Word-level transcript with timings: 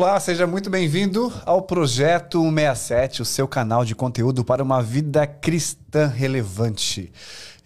Olá, 0.00 0.20
seja 0.20 0.46
muito 0.46 0.70
bem-vindo 0.70 1.32
ao 1.44 1.60
Projeto 1.60 2.40
167, 2.40 3.20
o 3.20 3.24
seu 3.24 3.48
canal 3.48 3.84
de 3.84 3.96
conteúdo 3.96 4.44
para 4.44 4.62
uma 4.62 4.80
vida 4.80 5.26
cristã 5.26 6.06
relevante. 6.06 7.12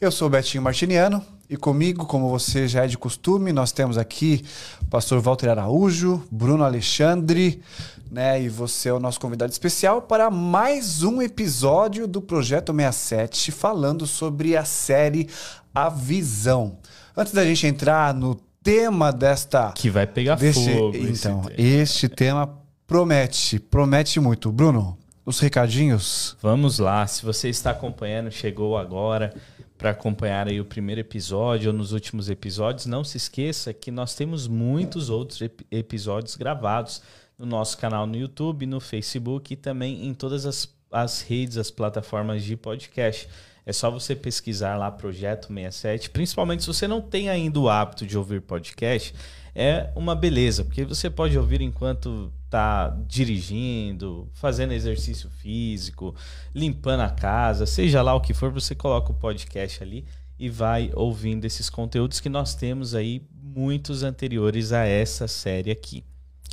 Eu 0.00 0.10
sou 0.10 0.30
Betinho 0.30 0.62
Martiniano 0.62 1.22
e 1.46 1.58
comigo, 1.58 2.06
como 2.06 2.30
você 2.30 2.66
já 2.66 2.84
é 2.84 2.86
de 2.86 2.96
costume, 2.96 3.52
nós 3.52 3.70
temos 3.70 3.98
aqui 3.98 4.46
o 4.80 4.86
pastor 4.86 5.20
Walter 5.20 5.50
Araújo, 5.50 6.22
Bruno 6.30 6.64
Alexandre, 6.64 7.62
né? 8.10 8.40
E 8.40 8.48
você 8.48 8.88
é 8.88 8.94
o 8.94 8.98
nosso 8.98 9.20
convidado 9.20 9.52
especial 9.52 10.00
para 10.00 10.30
mais 10.30 11.02
um 11.02 11.20
episódio 11.20 12.06
do 12.08 12.22
Projeto 12.22 12.72
67, 12.72 13.52
falando 13.52 14.06
sobre 14.06 14.56
a 14.56 14.64
série 14.64 15.28
A 15.74 15.90
Visão. 15.90 16.78
Antes 17.14 17.34
da 17.34 17.44
gente 17.44 17.66
entrar 17.66 18.14
no 18.14 18.40
tema 18.62 19.12
desta. 19.12 19.72
Que 19.72 19.90
vai 19.90 20.06
pegar 20.06 20.36
deste, 20.36 20.72
fogo. 20.72 20.96
Então, 20.96 21.42
este 21.56 22.08
tema 22.08 22.58
promete, 22.86 23.58
promete 23.58 24.20
muito. 24.20 24.52
Bruno, 24.52 24.96
os 25.24 25.40
recadinhos? 25.40 26.36
Vamos 26.40 26.78
lá. 26.78 27.06
Se 27.06 27.24
você 27.24 27.48
está 27.48 27.70
acompanhando, 27.70 28.30
chegou 28.30 28.76
agora 28.76 29.34
para 29.76 29.90
acompanhar 29.90 30.46
aí 30.46 30.60
o 30.60 30.64
primeiro 30.64 31.00
episódio 31.00 31.72
ou 31.72 31.76
nos 31.76 31.92
últimos 31.92 32.30
episódios, 32.30 32.86
não 32.86 33.02
se 33.02 33.16
esqueça 33.16 33.72
que 33.72 33.90
nós 33.90 34.14
temos 34.14 34.46
muitos 34.46 35.10
outros 35.10 35.40
ep 35.40 35.66
episódios 35.72 36.36
gravados 36.36 37.02
no 37.36 37.44
nosso 37.44 37.76
canal 37.78 38.06
no 38.06 38.16
YouTube, 38.16 38.64
no 38.64 38.78
Facebook 38.78 39.52
e 39.52 39.56
também 39.56 40.06
em 40.06 40.14
todas 40.14 40.46
as, 40.46 40.68
as 40.90 41.22
redes, 41.22 41.56
as 41.56 41.70
plataformas 41.70 42.44
de 42.44 42.56
podcast. 42.56 43.28
É 43.64 43.72
só 43.72 43.90
você 43.90 44.16
pesquisar 44.16 44.76
lá 44.76 44.90
Projeto 44.90 45.46
67, 45.46 46.10
principalmente 46.10 46.62
se 46.62 46.66
você 46.66 46.88
não 46.88 47.00
tem 47.00 47.28
ainda 47.28 47.60
o 47.60 47.68
hábito 47.68 48.04
de 48.04 48.18
ouvir 48.18 48.40
podcast, 48.40 49.14
é 49.54 49.90
uma 49.94 50.14
beleza, 50.14 50.64
porque 50.64 50.84
você 50.84 51.08
pode 51.08 51.38
ouvir 51.38 51.60
enquanto 51.60 52.32
está 52.44 52.88
dirigindo, 53.06 54.28
fazendo 54.32 54.72
exercício 54.72 55.30
físico, 55.30 56.14
limpando 56.54 57.00
a 57.02 57.10
casa, 57.10 57.64
seja 57.64 58.02
lá 58.02 58.14
o 58.14 58.20
que 58.20 58.34
for, 58.34 58.50
você 58.50 58.74
coloca 58.74 59.12
o 59.12 59.14
podcast 59.14 59.82
ali 59.82 60.04
e 60.38 60.48
vai 60.48 60.90
ouvindo 60.94 61.44
esses 61.44 61.70
conteúdos 61.70 62.18
que 62.18 62.28
nós 62.28 62.54
temos 62.54 62.94
aí 62.94 63.22
muitos 63.32 64.02
anteriores 64.02 64.72
a 64.72 64.84
essa 64.84 65.28
série 65.28 65.70
aqui. 65.70 66.04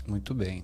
Muito 0.07 0.33
bem. 0.33 0.63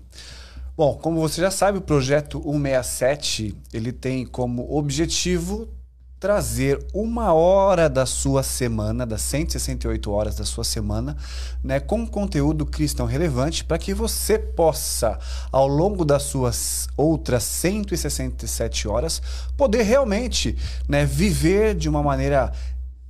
Bom, 0.78 0.96
como 0.98 1.22
você 1.22 1.42
já 1.42 1.50
sabe, 1.50 1.78
o 1.78 1.82
projeto 1.82 2.42
167, 2.42 3.56
ele 3.74 3.92
tem 3.92 4.26
como 4.26 4.76
objetivo 4.76 5.70
trazer 6.20 6.84
uma 6.94 7.34
hora 7.34 7.90
da 7.90 8.06
sua 8.06 8.42
semana, 8.42 9.06
das 9.06 9.22
168 9.22 10.12
horas 10.12 10.36
da 10.36 10.46
sua 10.46 10.64
semana, 10.64 11.16
né, 11.64 11.80
com 11.80 12.08
conteúdo 12.08 12.66
cristão 12.66 13.06
relevante 13.06 13.64
para 13.64 13.78
que 13.78 13.94
você 13.94 14.40
possa, 14.40 15.20
ao 15.52 15.68
longo 15.68 16.06
das 16.06 16.24
suas 16.24 16.88
outras 16.96 17.44
167 17.44 18.88
horas, 18.88 19.22
poder 19.58 19.84
realmente 19.84 20.58
né, 20.88 21.06
viver 21.06 21.76
de 21.76 21.90
uma 21.90 22.02
maneira 22.02 22.52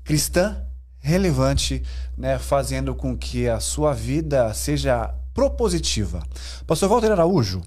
cristã 0.03 0.61
relevante, 0.99 1.83
né, 2.17 2.39
fazendo 2.39 2.95
com 2.95 3.15
que 3.15 3.47
a 3.47 3.59
sua 3.59 3.93
vida 3.93 4.51
seja 4.53 5.13
propositiva. 5.35 6.23
Pastor 6.65 6.87
Walter 6.87 7.11
Araújo, 7.11 7.61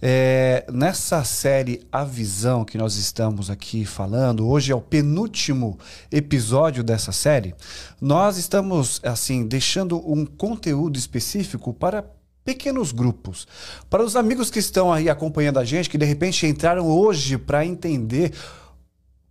é, 0.00 0.64
nessa 0.72 1.24
série 1.24 1.84
A 1.90 2.04
Visão 2.04 2.64
que 2.64 2.78
nós 2.78 2.94
estamos 2.94 3.50
aqui 3.50 3.84
falando, 3.84 4.46
hoje 4.46 4.70
é 4.70 4.74
o 4.74 4.80
penúltimo 4.80 5.76
episódio 6.12 6.84
dessa 6.84 7.10
série, 7.10 7.56
nós 8.00 8.36
estamos 8.36 9.00
assim 9.02 9.44
deixando 9.48 9.98
um 10.08 10.24
conteúdo 10.24 10.96
específico 10.96 11.74
para 11.74 12.08
pequenos 12.44 12.92
grupos. 12.92 13.48
Para 13.90 14.04
os 14.04 14.14
amigos 14.14 14.48
que 14.48 14.60
estão 14.60 14.92
aí 14.92 15.10
acompanhando 15.10 15.58
a 15.58 15.64
gente, 15.64 15.90
que 15.90 15.98
de 15.98 16.06
repente 16.06 16.46
entraram 16.46 16.86
hoje 16.86 17.36
para 17.36 17.66
entender 17.66 18.32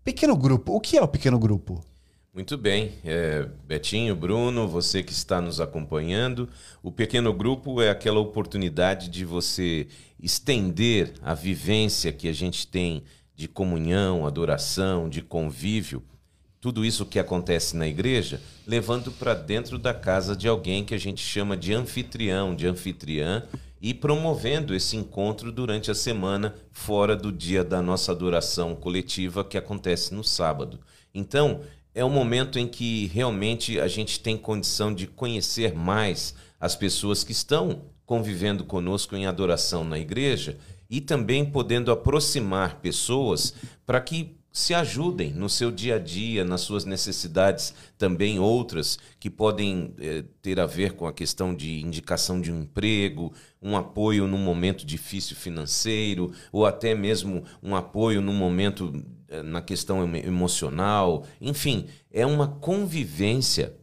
pequeno 0.04 0.36
grupo. 0.36 0.76
O 0.76 0.82
que 0.82 0.98
é 0.98 1.02
o 1.02 1.08
pequeno 1.08 1.40
grupo? 1.40 1.82
Muito 2.38 2.56
bem, 2.56 2.94
é, 3.04 3.48
Betinho, 3.66 4.16
Bruno, 4.16 4.68
você 4.68 5.02
que 5.02 5.12
está 5.12 5.42
nos 5.42 5.60
acompanhando, 5.60 6.48
o 6.84 6.92
pequeno 6.92 7.34
grupo 7.34 7.82
é 7.82 7.90
aquela 7.90 8.20
oportunidade 8.20 9.10
de 9.10 9.26
você 9.26 9.88
estender 10.22 11.14
a 11.24 11.34
vivência 11.34 12.14
que 12.14 12.28
a 12.28 12.32
gente 12.32 12.68
tem 12.68 13.02
de 13.36 13.48
comunhão, 13.48 14.24
adoração, 14.24 15.10
de 15.10 15.24
convívio, 15.24 16.04
tudo 16.62 16.86
isso 16.86 17.08
que 17.08 17.18
acontece 17.18 17.76
na 17.76 17.88
igreja, 17.88 18.40
levando 18.68 19.12
para 19.12 19.34
dentro 19.34 19.80
da 19.80 19.96
casa 19.96 20.36
de 20.36 20.48
alguém 20.48 20.86
que 20.86 20.94
a 20.94 21.00
gente 21.00 21.26
chama 21.26 21.58
de 21.58 21.74
anfitrião, 21.74 22.56
de 22.56 22.68
anfitriã, 22.68 23.48
e 23.82 23.96
promovendo 23.96 24.76
esse 24.76 24.96
encontro 24.96 25.52
durante 25.52 25.90
a 25.90 25.96
semana, 25.96 26.54
fora 26.72 27.16
do 27.16 27.32
dia 27.32 27.64
da 27.64 27.82
nossa 27.82 28.12
adoração 28.12 28.76
coletiva 28.76 29.44
que 29.44 29.58
acontece 29.58 30.14
no 30.14 30.24
sábado. 30.24 30.80
Então, 31.18 31.62
é 31.98 32.06
um 32.06 32.12
momento 32.12 32.60
em 32.60 32.68
que 32.68 33.08
realmente 33.08 33.80
a 33.80 33.88
gente 33.88 34.20
tem 34.20 34.38
condição 34.38 34.94
de 34.94 35.08
conhecer 35.08 35.74
mais 35.74 36.36
as 36.60 36.76
pessoas 36.76 37.24
que 37.24 37.32
estão 37.32 37.82
convivendo 38.06 38.64
conosco 38.64 39.16
em 39.16 39.26
adoração 39.26 39.84
na 39.84 39.98
igreja 39.98 40.60
e 40.88 41.02
também 41.02 41.44
podendo 41.44 41.92
aproximar 41.92 42.80
pessoas 42.82 43.52
para 43.84 44.00
que 44.00 44.38
se 44.52 44.76
ajudem 44.76 45.34
no 45.34 45.50
seu 45.50 45.72
dia 45.72 45.96
a 45.96 46.00
dia, 46.00 46.46
nas 46.46 46.62
suas 46.62 46.86
necessidades, 46.86 47.74
também 47.98 48.40
outras 48.40 49.00
que 49.20 49.30
podem 49.30 49.96
eh, 50.00 50.24
ter 50.40 50.60
a 50.60 50.68
ver 50.68 50.94
com 50.94 51.08
a 51.08 51.14
questão 51.14 51.54
de 51.54 51.82
indicação 51.82 52.40
de 52.40 52.52
um 52.52 52.62
emprego, 52.62 53.34
um 53.60 53.76
apoio 53.76 54.28
num 54.28 54.38
momento 54.38 54.86
difícil 54.86 55.36
financeiro, 55.36 56.32
ou 56.52 56.64
até 56.64 56.94
mesmo 56.94 57.44
um 57.62 57.76
apoio 57.76 58.22
num 58.22 58.34
momento 58.34 59.04
na 59.44 59.62
questão 59.62 60.16
emocional, 60.16 61.26
enfim, 61.42 61.88
é 62.12 62.26
uma 62.26 62.48
convivência 62.48 63.76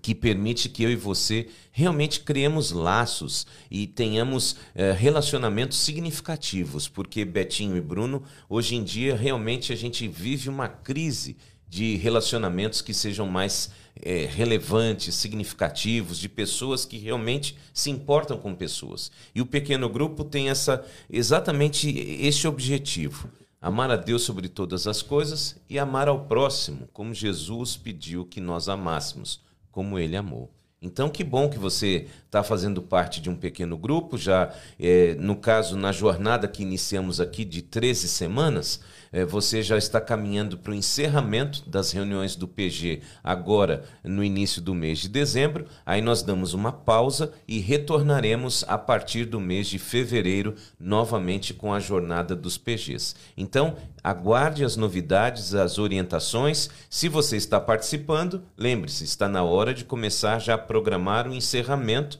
que 0.00 0.14
permite 0.14 0.68
que 0.68 0.82
eu 0.82 0.90
e 0.90 0.96
você 0.96 1.48
realmente 1.70 2.20
criemos 2.20 2.70
laços 2.70 3.46
e 3.70 3.86
tenhamos 3.86 4.56
eh, 4.74 4.92
relacionamentos 4.92 5.78
significativos, 5.78 6.88
porque 6.88 7.24
Betinho 7.24 7.76
e 7.76 7.80
Bruno, 7.80 8.22
hoje 8.48 8.76
em 8.76 8.82
dia, 8.82 9.14
realmente 9.14 9.72
a 9.72 9.76
gente 9.76 10.08
vive 10.08 10.48
uma 10.48 10.68
crise 10.68 11.36
de 11.68 11.96
relacionamentos 11.96 12.80
que 12.82 12.92
sejam 12.92 13.26
mais 13.26 13.70
eh, 14.02 14.28
relevantes, 14.32 15.14
significativos, 15.14 16.18
de 16.18 16.28
pessoas 16.28 16.84
que 16.84 16.98
realmente 16.98 17.56
se 17.72 17.90
importam 17.90 18.38
com 18.38 18.54
pessoas. 18.54 19.12
E 19.34 19.40
o 19.40 19.46
pequeno 19.46 19.88
grupo 19.88 20.24
tem 20.24 20.48
essa 20.48 20.84
exatamente 21.08 21.88
esse 21.88 22.48
objetivo 22.48 23.30
Amar 23.62 23.90
a 23.90 23.96
Deus 23.96 24.22
sobre 24.22 24.48
todas 24.48 24.86
as 24.86 25.02
coisas 25.02 25.60
e 25.68 25.78
amar 25.78 26.08
ao 26.08 26.24
próximo, 26.24 26.88
como 26.94 27.12
Jesus 27.12 27.76
pediu 27.76 28.24
que 28.24 28.40
nós 28.40 28.70
amássemos, 28.70 29.44
como 29.70 29.98
ele 29.98 30.16
amou. 30.16 30.50
Então, 30.82 31.10
que 31.10 31.22
bom 31.22 31.50
que 31.50 31.58
você 31.58 32.06
está 32.24 32.42
fazendo 32.42 32.80
parte 32.80 33.20
de 33.20 33.28
um 33.28 33.36
pequeno 33.36 33.76
grupo, 33.76 34.16
já 34.16 34.50
é, 34.78 35.14
no 35.18 35.36
caso, 35.36 35.76
na 35.76 35.92
jornada 35.92 36.48
que 36.48 36.62
iniciamos 36.62 37.20
aqui 37.20 37.44
de 37.44 37.60
13 37.60 38.08
semanas, 38.08 38.80
é, 39.12 39.24
você 39.24 39.62
já 39.62 39.76
está 39.76 40.00
caminhando 40.00 40.56
para 40.56 40.72
o 40.72 40.74
encerramento 40.74 41.68
das 41.68 41.90
reuniões 41.90 42.36
do 42.36 42.46
PG 42.46 43.00
agora 43.22 43.84
no 44.04 44.22
início 44.22 44.62
do 44.62 44.74
mês 44.74 45.00
de 45.00 45.08
dezembro. 45.08 45.66
Aí 45.84 46.00
nós 46.00 46.22
damos 46.22 46.54
uma 46.54 46.72
pausa 46.72 47.32
e 47.46 47.58
retornaremos 47.58 48.64
a 48.68 48.78
partir 48.78 49.24
do 49.24 49.40
mês 49.40 49.66
de 49.66 49.78
fevereiro 49.78 50.54
novamente 50.78 51.52
com 51.52 51.74
a 51.74 51.80
jornada 51.80 52.36
dos 52.36 52.56
PGs. 52.56 53.16
Então, 53.36 53.76
aguarde 54.02 54.64
as 54.64 54.76
novidades, 54.76 55.54
as 55.54 55.78
orientações. 55.78 56.70
Se 56.88 57.08
você 57.08 57.36
está 57.36 57.60
participando, 57.60 58.42
lembre-se, 58.56 59.04
está 59.04 59.28
na 59.28 59.42
hora 59.42 59.74
de 59.74 59.84
começar 59.84 60.38
já 60.38 60.54
a 60.54 60.58
programar 60.70 61.26
o 61.26 61.34
encerramento 61.34 62.16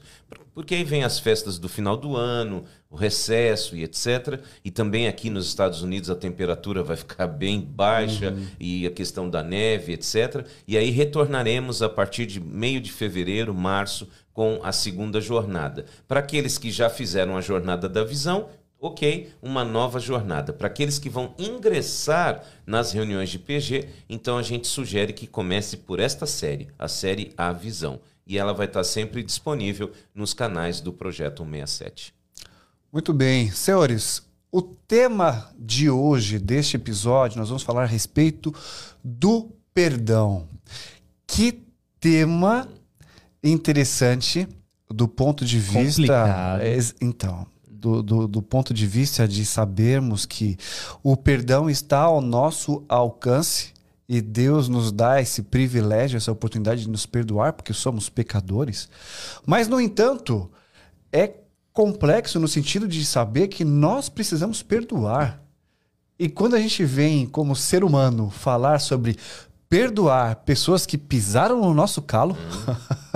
porque 0.53 0.75
aí 0.75 0.83
vem 0.83 1.05
as 1.05 1.17
festas 1.17 1.57
do 1.57 1.69
final 1.69 1.95
do 1.95 2.17
ano, 2.17 2.65
o 2.89 2.97
recesso 2.97 3.75
e 3.77 3.83
etc. 3.83 4.41
E 4.65 4.69
também 4.69 5.07
aqui 5.07 5.29
nos 5.29 5.47
Estados 5.47 5.81
Unidos 5.81 6.09
a 6.09 6.15
temperatura 6.15 6.83
vai 6.83 6.97
ficar 6.97 7.27
bem 7.31 7.61
baixa 7.61 8.31
uhum. 8.31 8.45
e 8.59 8.85
a 8.85 8.91
questão 8.91 9.29
da 9.29 9.41
neve, 9.41 9.93
etc. 9.93 10.45
E 10.67 10.77
aí 10.77 10.89
retornaremos 10.89 11.81
a 11.81 11.87
partir 11.87 12.25
de 12.25 12.41
meio 12.41 12.81
de 12.81 12.91
fevereiro, 12.91 13.53
março, 13.53 14.09
com 14.33 14.59
a 14.61 14.73
segunda 14.73 15.21
jornada. 15.21 15.85
Para 16.05 16.19
aqueles 16.19 16.57
que 16.57 16.69
já 16.69 16.89
fizeram 16.89 17.37
a 17.37 17.41
jornada 17.41 17.87
da 17.87 18.03
visão, 18.03 18.49
ok, 18.77 19.29
uma 19.41 19.63
nova 19.63 19.99
jornada. 19.99 20.51
Para 20.51 20.67
aqueles 20.67 20.99
que 20.99 21.09
vão 21.09 21.33
ingressar 21.39 22.43
nas 22.65 22.91
reuniões 22.91 23.29
de 23.29 23.39
PG, 23.39 23.87
então 24.09 24.37
a 24.37 24.43
gente 24.43 24.67
sugere 24.67 25.13
que 25.13 25.27
comece 25.27 25.77
por 25.77 25.99
esta 26.01 26.25
série, 26.25 26.67
a 26.77 26.89
série 26.89 27.31
A 27.37 27.53
Visão 27.53 28.01
e 28.31 28.37
ela 28.37 28.53
vai 28.53 28.65
estar 28.65 28.85
sempre 28.85 29.21
disponível 29.21 29.91
nos 30.15 30.33
canais 30.33 30.79
do 30.79 30.93
Projeto 30.93 31.43
167. 31.43 32.15
Muito 32.89 33.13
bem. 33.13 33.51
Senhores, 33.51 34.23
o 34.49 34.61
tema 34.61 35.51
de 35.59 35.89
hoje, 35.89 36.39
deste 36.39 36.77
episódio, 36.77 37.37
nós 37.37 37.49
vamos 37.49 37.61
falar 37.61 37.83
a 37.83 37.85
respeito 37.85 38.55
do 39.03 39.51
perdão. 39.73 40.47
Que 41.27 41.61
tema 41.99 42.69
interessante 43.43 44.47
do 44.89 45.09
ponto 45.09 45.43
de 45.43 45.59
vista. 45.59 46.01
Complicado. 46.01 46.61
Então, 47.01 47.45
do, 47.69 48.01
do, 48.01 48.27
do, 48.29 48.41
ponto 48.41 48.73
de 48.73 48.87
vista 48.87 49.27
de 49.27 49.45
sabermos 49.45 50.25
que 50.25 50.57
o 51.03 51.17
perdão 51.17 51.69
está 51.69 51.99
ao 51.99 52.21
nosso 52.21 52.81
alcance 52.87 53.73
e 54.13 54.19
Deus 54.19 54.67
nos 54.67 54.91
dá 54.91 55.21
esse 55.21 55.41
privilégio, 55.41 56.17
essa 56.17 56.33
oportunidade 56.33 56.81
de 56.81 56.89
nos 56.89 57.05
perdoar, 57.05 57.53
porque 57.53 57.71
somos 57.71 58.09
pecadores. 58.09 58.89
Mas, 59.45 59.69
no 59.69 59.79
entanto, 59.79 60.51
é 61.13 61.35
complexo 61.71 62.37
no 62.37 62.45
sentido 62.45 62.89
de 62.89 63.05
saber 63.05 63.47
que 63.47 63.63
nós 63.63 64.09
precisamos 64.09 64.61
perdoar. 64.61 65.41
E 66.19 66.27
quando 66.27 66.57
a 66.57 66.59
gente 66.59 66.83
vem, 66.83 67.25
como 67.25 67.55
ser 67.55 67.85
humano, 67.85 68.29
falar 68.29 68.79
sobre 68.79 69.15
perdoar 69.71 70.35
pessoas 70.43 70.85
que 70.85 70.97
pisaram 70.97 71.61
no 71.61 71.73
nosso 71.73 72.01
calo. 72.01 72.35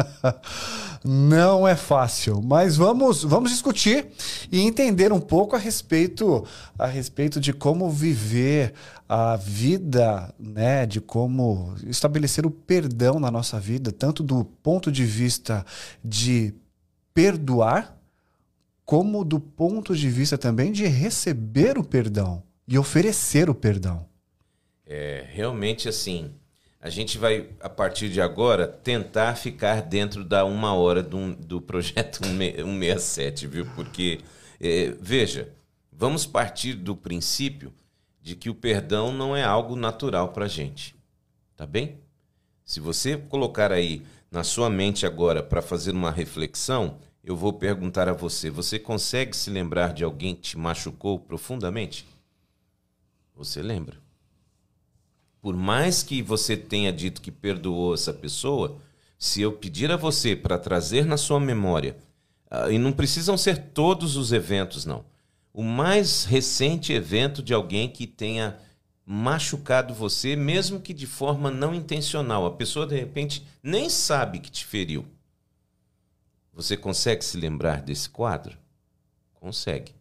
Não 1.04 1.68
é 1.68 1.75
fácil, 1.75 2.42
mas 2.42 2.78
vamos, 2.78 3.24
vamos 3.24 3.52
discutir 3.52 4.07
e 4.50 4.62
entender 4.62 5.12
um 5.12 5.19
pouco 5.19 5.54
a 5.56 5.60
respeito 5.60 6.48
a 6.80 6.88
respeito 6.88 7.42
de 7.42 7.52
como 7.52 7.92
viver 7.92 8.74
a 9.07 9.36
vida, 9.36 10.34
né, 10.40 10.86
de 10.86 11.02
como 11.02 11.75
estabelecer 11.86 12.46
o 12.46 12.50
perdão 12.50 13.19
na 13.19 13.30
nossa 13.30 13.60
vida, 13.60 13.92
tanto 13.92 14.24
do 14.24 14.46
ponto 14.46 14.90
de 14.90 15.04
vista 15.04 15.63
de 16.04 16.56
perdoar, 17.13 17.98
como 18.86 19.25
do 19.25 19.42
ponto 19.42 19.94
de 19.94 20.10
vista 20.10 20.38
também 20.38 20.72
de 20.72 20.88
receber 20.88 21.78
o 21.78 21.84
perdão 21.84 22.42
e 22.66 22.80
oferecer 22.80 23.50
o 23.50 23.54
perdão. 23.54 24.07
É, 24.88 25.25
realmente 25.31 25.90
assim, 25.90 26.31
a 26.86 26.90
gente 26.92 27.18
vai, 27.18 27.50
a 27.62 27.68
partir 27.68 28.10
de 28.10 28.22
agora, 28.22 28.68
tentar 28.68 29.36
ficar 29.36 29.82
dentro 29.82 30.24
da 30.24 30.46
uma 30.46 30.76
hora 30.76 31.02
do, 31.02 31.34
do 31.34 31.60
projeto 31.60 32.20
167, 32.24 33.48
viu? 33.48 33.66
Porque, 33.74 34.22
é, 34.62 34.94
veja, 35.02 35.52
vamos 35.92 36.28
partir 36.28 36.76
do 36.76 36.96
princípio 36.96 37.74
de 38.22 38.36
que 38.36 38.52
o 38.52 38.54
perdão 38.54 39.12
não 39.12 39.36
é 39.36 39.44
algo 39.44 39.76
natural 39.76 40.32
para 40.32 40.46
a 40.46 40.48
gente. 40.48 40.96
Tá 41.58 41.66
bem? 41.66 41.98
Se 42.64 42.80
você 42.80 43.18
colocar 43.18 43.72
aí 43.72 44.04
na 44.30 44.44
sua 44.44 44.70
mente 44.70 45.08
agora 45.08 45.42
para 45.42 45.64
fazer 45.64 45.90
uma 45.90 46.12
reflexão, 46.12 47.00
eu 47.24 47.36
vou 47.36 47.54
perguntar 47.54 48.08
a 48.08 48.14
você: 48.14 48.52
você 48.52 48.78
consegue 48.78 49.36
se 49.36 49.50
lembrar 49.50 49.92
de 49.92 50.04
alguém 50.04 50.36
que 50.36 50.42
te 50.42 50.58
machucou 50.60 51.18
profundamente? 51.18 52.06
Você 53.34 53.64
lembra? 53.64 54.05
Por 55.45 55.56
mais 55.56 56.01
que 56.01 56.24
você 56.24 56.57
tenha 56.57 56.92
dito 56.92 57.21
que 57.21 57.30
perdoou 57.30 57.94
essa 57.94 58.12
pessoa, 58.12 58.80
se 59.15 59.44
eu 59.44 59.51
pedir 59.51 59.92
a 59.92 59.95
você 59.95 60.36
para 60.36 60.57
trazer 60.57 61.06
na 61.06 61.18
sua 61.18 61.39
memória, 61.39 61.95
uh, 62.50 62.71
e 62.71 62.80
não 62.80 62.92
precisam 62.92 63.38
ser 63.38 63.59
todos 63.71 64.15
os 64.15 64.31
eventos, 64.31 64.88
não, 64.88 65.06
o 65.53 65.62
mais 65.62 66.25
recente 66.25 66.92
evento 66.94 67.44
de 67.44 67.53
alguém 67.53 67.88
que 67.88 68.07
tenha 68.07 68.57
machucado 69.06 69.94
você, 69.94 70.36
mesmo 70.36 70.80
que 70.80 70.95
de 70.95 71.06
forma 71.06 71.51
não 71.51 71.75
intencional, 71.75 72.47
a 72.47 72.56
pessoa 72.56 72.88
de 72.88 72.95
repente 72.95 73.45
nem 73.62 73.88
sabe 73.88 74.39
que 74.39 74.50
te 74.50 74.65
feriu. 74.65 75.06
Você 76.53 76.75
consegue 76.75 77.24
se 77.24 77.38
lembrar 77.38 77.83
desse 77.83 78.09
quadro? 78.09 78.57
Consegue. 79.36 79.94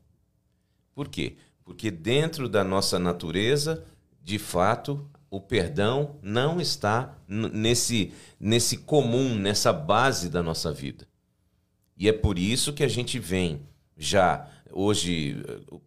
Por 0.94 1.06
quê? 1.06 1.36
Porque 1.62 1.90
dentro 1.90 2.48
da 2.48 2.64
nossa 2.64 2.98
natureza, 2.98 3.84
de 4.22 4.38
fato, 4.38 5.06
o 5.34 5.40
perdão 5.40 6.14
não 6.22 6.60
está 6.60 7.12
nesse, 7.26 8.12
nesse 8.38 8.76
comum, 8.76 9.34
nessa 9.34 9.72
base 9.72 10.28
da 10.28 10.44
nossa 10.44 10.72
vida. 10.72 11.08
E 11.98 12.08
é 12.08 12.12
por 12.12 12.38
isso 12.38 12.72
que 12.72 12.84
a 12.84 12.88
gente 12.88 13.18
vem 13.18 13.60
já 13.98 14.48
hoje. 14.70 15.36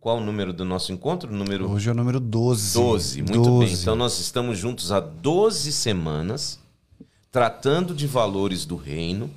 Qual 0.01 0.17
o 0.17 0.21
número 0.21 0.51
do 0.51 0.65
nosso 0.65 0.91
encontro? 0.91 1.33
Número... 1.33 1.71
Hoje 1.71 1.87
é 1.87 1.93
o 1.93 1.95
número 1.95 2.19
12. 2.19 2.73
12, 2.73 3.21
muito 3.21 3.41
12. 3.41 3.65
bem. 3.65 3.81
Então 3.81 3.95
nós 3.95 4.19
estamos 4.19 4.57
juntos 4.57 4.91
há 4.91 4.99
12 4.99 5.71
semanas 5.71 6.59
tratando 7.31 7.95
de 7.95 8.05
valores 8.05 8.65
do 8.65 8.75
reino 8.75 9.29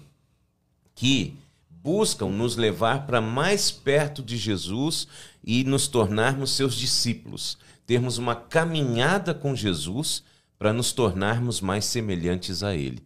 que 0.92 1.36
buscam 1.70 2.30
nos 2.30 2.56
levar 2.56 3.06
para 3.06 3.20
mais 3.20 3.70
perto 3.70 4.24
de 4.24 4.36
Jesus 4.36 5.06
e 5.44 5.62
nos 5.62 5.86
tornarmos 5.86 6.50
seus 6.50 6.74
discípulos 6.74 7.56
termos 7.90 8.18
uma 8.18 8.36
caminhada 8.36 9.34
com 9.34 9.52
Jesus 9.52 10.22
para 10.56 10.72
nos 10.72 10.92
tornarmos 10.92 11.60
mais 11.60 11.84
semelhantes 11.84 12.62
a 12.62 12.72
Ele. 12.72 13.02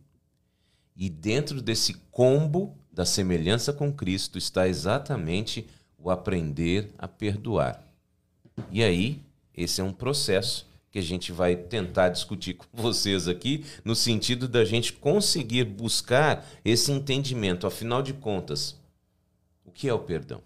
E 0.95 1.09
dentro 1.09 1.63
desse 1.63 1.95
combo 2.11 2.77
da 2.93 3.07
semelhança 3.07 3.73
com 3.73 3.91
Cristo 3.91 4.37
está 4.37 4.69
exatamente 4.69 5.67
o 5.97 6.11
aprender 6.11 6.93
a 6.99 7.09
perdoar. 7.09 7.83
E 8.71 8.85
aí, 8.85 9.23
esse 9.57 9.81
é 9.81 9.85
um 9.85 9.91
processo 9.91 10.69
que 10.91 10.99
a 10.99 11.03
gente 11.03 11.33
vai 11.33 11.57
tentar 11.57 12.11
discutir 12.11 12.53
com 12.53 12.67
vocês 12.77 13.27
aqui, 13.27 13.65
no 13.87 13.95
sentido 13.95 14.47
da 14.47 14.67
gente 14.67 14.93
conseguir 14.93 15.65
buscar 15.65 16.47
esse 16.63 16.93
entendimento. 16.93 17.67
Afinal 17.67 18.03
de 18.03 18.13
contas, 18.13 18.79
o 19.65 19.71
que 19.71 19.89
é 19.89 19.95
o 19.95 20.01
perdão? 20.01 20.43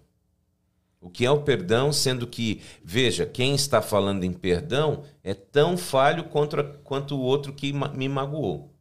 O 1.01 1.09
que 1.09 1.25
é 1.25 1.31
o 1.31 1.41
perdão, 1.41 1.93
sendo 1.93 2.27
que, 2.27 2.61
veja, 2.83 3.25
quem 3.25 3.55
está 3.55 3.81
falando 3.81 4.25
em 4.25 4.33
perdão 4.33 5.03
é 5.23 5.33
tão 5.33 5.77
falho 5.77 6.25
contra, 6.25 6.63
quanto 6.63 7.15
o 7.15 7.21
outro 7.21 7.53
que 7.53 7.71
me 7.71 8.09
magoou. 8.09 8.73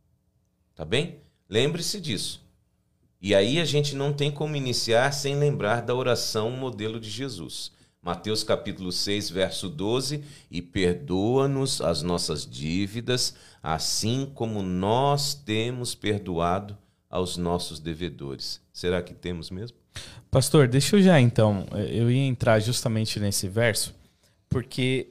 Tá 0.74 0.84
bem? 0.84 1.20
Lembre-se 1.48 2.00
disso. 2.00 2.44
E 3.20 3.34
aí 3.34 3.60
a 3.60 3.64
gente 3.64 3.94
não 3.94 4.12
tem 4.12 4.30
como 4.30 4.56
iniciar 4.56 5.12
sem 5.12 5.36
lembrar 5.36 5.82
da 5.82 5.94
oração 5.94 6.50
modelo 6.50 7.00
de 7.00 7.10
Jesus. 7.10 7.72
Mateus 8.00 8.44
capítulo 8.44 8.92
6, 8.92 9.30
verso 9.30 9.68
12, 9.68 10.22
e 10.50 10.62
perdoa-nos 10.62 11.80
as 11.80 12.00
nossas 12.00 12.46
dívidas, 12.48 13.34
assim 13.62 14.30
como 14.34 14.62
nós 14.62 15.34
temos 15.34 15.94
perdoado 15.94 16.78
aos 17.10 17.36
nossos 17.36 17.80
devedores. 17.80 18.60
Será 18.72 19.02
que 19.02 19.14
temos 19.14 19.50
mesmo? 19.50 19.76
Pastor, 20.30 20.68
deixa 20.68 20.96
eu 20.96 21.02
já 21.02 21.20
então, 21.20 21.66
eu 21.90 22.10
ia 22.10 22.26
entrar 22.26 22.60
justamente 22.60 23.18
nesse 23.18 23.48
verso, 23.48 23.94
porque 24.48 25.08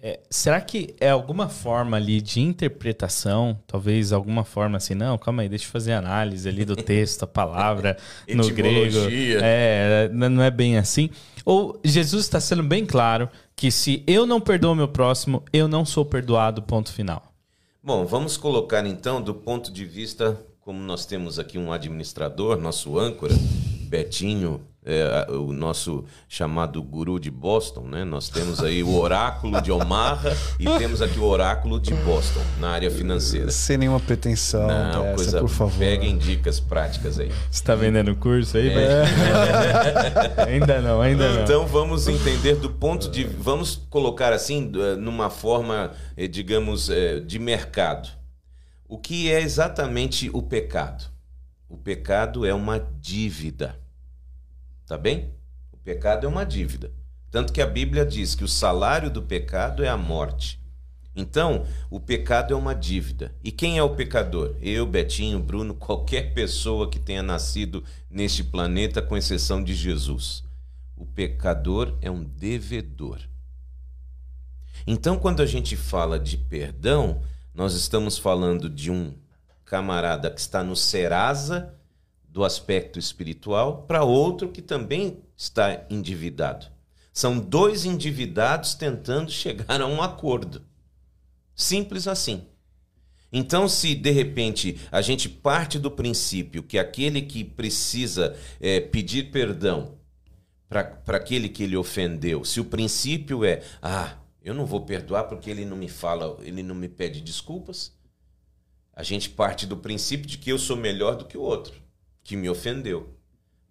é, 0.00 0.20
será 0.30 0.60
que 0.60 0.94
é 1.00 1.10
alguma 1.10 1.48
forma 1.48 1.96
ali 1.96 2.20
de 2.20 2.40
interpretação, 2.40 3.58
talvez 3.66 4.12
alguma 4.12 4.44
forma 4.44 4.76
assim, 4.76 4.94
não, 4.94 5.18
calma 5.18 5.42
aí, 5.42 5.48
deixa 5.48 5.64
eu 5.64 5.70
fazer 5.70 5.92
análise 5.92 6.48
ali 6.48 6.64
do 6.64 6.76
texto, 6.76 7.24
a 7.24 7.26
palavra 7.26 7.96
no 8.32 8.48
grego. 8.50 8.96
É, 9.42 10.08
não 10.12 10.42
é 10.42 10.50
bem 10.52 10.78
assim. 10.78 11.10
Ou 11.44 11.80
Jesus 11.82 12.24
está 12.24 12.38
sendo 12.38 12.62
bem 12.62 12.86
claro 12.86 13.28
que 13.56 13.72
se 13.72 14.04
eu 14.06 14.24
não 14.24 14.40
perdoo 14.40 14.74
meu 14.74 14.86
próximo, 14.86 15.42
eu 15.52 15.66
não 15.66 15.84
sou 15.84 16.04
perdoado, 16.04 16.62
ponto 16.62 16.92
final. 16.92 17.32
Bom, 17.82 18.06
vamos 18.06 18.36
colocar 18.36 18.86
então 18.86 19.20
do 19.20 19.34
ponto 19.34 19.72
de 19.72 19.84
vista, 19.84 20.38
como 20.60 20.80
nós 20.80 21.06
temos 21.06 21.40
aqui 21.40 21.58
um 21.58 21.72
administrador, 21.72 22.56
nosso 22.60 22.98
âncora, 22.98 23.34
Betinho, 23.88 24.60
é, 24.84 25.30
o 25.30 25.52
nosso 25.52 26.04
chamado 26.26 26.82
guru 26.82 27.20
de 27.20 27.30
Boston, 27.30 27.82
né? 27.82 28.04
Nós 28.04 28.30
temos 28.30 28.62
aí 28.62 28.82
o 28.82 28.96
oráculo 28.96 29.60
de 29.60 29.70
Omaha 29.70 30.34
e 30.58 30.64
temos 30.78 31.02
aqui 31.02 31.18
o 31.18 31.24
oráculo 31.24 31.78
de 31.78 31.92
Boston 31.92 32.40
na 32.58 32.70
área 32.70 32.90
financeira. 32.90 33.50
Sem 33.50 33.76
nenhuma 33.76 34.00
pretensão 34.00 34.66
Não, 34.66 35.02
dessa, 35.02 35.14
coisa, 35.14 35.40
por 35.40 35.48
favor. 35.50 35.78
Peguem 35.78 36.16
dicas 36.16 36.58
práticas 36.58 37.18
aí. 37.18 37.28
Você 37.28 37.36
está 37.50 37.74
vendendo 37.74 38.16
curso 38.16 38.56
aí? 38.56 38.70
É. 38.70 39.04
ainda 40.48 40.80
não, 40.80 41.02
ainda 41.02 41.34
não. 41.34 41.42
Então 41.42 41.66
vamos 41.66 42.08
entender 42.08 42.56
do 42.56 42.70
ponto 42.70 43.10
de... 43.10 43.24
Vamos 43.24 43.76
colocar 43.90 44.32
assim, 44.32 44.72
numa 44.98 45.28
forma, 45.28 45.92
eh, 46.16 46.26
digamos, 46.26 46.88
eh, 46.88 47.20
de 47.20 47.38
mercado. 47.38 48.08
O 48.88 48.96
que 48.96 49.30
é 49.30 49.42
exatamente 49.42 50.30
o 50.32 50.40
pecado? 50.40 51.17
O 51.68 51.76
pecado 51.76 52.46
é 52.46 52.54
uma 52.54 52.78
dívida. 52.78 53.78
Tá 54.86 54.96
bem? 54.96 55.34
O 55.72 55.76
pecado 55.76 56.24
é 56.24 56.28
uma 56.28 56.44
dívida. 56.44 56.92
Tanto 57.30 57.52
que 57.52 57.60
a 57.60 57.66
Bíblia 57.66 58.06
diz 58.06 58.34
que 58.34 58.44
o 58.44 58.48
salário 58.48 59.10
do 59.10 59.22
pecado 59.22 59.84
é 59.84 59.88
a 59.88 59.96
morte. 59.96 60.58
Então, 61.14 61.66
o 61.90 61.98
pecado 61.98 62.54
é 62.54 62.56
uma 62.56 62.74
dívida. 62.74 63.34
E 63.42 63.50
quem 63.50 63.76
é 63.76 63.82
o 63.82 63.94
pecador? 63.94 64.56
Eu, 64.62 64.86
Betinho, 64.86 65.40
Bruno, 65.40 65.74
qualquer 65.76 66.32
pessoa 66.32 66.88
que 66.88 66.98
tenha 66.98 67.22
nascido 67.22 67.84
neste 68.08 68.42
planeta, 68.42 69.02
com 69.02 69.16
exceção 69.16 69.62
de 69.62 69.74
Jesus. 69.74 70.44
O 70.96 71.04
pecador 71.04 71.98
é 72.00 72.10
um 72.10 72.24
devedor. 72.24 73.20
Então, 74.86 75.18
quando 75.18 75.42
a 75.42 75.46
gente 75.46 75.76
fala 75.76 76.18
de 76.18 76.38
perdão, 76.38 77.20
nós 77.52 77.74
estamos 77.74 78.16
falando 78.16 78.70
de 78.70 78.90
um 78.90 79.12
camarada 79.68 80.30
que 80.30 80.40
está 80.40 80.64
no 80.64 80.74
Serasa 80.74 81.74
do 82.28 82.44
aspecto 82.44 82.98
espiritual 82.98 83.82
para 83.82 84.02
outro 84.02 84.48
que 84.48 84.62
também 84.62 85.22
está 85.36 85.84
endividado. 85.90 86.66
São 87.12 87.38
dois 87.38 87.84
endividados 87.84 88.74
tentando 88.74 89.30
chegar 89.30 89.80
a 89.80 89.86
um 89.86 90.02
acordo. 90.02 90.62
Simples 91.54 92.08
assim. 92.08 92.46
Então, 93.30 93.68
se 93.68 93.94
de 93.94 94.10
repente 94.10 94.80
a 94.90 95.02
gente 95.02 95.28
parte 95.28 95.78
do 95.78 95.90
princípio 95.90 96.62
que 96.62 96.78
aquele 96.78 97.20
que 97.20 97.44
precisa 97.44 98.36
é, 98.58 98.80
pedir 98.80 99.30
perdão 99.30 99.98
para 100.68 101.16
aquele 101.16 101.48
que 101.48 101.62
ele 101.62 101.76
ofendeu. 101.76 102.44
Se 102.44 102.60
o 102.60 102.64
princípio 102.64 103.44
é, 103.44 103.62
ah, 103.82 104.16
eu 104.42 104.54
não 104.54 104.64
vou 104.64 104.82
perdoar 104.82 105.24
porque 105.24 105.50
ele 105.50 105.64
não 105.64 105.76
me 105.76 105.88
fala, 105.88 106.38
ele 106.42 106.62
não 106.62 106.74
me 106.74 106.88
pede 106.88 107.20
desculpas. 107.20 107.97
A 108.98 109.04
gente 109.04 109.30
parte 109.30 109.64
do 109.64 109.76
princípio 109.76 110.26
de 110.26 110.36
que 110.36 110.50
eu 110.50 110.58
sou 110.58 110.76
melhor 110.76 111.14
do 111.14 111.24
que 111.24 111.38
o 111.38 111.40
outro, 111.40 111.72
que 112.24 112.34
me 112.34 112.50
ofendeu. 112.50 113.14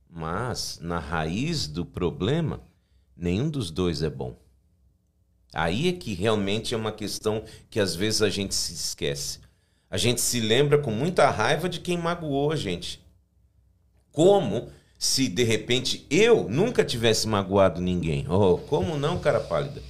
Mas, 0.10 0.80
na 0.82 1.00
raiz 1.00 1.68
do 1.68 1.86
problema, 1.86 2.62
nenhum 3.14 3.50
dos 3.50 3.70
dois 3.70 4.02
é 4.02 4.10
bom. 4.10 4.40
Aí 5.54 5.90
é 5.90 5.92
que 5.92 6.14
realmente 6.14 6.74
é 6.74 6.78
uma 6.78 6.94
questão 6.94 7.44
que 7.70 7.78
às 7.78 7.94
vezes 7.94 8.22
a 8.22 8.30
gente 8.30 8.56
se 8.56 8.72
esquece. 8.72 9.42
A 9.90 9.98
gente 9.98 10.22
se 10.22 10.40
lembra 10.40 10.78
com 10.78 10.92
muita 10.92 11.30
raiva 11.30 11.68
de 11.68 11.82
quem 11.82 11.98
magoou 11.98 12.54
a 12.54 12.56
gente. 12.56 13.06
Como 14.14 14.72
se 14.98 15.28
de 15.28 15.44
repente 15.44 16.08
eu 16.10 16.48
nunca 16.50 16.86
tivesse 16.86 17.28
magoado 17.28 17.82
ninguém? 17.82 18.26
Oh, 18.30 18.58
como 18.60 18.98
não, 18.98 19.20
cara 19.20 19.42
pálida? 19.42 19.84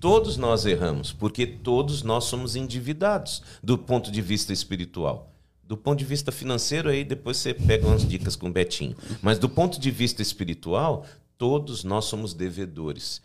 Todos 0.00 0.36
nós 0.36 0.64
erramos, 0.64 1.12
porque 1.12 1.44
todos 1.44 2.04
nós 2.04 2.24
somos 2.24 2.54
endividados 2.54 3.42
do 3.60 3.76
ponto 3.76 4.12
de 4.12 4.22
vista 4.22 4.52
espiritual. 4.52 5.34
Do 5.64 5.76
ponto 5.76 5.98
de 5.98 6.04
vista 6.04 6.30
financeiro, 6.30 6.88
aí 6.88 7.02
depois 7.02 7.36
você 7.36 7.52
pega 7.52 7.86
umas 7.86 8.06
dicas 8.06 8.36
com 8.36 8.48
o 8.48 8.52
Betinho. 8.52 8.96
Mas 9.20 9.40
do 9.40 9.48
ponto 9.48 9.80
de 9.80 9.90
vista 9.90 10.22
espiritual, 10.22 11.04
todos 11.36 11.82
nós 11.82 12.04
somos 12.04 12.32
devedores. 12.32 13.20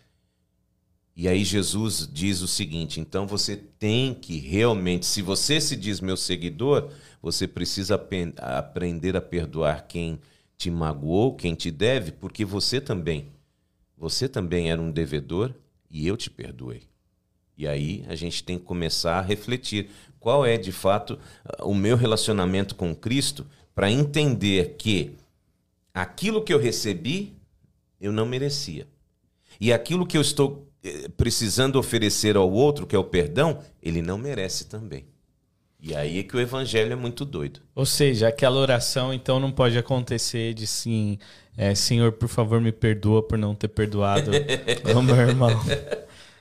E 1.16 1.28
aí 1.28 1.44
Jesus 1.46 2.10
diz 2.12 2.42
o 2.42 2.48
seguinte: 2.48 3.00
então 3.00 3.28
você 3.28 3.56
tem 3.56 4.14
que 4.14 4.38
realmente, 4.40 5.06
se 5.06 5.22
você 5.22 5.62
se 5.62 5.76
diz 5.76 6.02
meu 6.02 6.18
seguidor, 6.18 6.90
você 7.22 7.48
precisa 7.48 8.02
aprender 8.38 9.16
a 9.16 9.22
perdoar 9.22 9.88
quem 9.88 10.20
te 10.58 10.72
magoou, 10.72 11.36
quem 11.36 11.54
te 11.54 11.70
deve, 11.70 12.12
porque 12.12 12.44
você 12.44 12.82
também, 12.82 13.28
você 13.96 14.28
também 14.28 14.72
era 14.72 14.82
um 14.82 14.92
devedor 14.92 15.54
e 15.94 16.08
eu 16.08 16.18
te 16.18 16.30
perdoei. 16.30 16.82
E 17.56 17.68
aí 17.68 18.04
a 18.10 18.16
gente 18.16 18.44
tem 18.44 18.58
que 18.58 18.66
começar 18.66 19.20
a 19.20 19.22
refletir 19.22 19.90
qual 20.20 20.44
é 20.44 20.58
de 20.58 20.72
fato 20.72 21.20
o 21.60 21.76
meu 21.76 21.96
relacionamento 21.96 22.74
com 22.74 22.96
Cristo 22.96 23.46
para 23.76 23.92
entender 23.92 24.76
que 24.78 25.12
aquilo 25.94 26.44
que 26.44 26.52
eu 26.52 26.60
recebi 26.60 27.34
eu 28.02 28.12
não 28.12 28.26
merecia. 28.26 28.88
E 29.62 29.72
aquilo 29.72 30.06
que 30.06 30.18
eu 30.18 30.22
estou 30.22 30.68
eh, 30.84 31.08
precisando 31.16 31.78
oferecer 31.78 32.36
ao 32.36 32.52
outro, 32.52 32.88
que 32.88 32.96
é 32.96 33.00
o 33.00 33.04
perdão, 33.04 33.60
ele 33.82 34.02
não 34.02 34.18
merece 34.18 34.66
também. 34.66 35.06
E 35.86 35.94
aí 35.94 36.20
é 36.20 36.24
que 36.24 36.38
o 36.38 36.40
evangelho 36.40 36.94
é 36.94 36.96
muito 36.96 37.26
doido. 37.26 37.60
Ou 37.76 37.86
seja, 37.86 38.30
aquela 38.30 38.58
oração 38.58 39.14
então 39.14 39.38
não 39.38 39.52
pode 39.52 39.78
acontecer 39.78 40.54
de 40.54 40.66
sim, 40.66 41.20
é, 41.58 41.76
Senhor, 41.76 42.14
por 42.14 42.30
favor, 42.30 42.62
me 42.62 42.72
perdoa 42.72 43.22
por 43.22 43.38
não 43.38 43.54
ter 43.54 43.68
perdoado 43.68 44.32
o 44.98 45.02
meu 45.02 45.18
irmão. 45.18 45.52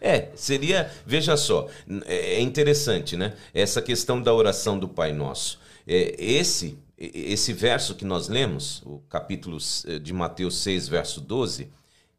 É, 0.01 0.29
seria, 0.37 0.89
veja 1.05 1.37
só, 1.37 1.69
é, 2.07 2.35
é 2.35 2.41
interessante, 2.41 3.17
né? 3.17 3.35
Essa 3.53 3.83
questão 3.83 4.23
da 4.23 4.33
oração 4.33 4.79
do 4.79 4.89
Pai 4.89 5.13
Nosso. 5.13 5.59
É, 5.89 6.15
esse, 6.19 6.79
esse 6.97 7.53
verso 7.53 7.97
que 7.97 8.05
nós 8.05 8.29
lemos, 8.29 8.81
o 8.87 9.01
capítulo 9.09 9.59
eh, 9.89 9.99
de 9.99 10.13
Mateus 10.13 10.59
6, 10.59 10.87
verso 10.87 11.21
12, 11.21 11.69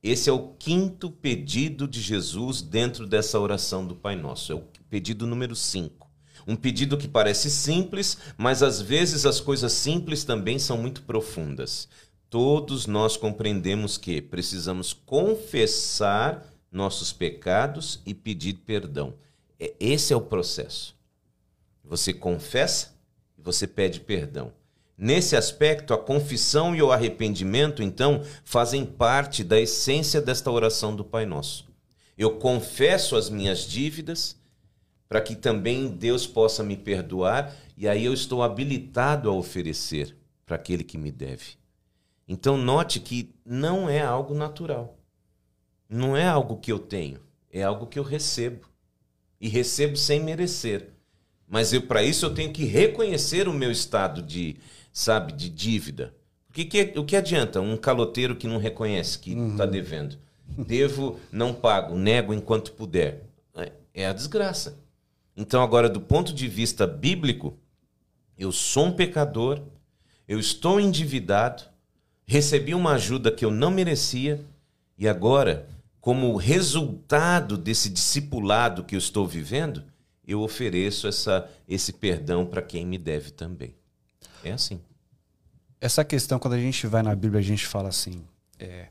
esse 0.03 0.30
é 0.30 0.34
o 0.34 0.50
quinto 0.60 1.10
pedido 1.10 1.88
de 1.88 2.01
Jesus 2.01 2.62
dentro 2.62 3.08
dessa 3.08 3.39
oração 3.39 3.88
do 3.88 3.96
Pai 3.96 4.18
Nosso. 4.18 4.51
É 4.51 4.56
o 4.56 4.63
pedido 4.89 5.25
número 5.25 5.56
5. 5.56 6.03
Um 6.48 6.56
pedido 6.56 6.98
que 6.98 7.08
parece 7.08 7.50
simples, 7.50 8.18
mas 8.38 8.62
às 8.62 8.82
vezes 8.82 9.26
as 9.26 9.40
coisas 9.40 9.72
simples 9.74 10.24
também 10.24 10.60
são 10.60 10.78
muito 10.78 11.04
profundas. 11.04 11.88
Todos 12.30 12.88
nós 12.88 13.16
compreendemos 13.16 13.98
que 13.98 14.22
precisamos 14.22 14.92
confessar 14.92 16.52
nossos 16.72 17.14
pecados 17.14 18.02
e 18.06 18.14
pedir 18.14 18.56
perdão. 18.66 19.14
É, 19.60 19.74
esse 19.80 20.12
é 20.12 20.16
o 20.16 20.22
processo. 20.22 20.96
Você 21.84 22.12
confessa 22.12 22.96
e 23.38 23.42
você 23.42 23.68
pede 23.68 24.00
perdão. 24.00 24.52
Nesse 24.98 25.36
aspecto, 25.36 25.94
a 25.94 25.98
confissão 25.98 26.76
e 26.76 26.82
o 26.82 26.92
arrependimento, 26.92 27.82
então, 27.82 28.24
fazem 28.44 28.86
parte 28.86 29.44
da 29.44 29.60
essência 29.60 30.22
desta 30.22 30.52
oração 30.52 30.96
do 30.96 31.04
Pai 31.04 31.26
Nosso. 31.26 31.68
Eu 32.18 32.38
confesso 32.38 33.16
as 33.16 33.30
minhas 33.30 33.68
dívidas 33.68 34.36
para 35.13 35.22
que 35.22 35.36
também 35.36 35.89
Deus 35.89 36.25
possa 36.25 36.63
me 36.63 36.75
perdoar, 36.75 37.55
e 37.77 37.88
aí 37.88 38.03
eu 38.03 38.15
estou 38.15 38.41
habilitado 38.41 39.29
a 39.29 39.32
oferecer 39.32 40.17
para 40.43 40.55
aquele 40.55 40.84
que 40.84 40.98
me 40.98 41.12
deve. 41.12 41.51
Então 42.27 42.58
note 42.58 43.00
que 43.00 43.29
não 43.46 43.88
é 43.88 44.01
algo 44.01 44.34
natural. 44.34 44.98
Não 45.88 46.17
é 46.17 46.27
algo 46.27 46.58
que 46.58 46.72
eu 46.72 46.79
tenho, 46.79 47.20
é 47.51 47.62
algo 47.62 47.86
que 47.86 48.00
eu 48.00 48.03
recebo. 48.03 48.65
E 49.39 49.48
recebo 49.48 49.96
sem 49.96 50.20
merecer. 50.20 50.89
Mas 51.48 51.74
eu 51.74 51.84
para 51.84 52.01
isso 52.01 52.25
eu 52.25 52.34
tenho 52.34 52.51
que 52.51 52.65
reconhecer 52.65 53.48
o 53.48 53.53
meu 53.53 53.70
estado 53.70 54.20
de, 54.20 54.55
sabe, 54.91 55.32
de 55.32 55.48
dívida. 55.48 56.12
Porque 56.48 56.65
que, 56.65 57.00
o 57.00 57.05
que 57.05 57.15
adianta 57.15 57.62
um 57.62 57.77
caloteiro 57.77 58.36
que 58.36 58.48
não 58.48 58.58
reconhece 58.58 59.20
que 59.20 59.34
está 59.34 59.43
uhum. 59.43 59.58
Tá 59.58 59.65
devendo? 59.67 60.17
Devo, 60.58 61.20
não 61.32 61.53
pago, 61.53 61.96
nego 61.96 62.34
enquanto 62.34 62.72
puder. 62.72 63.22
É, 63.55 63.72
é 63.93 64.08
a 64.08 64.13
desgraça. 64.13 64.82
Então, 65.36 65.63
agora, 65.63 65.90
do 65.90 66.00
ponto 66.00 66.34
de 66.34 66.48
vista 66.48 66.86
bíblico, 66.86 67.58
eu 68.38 68.52
sou 68.52 68.88
um 68.88 68.92
pecador, 68.92 69.62
eu 70.28 70.40
estou 70.40 70.80
endividado, 70.80 71.63
recebi 72.25 72.74
uma 72.74 72.94
ajuda 72.94 73.32
que 73.32 73.44
eu 73.44 73.52
não 73.52 73.72
merecia, 73.72 74.44
e 74.98 75.08
agora, 75.08 75.68
como 76.00 76.36
resultado 76.36 77.58
desse 77.58 77.90
discipulado 77.90 78.84
que 78.84 78.96
eu 78.96 79.00
estou 79.00 79.28
vivendo, 79.28 79.84
eu 80.25 80.42
ofereço 80.42 81.08
essa, 81.08 81.50
esse 81.68 81.94
perdão 81.94 82.46
para 82.46 82.62
quem 82.62 82.86
me 82.86 82.98
deve 82.98 83.32
também. 83.32 83.75
É 84.44 84.52
assim. 84.52 84.80
Essa 85.82 86.06
questão, 86.06 86.40
quando 86.40 86.54
a 86.54 86.60
gente 86.60 86.88
vai 86.88 87.04
na 87.04 87.13
Bíblia, 87.13 87.40
a 87.40 87.44
gente 87.44 87.68
fala 87.68 87.90
assim: 87.90 88.25
é, 88.58 88.88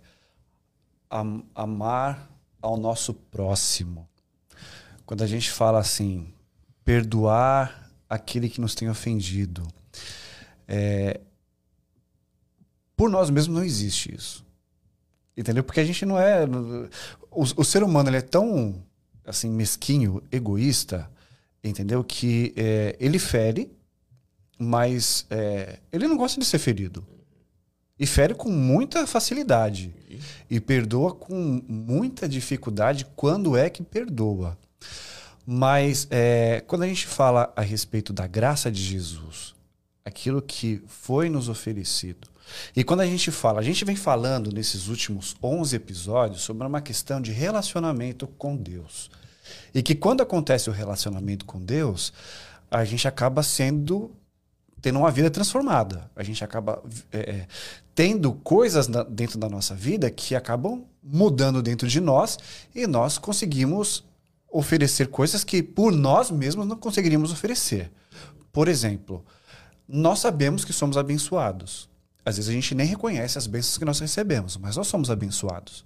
amar 1.55 2.31
ao 2.61 2.77
nosso 2.77 3.15
próximo. 3.15 4.09
Quando 5.05 5.23
a 5.23 5.27
gente 5.27 5.51
fala 5.51 5.79
assim, 5.79 6.33
perdoar 6.85 7.91
aquele 8.09 8.49
que 8.49 8.61
nos 8.61 8.75
tem 8.75 8.89
ofendido. 8.89 9.67
É, 10.69 11.21
por 12.97 13.11
nós 13.11 13.31
mesmos 13.31 13.57
não 13.57 13.65
existe 13.65 14.15
isso. 14.15 14.45
Entendeu? 15.37 15.65
Porque 15.65 15.81
a 15.81 15.85
gente 15.85 16.05
não 16.05 16.19
é. 16.19 16.45
O, 17.31 17.43
o 17.43 17.65
ser 17.65 17.83
humano 17.83 18.11
ele 18.11 18.19
é 18.19 18.23
tão 18.23 18.83
assim 19.25 19.51
mesquinho, 19.51 20.23
egoísta, 20.31 21.11
entendeu? 21.65 22.05
Que 22.05 22.53
é, 22.57 22.97
ele 23.01 23.19
fere, 23.19 23.73
mas 24.59 25.27
é, 25.31 25.79
ele 25.91 26.07
não 26.07 26.17
gosta 26.17 26.39
de 26.39 26.47
ser 26.47 26.59
ferido. 26.59 27.07
E 27.99 28.07
fere 28.07 28.35
com 28.35 28.51
muita 28.51 29.07
facilidade. 29.07 29.95
E 30.51 30.61
perdoa 30.61 31.15
com 31.15 31.63
muita 31.69 32.29
dificuldade 32.29 33.07
quando 33.17 33.57
é 33.57 33.71
que 33.71 33.83
perdoa. 33.83 34.59
Mas 35.47 36.07
é, 36.11 36.63
quando 36.67 36.83
a 36.83 36.87
gente 36.87 37.07
fala 37.07 37.53
a 37.57 37.63
respeito 37.63 38.13
da 38.13 38.27
graça 38.27 38.71
de 38.71 38.83
Jesus, 38.83 39.55
aquilo 40.05 40.41
que 40.41 40.83
foi 40.87 41.29
nos 41.29 41.49
oferecido, 41.49 42.33
e 42.75 42.85
quando 42.85 43.01
a 43.01 43.07
gente 43.07 43.31
fala, 43.31 43.61
a 43.61 43.63
gente 43.63 43.85
vem 43.85 43.97
falando 43.97 44.53
nesses 44.53 44.89
últimos 44.89 45.35
11 45.43 45.75
episódios 45.77 46.43
sobre 46.43 46.67
uma 46.67 46.81
questão 46.81 47.21
de 47.21 47.33
relacionamento 47.33 48.27
com 48.27 48.57
Deus. 48.57 49.11
E 49.75 49.83
que 49.83 49.95
quando 49.95 50.23
acontece 50.23 50.69
o 50.69 50.73
relacionamento 50.73 51.45
com 51.45 51.61
Deus, 51.61 52.13
a 52.71 52.85
gente 52.85 53.07
acaba 53.07 53.43
sendo 53.43 54.11
tendo 54.81 54.99
uma 54.99 55.13
vida 55.13 55.31
transformada. 55.31 56.11
A 56.17 56.25
gente 56.25 56.43
acaba 56.43 56.83
é, 57.13 57.19
é 57.19 57.47
tendo 57.95 58.33
coisas 58.33 58.89
dentro 59.09 59.39
da 59.39 59.49
nossa 59.49 59.75
vida 59.75 60.11
que 60.11 60.35
acabam 60.35 60.85
mudando 61.03 61.63
dentro 61.63 61.87
de 61.87 62.01
nós 62.01 62.39
e 62.75 62.87
nós 62.87 63.17
conseguimos 63.17 64.05
oferecer 64.53 65.09
coisas 65.09 65.43
que 65.43 65.63
por 65.63 65.91
nós 65.91 66.31
mesmos 66.31 66.67
não 66.67 66.77
conseguiríamos 66.77 67.33
oferecer. 67.33 67.91
Por 68.53 68.69
exemplo, 68.69 69.25
nós 69.89 70.19
sabemos 70.19 70.65
que 70.65 70.73
somos 70.73 70.99
abençoados. 70.99 71.89
Às 72.25 72.37
vezes 72.37 72.51
a 72.51 72.53
gente 72.53 72.75
nem 72.75 72.87
reconhece 72.87 73.39
as 73.39 73.47
bênçãos 73.47 73.79
que 73.79 73.85
nós 73.85 73.99
recebemos, 73.99 74.57
mas 74.59 74.77
nós 74.77 74.87
somos 74.87 75.11
abençoados. 75.11 75.85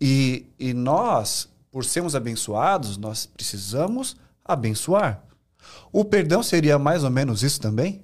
E, 0.00 0.46
e 0.58 0.72
nós, 0.72 1.48
por 1.70 1.84
sermos 1.84 2.14
abençoados, 2.14 2.96
nós 2.96 3.26
precisamos 3.26 4.16
abençoar. 4.44 5.22
O 5.92 6.04
perdão 6.04 6.42
seria 6.42 6.78
mais 6.78 7.04
ou 7.04 7.10
menos 7.10 7.42
isso 7.42 7.60
também? 7.60 8.02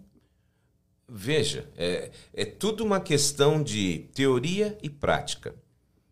Veja, 1.09 1.71
é, 1.77 2.11
é 2.35 2.45
tudo 2.45 2.85
uma 2.85 3.01
questão 3.01 3.63
de 3.63 4.09
teoria 4.13 4.77
e 4.83 4.91
prática. 4.91 5.55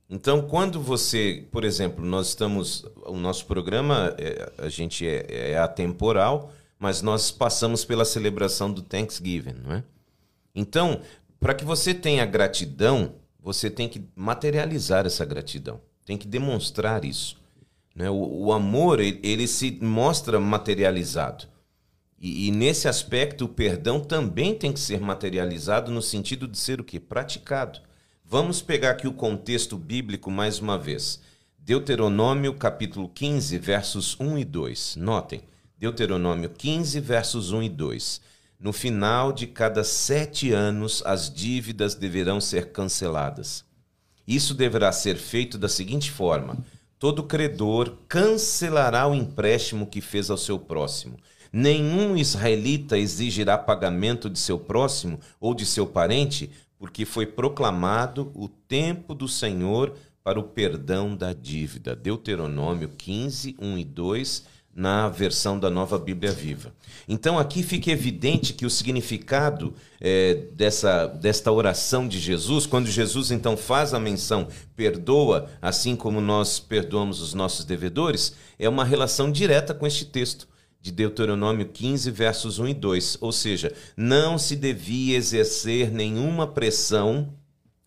Então, 0.09 0.43
quando 0.43 0.81
você, 0.81 1.47
por 1.51 1.65
exemplo, 1.65 2.05
nós 2.05 2.29
estamos, 2.29 2.85
o 3.07 3.17
nosso 3.17 3.47
programa, 3.47 4.15
é, 4.19 4.53
a 4.59 4.69
gente 4.69 5.07
é, 5.07 5.53
é 5.53 5.59
atemporal, 5.59 6.53
mas 6.79 7.01
nós 7.01 7.31
passamos 7.31 7.85
pela 7.85 8.05
celebração 8.05 8.71
do 8.71 8.83
Thanksgiving, 8.83 9.55
não 9.65 9.77
é? 9.77 9.85
Então, 10.55 11.01
para 11.41 11.55
que 11.55 11.65
você 11.65 11.93
tenha 11.93 12.25
gratidão, 12.25 13.15
você 13.41 13.69
tem 13.69 13.89
que 13.89 14.03
materializar 14.15 15.05
essa 15.05 15.25
gratidão, 15.25 15.81
tem 16.05 16.17
que 16.17 16.27
demonstrar 16.27 17.05
isso. 17.05 17.37
Né? 17.95 18.09
O, 18.11 18.47
o 18.47 18.53
amor, 18.53 19.01
ele, 19.01 19.21
ele, 19.23 19.47
se 19.47 19.79
mostra 19.81 20.41
materializado. 20.41 21.47
E, 22.19 22.49
e, 22.49 22.51
nesse 22.51 22.89
aspecto, 22.89 23.45
o 23.45 23.49
perdão 23.49 24.01
também 24.01 24.55
tem 24.55 24.73
que 24.73 24.81
ser 24.81 25.01
materializado 25.01 25.91
no 25.91 26.01
sentido 26.01 26.49
de 26.49 26.59
ser 26.59 26.81
o 26.81 26.85
quê? 26.85 26.99
Praticado. 26.99 27.81
Vamos 28.27 28.63
pegar 28.63 28.93
aqui 28.93 29.07
o 29.07 29.13
contexto 29.13 29.77
bíblico 29.77 30.31
mais 30.31 30.59
uma 30.59 30.79
vez. 30.79 31.21
Deuteronômio 31.59 32.55
capítulo 32.55 33.07
15, 33.07 33.59
versos 33.59 34.19
1 34.19 34.39
e 34.39 34.45
2. 34.47 34.97
Notem, 34.97 35.43
Deuteronômio 35.79 36.49
15, 36.49 37.01
versos 37.01 37.53
1 37.53 37.65
e 37.65 37.69
2. 37.69 38.21
No 38.59 38.73
final 38.73 39.31
de 39.31 39.47
cada 39.47 39.85
sete 39.85 40.53
anos, 40.53 41.03
as 41.05 41.33
dívidas 41.33 41.95
deverão 41.95 42.41
ser 42.41 42.73
canceladas. 42.73 43.63
Isso 44.27 44.55
deverá 44.55 44.91
ser 44.91 45.17
feito 45.17 45.59
da 45.59 45.69
seguinte 45.69 46.11
forma: 46.11 46.57
todo 46.99 47.25
credor 47.25 47.99
cancelará 48.09 49.07
o 49.07 49.15
empréstimo 49.15 49.87
que 49.87 50.01
fez 50.01 50.31
ao 50.31 50.39
seu 50.39 50.59
próximo. 50.59 51.19
Nenhum 51.53 52.17
israelita 52.17 52.99
exigirá 52.99 53.57
pagamento 53.57 54.29
de 54.29 54.41
seu 54.41 54.59
próximo 54.59 55.21
ou 55.39 55.55
de 55.55 55.65
seu 55.65 55.87
parente, 55.87 56.51
porque 56.85 57.07
foi 57.07 57.25
proclamado 57.25 58.31
o 58.35 58.47
tempo 58.47 59.15
do 59.15 59.27
Senhor 59.27 59.95
para 60.23 60.39
o 60.39 60.43
perdão 60.43 61.17
da 61.17 61.33
dívida. 61.33 61.97
Deuteronômio 61.97 62.91
15, 62.91 63.57
1 63.59 63.79
e 63.79 63.85
2 63.85 64.45
na 64.75 65.09
versão 65.09 65.59
da 65.59 65.71
Nova 65.71 65.99
Bíblia 65.99 66.31
Viva. 66.31 66.75
Então 67.09 67.39
aqui 67.39 67.63
fica 67.63 67.91
evidente 67.91 68.53
que 68.53 68.67
o 68.67 68.71
significado 68.71 69.73
é, 69.99 70.35
dessa, 70.53 71.07
desta 71.07 71.51
oração 71.51 72.07
de 72.07 72.21
Jesus, 72.21 72.67
quando 72.67 72.87
Jesus 72.89 73.31
então 73.31 73.57
faz 73.57 73.95
a 73.95 73.99
menção 73.99 74.47
perdoa, 74.77 75.49
assim 75.63 75.97
como 75.97 76.21
nós 76.21 76.59
perdoamos 76.61 77.23
os 77.23 77.33
nossos 77.33 77.65
devedores, 77.65 78.35
é 78.59 78.69
uma 78.69 78.85
relação 78.85 79.33
direta 79.33 79.73
com 79.73 79.87
este 79.87 80.05
texto 80.05 80.47
de 80.85 80.93
Deuteronômio 80.93 81.67
15, 81.67 82.11
versos 82.11 82.59
1 82.59 82.69
e 82.69 82.75
2. 82.75 83.19
Ou 83.23 83.33
seja, 83.33 83.73
não 83.97 84.37
se 84.37 84.55
devia 84.55 85.17
exercer 85.17 85.91
nenhuma 85.91 86.47
pressão 86.47 87.33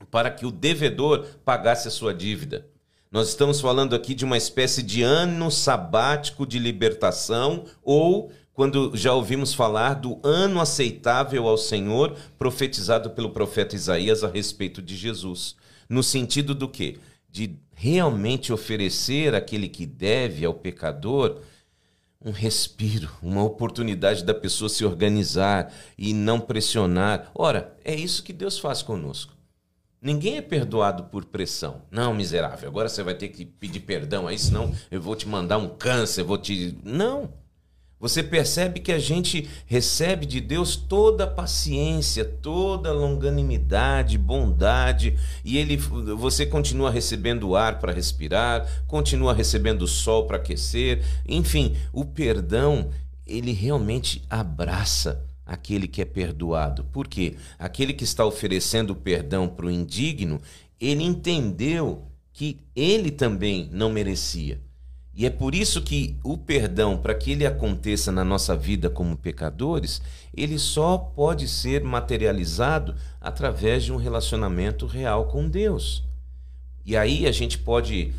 para 0.09 0.31
que 0.31 0.47
o 0.47 0.51
devedor 0.51 1.23
pagasse 1.45 1.87
a 1.87 1.91
sua 1.91 2.11
dívida. 2.11 2.65
Nós 3.11 3.29
estamos 3.29 3.61
falando 3.61 3.93
aqui 3.93 4.15
de 4.15 4.25
uma 4.25 4.35
espécie 4.35 4.81
de 4.81 5.03
ano 5.03 5.51
sabático 5.51 6.43
de 6.43 6.57
libertação, 6.57 7.65
ou 7.83 8.31
quando 8.51 8.91
já 8.95 9.13
ouvimos 9.13 9.53
falar 9.53 9.93
do 9.93 10.19
ano 10.23 10.59
aceitável 10.59 11.47
ao 11.47 11.55
Senhor, 11.55 12.17
profetizado 12.39 13.11
pelo 13.11 13.29
profeta 13.29 13.75
Isaías 13.75 14.23
a 14.23 14.27
respeito 14.27 14.81
de 14.81 14.95
Jesus. 14.95 15.55
No 15.87 16.01
sentido 16.01 16.55
do 16.55 16.67
quê? 16.67 16.97
De 17.29 17.59
realmente 17.75 18.51
oferecer 18.51 19.35
àquele 19.35 19.69
que 19.69 19.85
deve 19.85 20.43
ao 20.43 20.55
pecador 20.55 21.41
um 22.27 22.31
respiro, 22.31 23.09
uma 23.23 23.41
oportunidade 23.41 24.21
da 24.25 24.33
pessoa 24.33 24.67
se 24.67 24.83
organizar 24.83 25.73
e 25.97 26.13
não 26.13 26.41
pressionar. 26.41 27.31
Ora, 27.33 27.77
é 27.85 27.95
isso 27.95 28.21
que 28.21 28.33
Deus 28.33 28.59
faz 28.59 28.81
conosco. 28.81 29.33
Ninguém 30.01 30.35
é 30.37 30.41
perdoado 30.41 31.05
por 31.05 31.23
pressão. 31.23 31.83
Não, 31.89 32.13
miserável, 32.13 32.67
agora 32.67 32.89
você 32.89 33.01
vai 33.01 33.15
ter 33.15 33.29
que 33.29 33.45
pedir 33.45 33.79
perdão 33.79 34.27
aí, 34.27 34.37
senão 34.37 34.73
eu 34.91 35.01
vou 35.01 35.15
te 35.15 35.27
mandar 35.27 35.57
um 35.57 35.69
câncer, 35.69 36.23
vou 36.23 36.37
te. 36.37 36.77
Não. 36.83 37.33
Você 37.99 38.21
percebe 38.21 38.79
que 38.79 38.91
a 38.91 38.99
gente 38.99 39.49
recebe 39.65 40.27
de 40.27 40.39
Deus 40.39 40.75
toda 40.75 41.23
a 41.23 41.27
paciência, 41.27 42.23
toda 42.23 42.89
a 42.89 42.93
longanimidade, 42.93 44.19
bondade, 44.19 45.17
e 45.43 45.57
ele 45.57 45.77
você 45.77 46.45
continua 46.45 46.91
recebendo 46.91 47.55
ar 47.55 47.79
para 47.79 47.91
respirar, 47.91 48.83
continua 48.85 49.33
recebendo 49.33 49.81
o 49.81 49.87
sol 49.87 50.27
para 50.27 50.37
aquecer. 50.37 51.03
Enfim, 51.27 51.75
o 51.91 52.05
perdão, 52.05 52.91
ele 53.25 53.51
realmente 53.51 54.23
abraça 54.29 55.25
aquele 55.43 55.87
que 55.87 56.01
é 56.01 56.05
perdoado. 56.05 56.83
Por 56.83 57.07
quê? 57.07 57.35
Aquele 57.57 57.93
que 57.93 58.03
está 58.03 58.23
oferecendo 58.23 58.95
perdão 58.95 59.47
para 59.47 59.65
o 59.65 59.71
indigno, 59.71 60.39
ele 60.79 61.03
entendeu 61.03 62.03
que 62.31 62.59
ele 62.75 63.09
também 63.09 63.67
não 63.71 63.89
merecia. 63.89 64.66
E 65.17 65.25
é 65.25 65.31
por 65.31 65.55
isso 65.55 65.81
que 65.81 66.15
o 66.23 66.37
perdão, 66.37 66.95
para 66.95 67.15
que 67.15 67.31
ele 67.31 67.43
aconteça 67.43 68.11
na 68.11 68.23
nossa 68.23 68.55
vida 68.55 68.87
como 68.87 69.17
pecadores, 69.17 69.99
ele 70.31 70.59
só 70.59 70.95
pode 70.95 71.47
ser 71.47 71.83
materializado 71.83 72.95
através 73.19 73.83
de 73.83 73.91
um 73.91 73.95
relacionamento 73.97 74.85
real 74.85 75.25
com 75.25 75.49
Deus. 75.49 76.03
E 76.85 76.95
aí 76.95 77.25
a 77.25 77.31
gente 77.31 77.57
pode. 77.57 78.13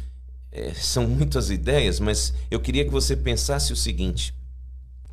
É, 0.51 0.75
são 0.75 1.07
muitas 1.07 1.51
ideias, 1.51 2.01
mas 2.01 2.35
eu 2.51 2.59
queria 2.59 2.85
que 2.85 2.91
você 2.91 3.15
pensasse 3.15 3.73
o 3.73 3.77
seguinte: 3.77 4.35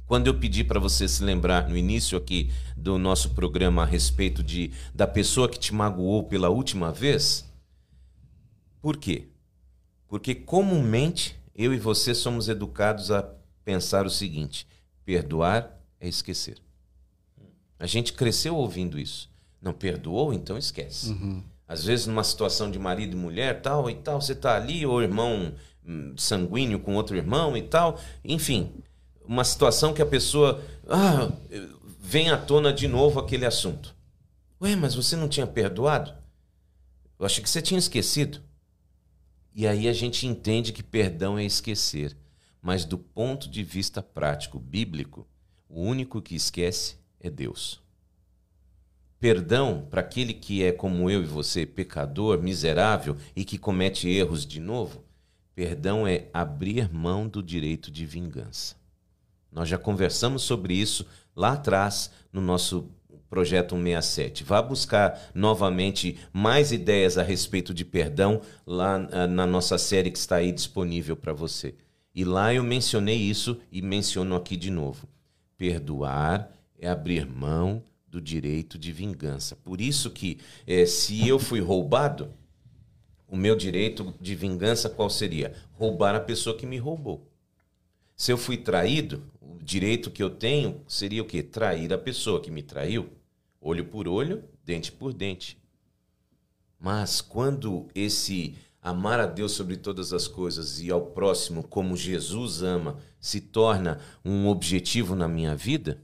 quando 0.07 0.25
eu 0.25 0.33
pedi 0.33 0.63
para 0.63 0.79
você 0.79 1.07
se 1.07 1.23
lembrar 1.23 1.69
no 1.69 1.77
início 1.77 2.17
aqui 2.17 2.49
do 2.75 2.97
nosso 2.97 3.29
programa 3.35 3.83
a 3.83 3.85
respeito 3.85 4.41
de 4.41 4.71
da 4.91 5.05
pessoa 5.05 5.47
que 5.47 5.59
te 5.59 5.71
magoou 5.71 6.23
pela 6.23 6.49
última 6.49 6.91
vez, 6.91 7.45
por 8.81 8.97
quê? 8.97 9.27
Porque 10.07 10.33
comumente 10.33 11.44
eu 11.55 11.73
e 11.73 11.79
você 11.79 12.13
somos 12.13 12.49
educados 12.49 13.11
a 13.11 13.27
pensar 13.63 14.05
o 14.05 14.09
seguinte: 14.09 14.67
perdoar 15.05 15.79
é 15.99 16.07
esquecer. 16.07 16.57
A 17.79 17.87
gente 17.87 18.13
cresceu 18.13 18.55
ouvindo 18.55 18.99
isso. 18.99 19.29
Não 19.61 19.73
perdoou, 19.73 20.33
então 20.33 20.57
esquece. 20.57 21.09
Uhum. 21.09 21.43
Às 21.67 21.83
vezes, 21.83 22.05
numa 22.05 22.23
situação 22.23 22.69
de 22.69 22.77
marido 22.77 23.13
e 23.13 23.19
mulher, 23.19 23.61
tal 23.61 23.89
e 23.89 23.95
tal, 23.95 24.21
você 24.21 24.33
está 24.33 24.55
ali, 24.55 24.85
ou 24.85 25.01
irmão 25.01 25.53
hum, 25.85 26.13
sanguíneo 26.15 26.79
com 26.79 26.95
outro 26.95 27.15
irmão 27.15 27.57
e 27.57 27.63
tal. 27.63 27.99
Enfim, 28.23 28.71
uma 29.25 29.43
situação 29.43 29.93
que 29.93 30.01
a 30.01 30.05
pessoa 30.05 30.63
ah, 30.87 31.31
vem 31.99 32.29
à 32.29 32.37
tona 32.37 32.71
de 32.71 32.87
novo 32.87 33.19
aquele 33.19 33.45
assunto. 33.45 33.95
Ué, 34.61 34.75
mas 34.75 34.93
você 34.93 35.15
não 35.15 35.27
tinha 35.27 35.47
perdoado? 35.47 36.13
Eu 37.19 37.25
achei 37.25 37.43
que 37.43 37.49
você 37.49 37.61
tinha 37.61 37.79
esquecido. 37.79 38.41
E 39.57 39.65
aí 39.65 39.87
a 39.87 39.93
gente 39.93 40.27
entende 40.27 40.73
que 40.73 40.83
perdão 40.83 41.39
é 41.39 41.45
esquecer. 41.45 42.17
Mas 42.61 42.83
do 42.83 42.97
ponto 42.97 43.49
de 43.49 43.63
vista 43.63 44.03
prático, 44.03 44.59
bíblico, 44.59 45.25
o 45.69 45.81
único 45.81 46.21
que 46.21 46.35
esquece 46.35 46.97
é 47.21 47.29
Deus. 47.29 47.81
Perdão 49.17 49.87
para 49.89 50.01
aquele 50.01 50.33
que 50.33 50.61
é 50.61 50.73
como 50.73 51.09
eu 51.09 51.23
e 51.23 51.25
você, 51.25 51.65
pecador, 51.65 52.41
miserável 52.41 53.15
e 53.33 53.45
que 53.45 53.57
comete 53.57 54.09
erros 54.09 54.45
de 54.45 54.59
novo, 54.59 55.05
perdão 55.55 56.05
é 56.05 56.27
abrir 56.33 56.93
mão 56.93 57.25
do 57.25 57.41
direito 57.41 57.89
de 57.89 58.05
vingança. 58.05 58.75
Nós 59.49 59.69
já 59.69 59.77
conversamos 59.77 60.43
sobre 60.43 60.73
isso 60.73 61.07
lá 61.33 61.53
atrás 61.53 62.11
no 62.31 62.41
nosso 62.41 62.91
projeto 63.29 63.75
167. 63.75 64.43
Vá 64.43 64.61
buscar 64.61 65.29
novamente 65.33 66.17
mais 66.31 66.71
ideias 66.71 67.17
a 67.17 67.23
respeito 67.23 67.73
de 67.73 67.83
perdão 67.83 68.41
lá 68.65 69.07
ah, 69.11 69.27
na 69.27 69.45
nossa 69.45 69.77
série 69.77 70.11
que 70.11 70.17
está 70.17 70.37
aí 70.37 70.51
disponível 70.51 71.15
para 71.15 71.33
você. 71.33 71.75
E 72.13 72.23
lá 72.23 72.53
eu 72.53 72.63
mencionei 72.63 73.17
isso 73.17 73.57
e 73.71 73.81
menciono 73.81 74.35
aqui 74.35 74.55
de 74.55 74.71
novo. 74.71 75.07
Perdoar 75.57 76.49
é 76.79 76.87
abrir 76.87 77.25
mão 77.25 77.83
do 78.07 78.21
direito 78.21 78.77
de 78.77 78.93
vingança. 78.93 79.55
Por 79.57 79.81
isso 79.81 80.09
que 80.09 80.37
é, 80.65 80.85
se 80.85 81.27
eu 81.27 81.37
fui 81.37 81.59
roubado, 81.59 82.29
o 83.27 83.35
meu 83.35 83.55
direito 83.55 84.13
de 84.21 84.33
vingança 84.35 84.89
qual 84.89 85.09
seria? 85.09 85.53
Roubar 85.73 86.15
a 86.15 86.19
pessoa 86.21 86.55
que 86.55 86.65
me 86.65 86.77
roubou. 86.77 87.27
Se 88.15 88.31
eu 88.31 88.37
fui 88.37 88.57
traído, 88.57 89.23
o 89.41 89.61
direito 89.61 90.09
que 90.09 90.23
eu 90.23 90.29
tenho 90.29 90.81
seria 90.87 91.21
o 91.21 91.25
quê? 91.25 91.43
Trair 91.43 91.91
a 91.91 91.97
pessoa 91.97 92.41
que 92.41 92.49
me 92.49 92.63
traiu. 92.63 93.09
Olho 93.59 93.85
por 93.85 94.07
olho, 94.07 94.43
dente 94.63 94.91
por 94.91 95.13
dente. 95.13 95.57
Mas 96.79 97.19
quando 97.19 97.87
esse 97.93 98.55
amar 98.81 99.19
a 99.19 99.25
Deus 99.25 99.53
sobre 99.53 99.75
todas 99.75 100.13
as 100.13 100.27
coisas 100.27 100.79
e 100.79 100.91
ao 100.91 101.07
próximo 101.07 101.63
como 101.63 101.97
Jesus 101.97 102.61
ama 102.61 102.99
se 103.19 103.41
torna 103.41 103.99
um 104.23 104.47
objetivo 104.47 105.15
na 105.15 105.27
minha 105.27 105.55
vida, 105.55 106.01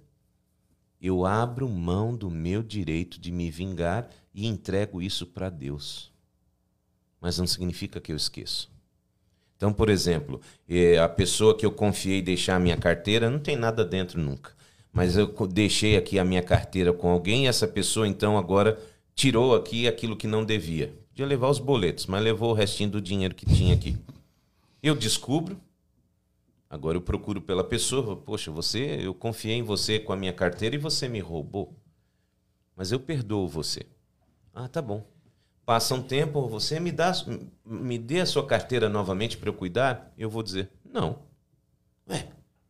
eu 1.00 1.26
abro 1.26 1.70
mão 1.70 2.16
do 2.16 2.30
meu 2.30 2.62
direito 2.62 3.20
de 3.20 3.32
me 3.32 3.50
vingar 3.50 4.10
e 4.34 4.48
entrego 4.48 5.02
isso 5.02 5.26
para 5.26 5.50
Deus. 5.50 6.12
Mas 7.20 7.38
não 7.38 7.48
significa 7.48 8.02
que 8.02 8.12
eu 8.12 8.16
esqueço. 8.16 8.72
Então, 9.62 9.72
por 9.72 9.90
exemplo, 9.90 10.42
eh, 10.68 10.98
a 10.98 11.08
pessoa 11.08 11.56
que 11.56 11.64
eu 11.64 11.72
confiei 11.72 12.20
deixar 12.20 12.56
a 12.56 12.60
minha 12.60 12.76
carteira 12.76 13.30
não 13.30 13.38
tem 13.38 13.56
nada 13.56 13.86
dentro 13.86 14.20
nunca. 14.20 14.54
Mas 14.92 15.16
eu 15.16 15.28
deixei 15.46 15.96
aqui 15.96 16.18
a 16.18 16.26
minha 16.26 16.42
carteira 16.42 16.92
com 16.92 17.12
alguém 17.12 17.44
e 17.44 17.48
essa 17.48 17.68
pessoa 17.68 18.08
então 18.08 18.40
agora 18.40 18.82
tirou 19.14 19.56
aqui 19.56 19.88
aquilo 19.88 20.18
que 20.18 20.26
não 20.26 20.44
devia. 20.44 20.92
Podia 21.10 21.28
levar 21.28 21.48
os 21.48 21.60
boletos, 21.60 22.08
mas 22.08 22.24
levou 22.24 22.50
o 22.50 22.54
restinho 22.56 22.90
do 22.90 23.00
dinheiro 23.00 23.36
que 23.36 23.46
tinha 23.46 23.76
aqui. 23.76 23.96
Eu 24.82 24.96
descubro, 24.96 25.62
agora 26.68 26.98
eu 26.98 27.02
procuro 27.02 27.40
pela 27.40 27.64
pessoa, 27.64 28.16
poxa, 28.16 28.50
você, 28.50 28.98
eu 29.00 29.14
confiei 29.14 29.58
em 29.58 29.64
você 29.64 30.00
com 30.00 30.12
a 30.12 30.18
minha 30.18 30.34
carteira 30.34 30.74
e 30.74 30.80
você 30.80 31.08
me 31.08 31.20
roubou. 31.20 31.72
Mas 32.76 32.92
eu 32.92 33.00
perdoo 33.00 33.48
você. 33.48 33.86
Ah, 34.56 34.68
tá 34.68 34.82
bom. 34.82 35.06
Passa 35.66 35.96
um 35.96 36.02
tempo, 36.02 36.48
você 36.48 36.80
me 36.80 36.92
dá, 36.92 37.14
me 37.66 37.98
dê 37.98 38.22
a 38.22 38.26
sua 38.26 38.46
carteira 38.46 38.90
novamente 38.90 39.38
para 39.38 39.50
eu 39.50 39.54
cuidar? 39.54 40.12
Eu 40.18 40.30
vou 40.30 40.44
dizer, 40.44 40.70
não. 40.84 41.20
Ué, 42.10 42.28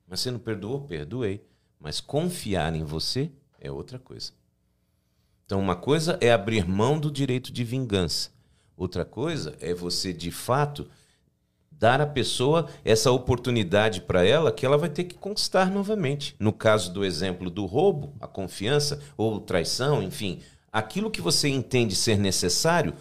mas 0.07 0.19
você 0.19 0.29
não 0.29 0.39
perdoou? 0.39 0.81
Perdoei. 0.81 1.43
Mas 1.79 1.99
confiar 1.99 2.75
em 2.75 2.83
você 2.83 3.31
é 3.59 3.71
outra 3.71 3.97
coisa. 3.97 4.33
Então, 5.45 5.59
uma 5.59 5.75
coisa 5.75 6.17
é 6.21 6.31
abrir 6.31 6.67
mão 6.67 6.99
do 6.99 7.11
direito 7.11 7.51
de 7.51 7.63
vingança. 7.63 8.29
Outra 8.77 9.03
coisa 9.03 9.55
é 9.59 9.73
você, 9.73 10.13
de 10.13 10.31
fato, 10.31 10.87
dar 11.71 11.99
à 11.99 12.05
pessoa 12.05 12.69
essa 12.85 13.11
oportunidade 13.11 14.01
para 14.01 14.23
ela 14.23 14.51
que 14.51 14.65
ela 14.65 14.77
vai 14.77 14.89
ter 14.89 15.05
que 15.05 15.15
conquistar 15.15 15.71
novamente. 15.71 16.35
No 16.39 16.53
caso 16.53 16.93
do 16.93 17.03
exemplo 17.03 17.49
do 17.49 17.65
roubo, 17.65 18.13
a 18.19 18.27
confiança 18.27 19.01
ou 19.17 19.39
traição, 19.39 20.01
enfim, 20.03 20.39
aquilo 20.71 21.11
que 21.11 21.21
você 21.21 21.49
entende 21.49 21.95
ser 21.95 22.17
necessário 22.17 22.93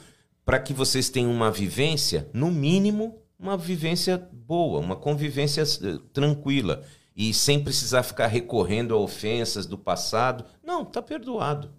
para 0.45 0.59
que 0.59 0.75
vocês 0.75 1.09
tenham 1.09 1.31
uma 1.31 1.51
vivência, 1.51 2.29
no 2.33 2.51
mínimo, 2.51 3.19
uma 3.39 3.57
vivência 3.57 4.19
boa, 4.33 4.81
uma 4.81 4.97
convivência 4.97 5.63
eh, 5.63 5.99
tranquila 6.13 6.83
e 7.15 7.33
sem 7.33 7.63
precisar 7.63 8.03
ficar 8.03 8.27
recorrendo 8.27 8.95
a 8.95 8.99
ofensas 8.99 9.67
do 9.67 9.79
passado. 9.79 10.45
Não, 10.63 10.83
está 10.83 11.01
perdoado. 11.01 11.71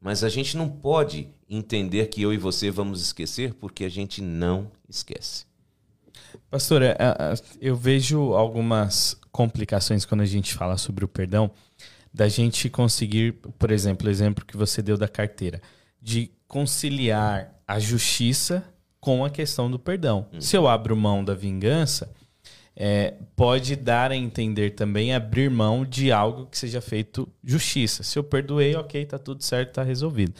Mas 0.00 0.24
a 0.24 0.28
gente 0.28 0.56
não 0.56 0.68
pode 0.68 1.28
entender 1.48 2.06
que 2.06 2.22
eu 2.22 2.32
e 2.32 2.38
você 2.38 2.70
vamos 2.70 3.02
esquecer 3.02 3.54
porque 3.54 3.84
a 3.84 3.88
gente 3.88 4.22
não 4.22 4.70
esquece. 4.88 5.44
Pastora, 6.50 6.96
é, 6.98 7.04
é, 7.04 7.34
eu 7.60 7.76
vejo 7.76 8.32
algumas 8.32 9.16
complicações 9.30 10.04
quando 10.04 10.22
a 10.22 10.26
gente 10.26 10.54
fala 10.54 10.76
sobre 10.76 11.04
o 11.04 11.08
perdão, 11.08 11.50
da 12.12 12.28
gente 12.28 12.68
conseguir, 12.68 13.34
por 13.58 13.70
exemplo, 13.70 14.08
o 14.08 14.10
exemplo 14.10 14.44
que 14.44 14.56
você 14.56 14.82
deu 14.82 14.96
da 14.96 15.08
carteira, 15.08 15.60
de 16.00 16.30
conciliar 16.48 17.54
a 17.66 17.78
justiça 17.78 18.64
com 19.00 19.24
a 19.24 19.30
questão 19.30 19.70
do 19.70 19.78
perdão. 19.78 20.26
Hum. 20.32 20.40
Se 20.40 20.56
eu 20.56 20.66
abro 20.66 20.96
mão 20.96 21.24
da 21.24 21.34
vingança, 21.34 22.12
é, 22.76 23.14
pode 23.36 23.76
dar 23.76 24.10
a 24.10 24.16
entender 24.16 24.70
também 24.70 25.14
abrir 25.14 25.50
mão 25.50 25.84
de 25.84 26.10
algo 26.10 26.46
que 26.46 26.58
seja 26.58 26.80
feito 26.80 27.28
justiça. 27.44 28.02
Se 28.02 28.18
eu 28.18 28.24
perdoei, 28.24 28.74
ok, 28.74 29.04
tá 29.06 29.18
tudo 29.18 29.42
certo, 29.42 29.74
tá 29.74 29.82
resolvido. 29.82 30.34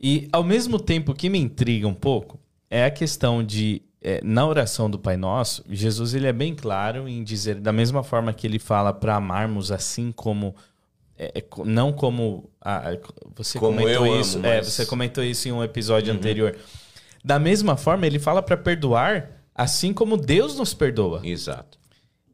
E 0.00 0.28
ao 0.32 0.42
mesmo 0.42 0.80
tempo 0.80 1.14
que 1.14 1.28
me 1.28 1.38
intriga 1.38 1.86
um 1.86 1.94
pouco 1.94 2.40
é 2.68 2.84
a 2.84 2.90
questão 2.90 3.44
de 3.44 3.82
é, 4.00 4.20
na 4.24 4.44
oração 4.44 4.90
do 4.90 4.98
Pai 4.98 5.16
Nosso, 5.16 5.64
Jesus 5.68 6.12
ele 6.14 6.26
é 6.26 6.32
bem 6.32 6.54
claro 6.54 7.08
em 7.08 7.22
dizer, 7.22 7.60
da 7.60 7.72
mesma 7.72 8.02
forma 8.02 8.32
que 8.32 8.46
ele 8.46 8.58
fala 8.58 8.92
para 8.92 9.14
amarmos 9.14 9.70
assim 9.70 10.10
como 10.10 10.56
é, 11.18 11.38
é 11.38 11.44
não 11.64 11.92
como 11.92 12.50
a, 12.60 12.96
você 13.34 13.58
como 13.58 13.76
comentou 13.76 14.20
isso, 14.20 14.38
amo, 14.38 14.46
é, 14.46 14.56
mas... 14.58 14.68
você 14.68 14.86
comentou 14.86 15.22
isso 15.24 15.48
em 15.48 15.52
um 15.52 15.62
episódio 15.62 16.12
uhum. 16.12 16.18
anterior. 16.18 16.56
Da 17.24 17.38
mesma 17.38 17.76
forma, 17.76 18.06
ele 18.06 18.18
fala 18.18 18.42
para 18.42 18.56
perdoar 18.56 19.30
assim 19.54 19.92
como 19.92 20.16
Deus 20.16 20.56
nos 20.56 20.74
perdoa. 20.74 21.20
Exato. 21.24 21.78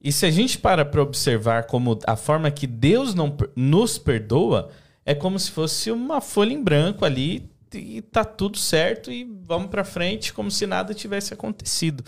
E 0.02 0.12
se 0.12 0.24
a 0.24 0.30
gente 0.30 0.58
para 0.58 0.84
para 0.84 1.02
observar 1.02 1.64
como 1.64 1.98
a 2.06 2.16
forma 2.16 2.50
que 2.50 2.66
Deus 2.66 3.14
não 3.14 3.36
nos 3.56 3.98
perdoa, 3.98 4.70
é 5.04 5.14
como 5.14 5.38
se 5.38 5.50
fosse 5.50 5.90
uma 5.90 6.20
folha 6.20 6.52
em 6.52 6.62
branco 6.62 7.04
ali 7.04 7.50
e 7.74 8.00
tá 8.00 8.24
tudo 8.24 8.56
certo 8.56 9.10
e 9.10 9.24
vamos 9.42 9.68
para 9.68 9.84
frente 9.84 10.32
como 10.32 10.50
se 10.50 10.66
nada 10.66 10.94
tivesse 10.94 11.34
acontecido. 11.34 12.04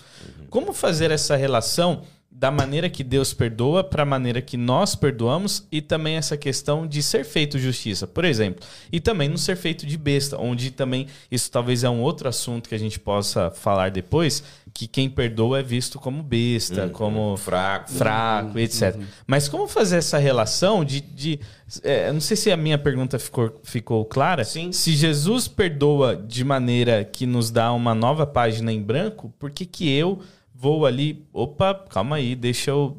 Como 0.48 0.72
fazer 0.72 1.10
essa 1.10 1.36
relação 1.36 2.02
da 2.40 2.50
maneira 2.50 2.88
que 2.88 3.04
Deus 3.04 3.34
perdoa 3.34 3.84
para 3.84 4.02
a 4.02 4.06
maneira 4.06 4.40
que 4.40 4.56
nós 4.56 4.94
perdoamos 4.94 5.66
e 5.70 5.82
também 5.82 6.16
essa 6.16 6.38
questão 6.38 6.86
de 6.86 7.02
ser 7.02 7.22
feito 7.22 7.58
justiça, 7.58 8.06
por 8.06 8.24
exemplo, 8.24 8.66
e 8.90 8.98
também 8.98 9.28
não 9.28 9.36
ser 9.36 9.56
feito 9.56 9.84
de 9.84 9.98
besta, 9.98 10.40
onde 10.40 10.70
também 10.70 11.06
isso 11.30 11.50
talvez 11.50 11.84
é 11.84 11.90
um 11.90 12.00
outro 12.00 12.26
assunto 12.30 12.66
que 12.66 12.74
a 12.74 12.78
gente 12.78 12.98
possa 12.98 13.50
falar 13.50 13.90
depois, 13.90 14.42
que 14.72 14.86
quem 14.86 15.10
perdoa 15.10 15.58
é 15.58 15.62
visto 15.62 15.98
como 15.98 16.22
besta, 16.22 16.84
uhum. 16.84 16.88
como 16.88 17.36
fraco, 17.36 17.90
fraco, 17.90 18.52
uhum. 18.54 18.58
etc. 18.58 18.96
Uhum. 18.96 19.04
Mas 19.26 19.46
como 19.46 19.68
fazer 19.68 19.98
essa 19.98 20.16
relação 20.16 20.82
de, 20.82 21.02
de 21.02 21.40
é, 21.82 22.10
não 22.10 22.22
sei 22.22 22.38
se 22.38 22.50
a 22.50 22.56
minha 22.56 22.78
pergunta 22.78 23.18
ficou, 23.18 23.60
ficou 23.62 24.02
clara. 24.06 24.44
Sim. 24.44 24.72
Se 24.72 24.94
Jesus 24.94 25.46
perdoa 25.46 26.16
de 26.16 26.42
maneira 26.42 27.04
que 27.04 27.26
nos 27.26 27.50
dá 27.50 27.70
uma 27.70 27.94
nova 27.94 28.26
página 28.26 28.72
em 28.72 28.80
branco, 28.80 29.30
por 29.38 29.50
que 29.50 29.66
que 29.66 29.90
eu 29.90 30.20
vou 30.60 30.84
ali, 30.84 31.26
opa, 31.32 31.72
calma 31.88 32.16
aí, 32.16 32.36
deixa 32.36 32.70
eu 32.70 32.98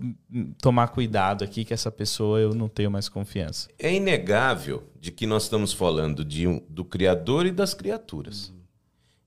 tomar 0.59 0.87
cuidado 0.87 1.43
aqui 1.43 1.63
que 1.63 1.75
essa 1.75 1.91
pessoa 1.91 2.39
eu 2.39 2.55
não 2.55 2.67
tenho 2.67 2.89
mais 2.89 3.07
confiança. 3.07 3.69
É 3.77 3.93
inegável 3.93 4.89
de 4.99 5.11
que 5.11 5.27
nós 5.27 5.43
estamos 5.43 5.71
falando 5.71 6.25
de, 6.25 6.47
do 6.67 6.83
Criador 6.83 7.45
e 7.45 7.51
das 7.51 7.75
criaturas. 7.75 8.51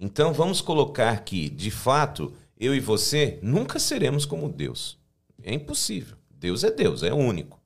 Então 0.00 0.32
vamos 0.32 0.60
colocar 0.60 1.22
que, 1.22 1.48
de 1.48 1.70
fato, 1.70 2.32
eu 2.58 2.74
e 2.74 2.80
você 2.80 3.38
nunca 3.40 3.78
seremos 3.78 4.26
como 4.26 4.48
Deus. 4.48 4.98
É 5.40 5.54
impossível. 5.54 6.16
Deus 6.28 6.64
é 6.64 6.72
Deus, 6.72 7.04
é 7.04 7.14
único. 7.14 7.62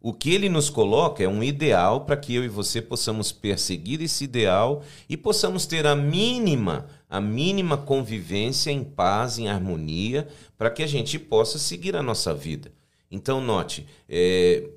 O 0.00 0.12
que 0.12 0.32
ele 0.32 0.48
nos 0.48 0.70
coloca 0.70 1.24
é 1.24 1.26
um 1.26 1.42
ideal 1.42 2.02
para 2.02 2.16
que 2.16 2.32
eu 2.32 2.44
e 2.44 2.48
você 2.48 2.80
possamos 2.80 3.32
perseguir 3.32 4.00
esse 4.00 4.22
ideal 4.22 4.84
e 5.08 5.16
possamos 5.16 5.66
ter 5.66 5.84
a 5.84 5.96
mínima 5.96 6.86
a 7.08 7.20
mínima 7.20 7.76
convivência 7.76 8.70
em 8.70 8.82
paz, 8.82 9.38
em 9.38 9.48
harmonia, 9.48 10.28
para 10.58 10.70
que 10.70 10.82
a 10.82 10.86
gente 10.86 11.18
possa 11.18 11.58
seguir 11.58 11.94
a 11.96 12.02
nossa 12.02 12.34
vida. 12.34 12.72
Então, 13.10 13.40
note, 13.40 13.86
é, 14.08 14.68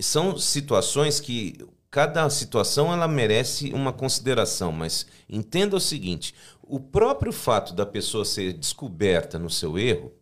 são 0.00 0.36
situações 0.36 1.20
que 1.20 1.56
cada 1.90 2.28
situação 2.28 2.92
ela 2.92 3.08
merece 3.08 3.72
uma 3.72 3.92
consideração, 3.92 4.70
mas 4.70 5.06
entenda 5.28 5.76
o 5.76 5.80
seguinte: 5.80 6.34
o 6.62 6.78
próprio 6.78 7.32
fato 7.32 7.74
da 7.74 7.86
pessoa 7.86 8.24
ser 8.24 8.52
descoberta 8.52 9.38
no 9.38 9.50
seu 9.50 9.78
erro 9.78 10.12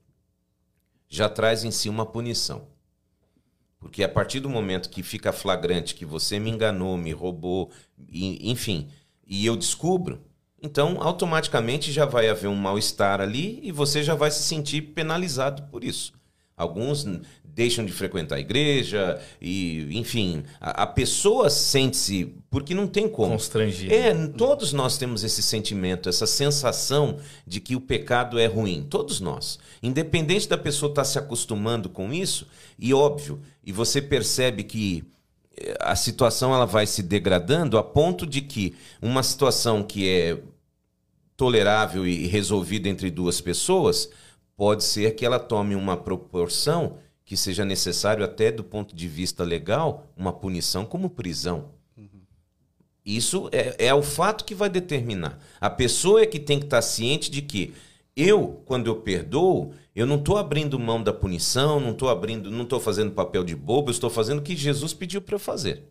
já 1.08 1.28
traz 1.28 1.64
em 1.64 1.70
si 1.70 1.88
uma 1.88 2.06
punição. 2.06 2.68
Porque 3.78 4.02
a 4.02 4.08
partir 4.08 4.40
do 4.40 4.48
momento 4.48 4.90
que 4.90 5.02
fica 5.02 5.32
flagrante 5.32 5.94
que 5.94 6.04
você 6.04 6.38
me 6.38 6.50
enganou, 6.50 6.96
me 6.96 7.12
roubou, 7.12 7.70
enfim, 8.10 8.88
e 9.26 9.44
eu 9.44 9.56
descubro, 9.56 10.24
então, 10.62 10.96
automaticamente 11.00 11.92
já 11.92 12.04
vai 12.06 12.28
haver 12.28 12.48
um 12.48 12.54
mal-estar 12.54 13.20
ali 13.20 13.60
e 13.62 13.70
você 13.70 14.02
já 14.02 14.14
vai 14.14 14.30
se 14.30 14.42
sentir 14.42 14.80
penalizado 14.80 15.64
por 15.64 15.84
isso. 15.84 16.12
Alguns 16.56 17.04
deixam 17.44 17.84
de 17.84 17.92
frequentar 17.92 18.36
a 18.36 18.40
igreja 18.40 19.20
e, 19.40 19.88
enfim, 19.90 20.42
a, 20.60 20.82
a 20.82 20.86
pessoa 20.86 21.48
sente-se 21.50 22.34
porque 22.50 22.74
não 22.74 22.86
tem 22.86 23.08
como. 23.08 23.32
Constrangido. 23.32 23.92
É, 23.92 24.14
todos 24.28 24.72
nós 24.72 24.96
temos 24.96 25.22
esse 25.22 25.42
sentimento, 25.42 26.08
essa 26.08 26.26
sensação 26.26 27.18
de 27.46 27.60
que 27.60 27.76
o 27.76 27.80
pecado 27.80 28.38
é 28.38 28.46
ruim. 28.46 28.86
Todos 28.88 29.20
nós. 29.20 29.58
Independente 29.82 30.48
da 30.48 30.56
pessoa 30.56 30.90
estar 30.90 31.04
se 31.04 31.18
acostumando 31.18 31.90
com 31.90 32.12
isso, 32.12 32.46
e 32.78 32.92
óbvio, 32.92 33.40
e 33.64 33.72
você 33.72 34.00
percebe 34.00 34.64
que 34.64 35.04
a 35.80 35.96
situação 35.96 36.54
ela 36.54 36.66
vai 36.66 36.86
se 36.86 37.02
degradando 37.02 37.78
a 37.78 37.82
ponto 37.82 38.26
de 38.26 38.40
que 38.40 38.74
uma 39.00 39.22
situação 39.22 39.82
que 39.82 40.08
é 40.08 40.42
tolerável 41.36 42.06
e 42.06 42.26
resolvida 42.26 42.88
entre 42.88 43.10
duas 43.10 43.40
pessoas 43.40 44.10
pode 44.56 44.84
ser 44.84 45.14
que 45.14 45.24
ela 45.24 45.38
tome 45.38 45.74
uma 45.74 45.96
proporção 45.96 46.98
que 47.24 47.36
seja 47.36 47.64
necessário 47.64 48.24
até 48.24 48.50
do 48.50 48.64
ponto 48.64 48.94
de 48.94 49.08
vista 49.08 49.44
legal 49.44 50.06
uma 50.16 50.32
punição 50.32 50.84
como 50.84 51.10
prisão. 51.10 51.70
Isso 53.04 53.48
é, 53.52 53.86
é 53.86 53.94
o 53.94 54.02
fato 54.02 54.44
que 54.44 54.54
vai 54.54 54.68
determinar. 54.68 55.38
A 55.60 55.70
pessoa 55.70 56.22
é 56.22 56.26
que 56.26 56.40
tem 56.40 56.58
que 56.58 56.66
estar 56.66 56.82
ciente 56.82 57.30
de 57.30 57.40
que 57.40 57.72
eu, 58.16 58.62
quando 58.64 58.86
eu 58.86 58.96
perdoo, 58.96 59.74
eu 59.94 60.06
não 60.06 60.16
estou 60.16 60.38
abrindo 60.38 60.78
mão 60.78 61.02
da 61.02 61.12
punição, 61.12 61.78
não 61.78 61.90
estou 61.90 62.08
abrindo, 62.08 62.50
não 62.50 62.62
estou 62.62 62.80
fazendo 62.80 63.12
papel 63.12 63.44
de 63.44 63.54
bobo, 63.54 63.90
eu 63.90 63.92
estou 63.92 64.08
fazendo 64.08 64.38
o 64.38 64.42
que 64.42 64.56
Jesus 64.56 64.94
pediu 64.94 65.20
para 65.20 65.34
eu 65.34 65.38
fazer. 65.38 65.84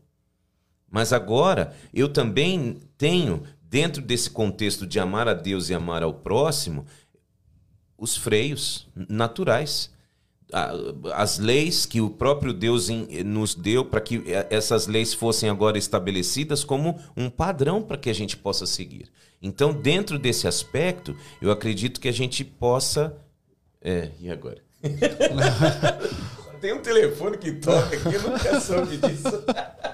Mas 0.90 1.14
agora 1.14 1.76
eu 1.94 2.10
também 2.10 2.80
tenho, 2.98 3.44
dentro 3.62 4.02
desse 4.02 4.30
contexto 4.30 4.88
de 4.88 5.00
amar 5.00 5.28
a 5.28 5.34
Deus 5.36 5.70
e 5.70 5.76
amar 5.76 6.02
ao 6.02 6.16
próximo, 6.16 6.86
os 7.98 8.18
freios 8.18 8.88
naturais. 9.08 9.94
As 11.14 11.40
leis 11.40 11.86
que 11.86 12.00
o 12.00 12.10
próprio 12.10 12.54
Deus 12.54 12.88
nos 13.26 13.56
deu 13.56 13.84
para 13.84 14.00
que 14.00 14.24
essas 14.50 14.88
leis 14.88 15.14
fossem 15.14 15.50
agora 15.50 15.78
estabelecidas 15.78 16.64
como 16.64 17.00
um 17.18 17.30
padrão 17.30 17.82
para 17.82 17.98
que 17.98 18.10
a 18.10 18.14
gente 18.14 18.38
possa 18.38 18.66
seguir. 18.66 19.12
Então, 19.42 19.74
dentro 19.74 20.18
desse 20.18 20.48
aspecto, 20.48 21.16
eu 21.42 21.52
acredito 21.52 22.00
que 22.00 22.08
a 22.08 22.12
gente 22.12 22.44
possa. 22.44 23.16
É, 23.82 24.12
e 24.20 24.30
agora? 24.30 24.58
Tem 26.62 26.74
um 26.74 26.82
telefone 26.82 27.38
que 27.38 27.52
toca 27.54 27.96
aqui, 27.96 28.16
eu 28.16 28.22
nunca 28.24 28.60
soube 28.60 28.98
disso. 28.98 29.44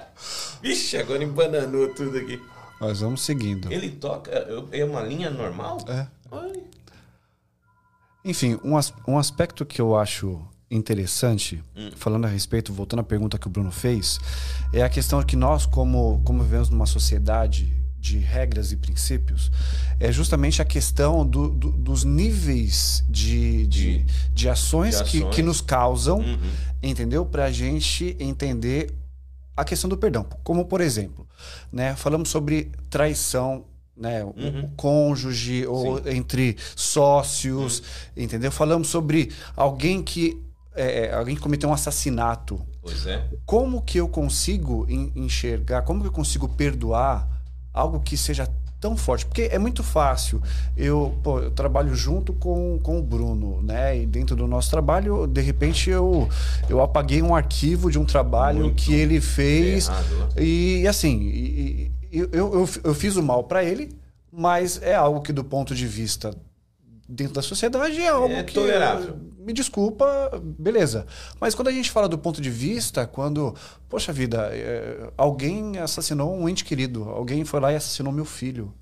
Vixe, 0.62 0.96
agora 0.96 1.22
embananou 1.24 1.88
tudo 1.88 2.16
aqui. 2.16 2.40
Nós 2.80 3.00
vamos 3.00 3.22
seguindo. 3.22 3.70
Ele 3.70 3.90
toca. 3.90 4.30
É 4.70 4.84
uma 4.84 5.02
linha 5.02 5.30
normal? 5.30 5.78
É. 5.88 6.06
Ai. 6.30 6.62
Enfim, 8.24 8.58
um, 8.64 8.74
um 9.06 9.18
aspecto 9.18 9.64
que 9.66 9.80
eu 9.80 9.96
acho 9.96 10.40
interessante, 10.70 11.62
hum. 11.76 11.90
falando 11.96 12.24
a 12.24 12.28
respeito, 12.28 12.72
voltando 12.72 13.00
à 13.00 13.04
pergunta 13.04 13.38
que 13.38 13.46
o 13.46 13.50
Bruno 13.50 13.70
fez, 13.70 14.18
é 14.72 14.82
a 14.82 14.88
questão 14.88 15.22
que 15.22 15.36
nós, 15.36 15.66
como, 15.66 16.20
como 16.24 16.42
vivemos 16.42 16.70
numa 16.70 16.86
sociedade 16.86 17.72
de 17.98 18.18
regras 18.18 18.72
e 18.72 18.76
princípios 18.76 19.52
é 20.00 20.10
justamente 20.10 20.60
a 20.60 20.64
questão 20.64 21.24
do, 21.24 21.48
do, 21.48 21.70
dos 21.70 22.02
níveis 22.02 23.04
de, 23.08 23.64
de, 23.68 24.04
de 24.34 24.48
ações, 24.48 24.98
de 24.98 25.04
que, 25.04 25.18
ações. 25.18 25.34
que 25.36 25.42
nos 25.42 25.60
causam, 25.60 26.18
Uhum. 26.18 26.38
entendeu? 26.82 27.24
Para 27.24 27.44
a 27.44 27.52
gente 27.52 28.16
entender 28.18 28.92
a 29.56 29.64
questão 29.64 29.88
do 29.88 29.96
perdão. 29.96 30.26
Como, 30.42 30.64
por 30.64 30.80
exemplo, 30.80 31.28
né, 31.70 31.94
falamos 31.94 32.28
sobre 32.28 32.72
traição. 32.90 33.64
Né, 33.96 34.24
o- 34.24 34.28
Uhum. 34.28 34.64
o 34.64 34.68
cônjuge 34.76 35.66
ou 35.66 35.98
entre 36.08 36.56
sócios, 36.74 37.80
Uhum. 38.16 38.22
entendeu? 38.24 38.50
Falamos 38.50 38.88
sobre 38.88 39.30
alguém 39.56 40.02
que 40.02 40.40
é, 40.74 41.12
alguém 41.12 41.34
que 41.34 41.40
cometeu 41.42 41.68
um 41.68 41.72
assassinato. 41.74 42.58
Pois 42.80 43.06
é. 43.06 43.22
Como 43.44 43.82
que 43.82 43.98
eu 43.98 44.08
consigo 44.08 44.86
en- 44.88 45.12
enxergar, 45.14 45.82
como 45.82 46.00
que 46.00 46.06
eu 46.08 46.12
consigo 46.12 46.48
perdoar 46.48 47.28
algo 47.74 48.00
que 48.00 48.16
seja 48.16 48.48
tão 48.80 48.96
forte? 48.96 49.26
Porque 49.26 49.42
é 49.52 49.58
muito 49.58 49.82
fácil. 49.82 50.42
Eu, 50.74 51.14
pô, 51.22 51.40
eu 51.40 51.50
trabalho 51.50 51.94
junto 51.94 52.32
com, 52.32 52.80
com 52.82 52.98
o 52.98 53.02
Bruno, 53.02 53.60
né? 53.60 53.98
E 53.98 54.06
dentro 54.06 54.34
do 54.34 54.46
nosso 54.46 54.70
trabalho, 54.70 55.26
de 55.26 55.42
repente, 55.42 55.90
eu, 55.90 56.26
eu 56.70 56.80
apaguei 56.80 57.20
um 57.20 57.34
arquivo 57.34 57.90
de 57.90 57.98
um 57.98 58.06
trabalho 58.06 58.60
Muito 58.60 58.82
que 58.82 58.94
ele 58.94 59.20
fez. 59.20 59.88
Errado. 59.88 60.40
E 60.40 60.88
assim, 60.88 61.20
e- 61.20 61.90
e- 61.92 62.01
eu, 62.20 62.28
eu, 62.32 62.68
eu 62.84 62.94
fiz 62.94 63.16
o 63.16 63.22
mal 63.22 63.44
para 63.44 63.64
ele, 63.64 63.96
mas 64.30 64.80
é 64.82 64.94
algo 64.94 65.20
que, 65.22 65.32
do 65.32 65.44
ponto 65.44 65.74
de 65.74 65.86
vista 65.86 66.34
dentro 67.08 67.34
da 67.34 67.42
sociedade, 67.42 68.00
é 68.00 68.08
algo 68.08 68.34
É 68.34 68.42
que. 68.42 68.54
tolerável. 68.54 69.16
Me 69.38 69.52
desculpa, 69.52 70.06
beleza. 70.40 71.04
Mas 71.40 71.54
quando 71.54 71.68
a 71.68 71.72
gente 71.72 71.90
fala 71.90 72.08
do 72.08 72.16
ponto 72.16 72.40
de 72.40 72.48
vista, 72.48 73.06
quando, 73.06 73.54
poxa 73.88 74.12
vida, 74.12 74.48
é, 74.52 75.10
alguém 75.16 75.78
assassinou 75.78 76.32
um 76.32 76.48
ente 76.48 76.64
querido, 76.64 77.08
alguém 77.08 77.44
foi 77.44 77.58
lá 77.58 77.72
e 77.72 77.76
assassinou 77.76 78.12
meu 78.12 78.24
filho. 78.24 78.72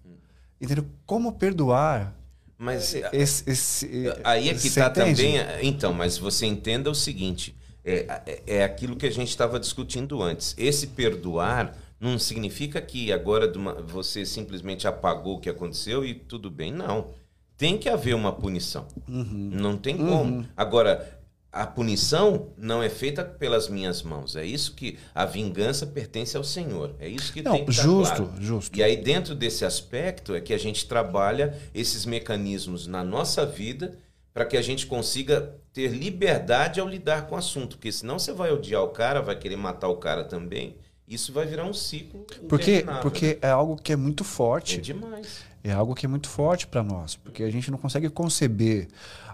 Entendeu? 0.60 0.84
Como 1.06 1.32
perdoar 1.32 2.14
Mas 2.58 2.94
esse. 3.12 3.50
esse 3.50 4.12
Aí 4.22 4.50
é 4.50 4.54
que 4.54 4.66
está 4.66 4.90
também. 4.90 5.36
Então, 5.62 5.94
mas 5.94 6.18
você 6.18 6.44
entenda 6.44 6.90
o 6.90 6.94
seguinte: 6.94 7.56
é, 7.82 8.20
é, 8.26 8.42
é 8.58 8.64
aquilo 8.64 8.96
que 8.96 9.06
a 9.06 9.10
gente 9.10 9.30
estava 9.30 9.58
discutindo 9.58 10.22
antes. 10.22 10.54
Esse 10.58 10.88
perdoar 10.88 11.74
não 12.00 12.18
significa 12.18 12.80
que 12.80 13.12
agora 13.12 13.52
você 13.84 14.24
simplesmente 14.24 14.88
apagou 14.88 15.36
o 15.36 15.40
que 15.40 15.50
aconteceu 15.50 16.04
e 16.04 16.14
tudo 16.14 16.50
bem. 16.50 16.72
Não. 16.72 17.10
Tem 17.58 17.76
que 17.76 17.90
haver 17.90 18.14
uma 18.14 18.32
punição. 18.32 18.88
Uhum. 19.06 19.50
Não 19.52 19.76
tem 19.76 19.98
como. 19.98 20.46
Agora, 20.56 21.20
a 21.52 21.66
punição 21.66 22.48
não 22.56 22.82
é 22.82 22.88
feita 22.88 23.22
pelas 23.22 23.68
minhas 23.68 24.02
mãos. 24.02 24.34
É 24.34 24.46
isso 24.46 24.74
que 24.74 24.98
a 25.14 25.26
vingança 25.26 25.86
pertence 25.86 26.36
ao 26.38 26.44
Senhor. 26.44 26.94
É 26.98 27.06
isso 27.06 27.32
que 27.32 27.42
Não, 27.42 27.52
tem 27.52 27.64
que 27.66 27.70
estar 27.70 27.82
justo, 27.82 28.24
claro. 28.24 28.40
justo. 28.40 28.78
E 28.78 28.82
aí, 28.82 28.96
dentro 28.96 29.34
desse 29.34 29.66
aspecto, 29.66 30.34
é 30.34 30.40
que 30.40 30.54
a 30.54 30.58
gente 30.58 30.86
trabalha 30.86 31.54
esses 31.74 32.06
mecanismos 32.06 32.86
na 32.86 33.04
nossa 33.04 33.44
vida 33.44 33.98
para 34.32 34.46
que 34.46 34.56
a 34.56 34.62
gente 34.62 34.86
consiga 34.86 35.54
ter 35.72 35.88
liberdade 35.88 36.80
ao 36.80 36.88
lidar 36.88 37.26
com 37.26 37.34
o 37.34 37.38
assunto. 37.38 37.76
Porque 37.76 37.92
senão 37.92 38.18
você 38.18 38.32
vai 38.32 38.50
odiar 38.52 38.82
o 38.82 38.88
cara, 38.88 39.20
vai 39.20 39.36
querer 39.36 39.56
matar 39.56 39.88
o 39.88 39.96
cara 39.96 40.24
também. 40.24 40.76
Isso 41.10 41.32
vai 41.32 41.44
virar 41.44 41.64
um 41.64 41.74
ciclo. 41.74 42.24
Porque, 42.48 42.84
porque 43.02 43.38
é 43.42 43.50
algo 43.50 43.76
que 43.76 43.92
é 43.92 43.96
muito 43.96 44.22
É 44.22 44.26
forte. 44.26 44.80
demais. 44.80 45.40
É 45.62 45.72
algo 45.72 45.94
que 45.94 46.06
é 46.06 46.08
muito 46.08 46.28
forte 46.28 46.66
para 46.66 46.82
nós, 46.82 47.16
porque 47.16 47.42
a 47.42 47.50
gente 47.50 47.70
não 47.70 47.76
consegue 47.76 48.08
conceber 48.08 48.88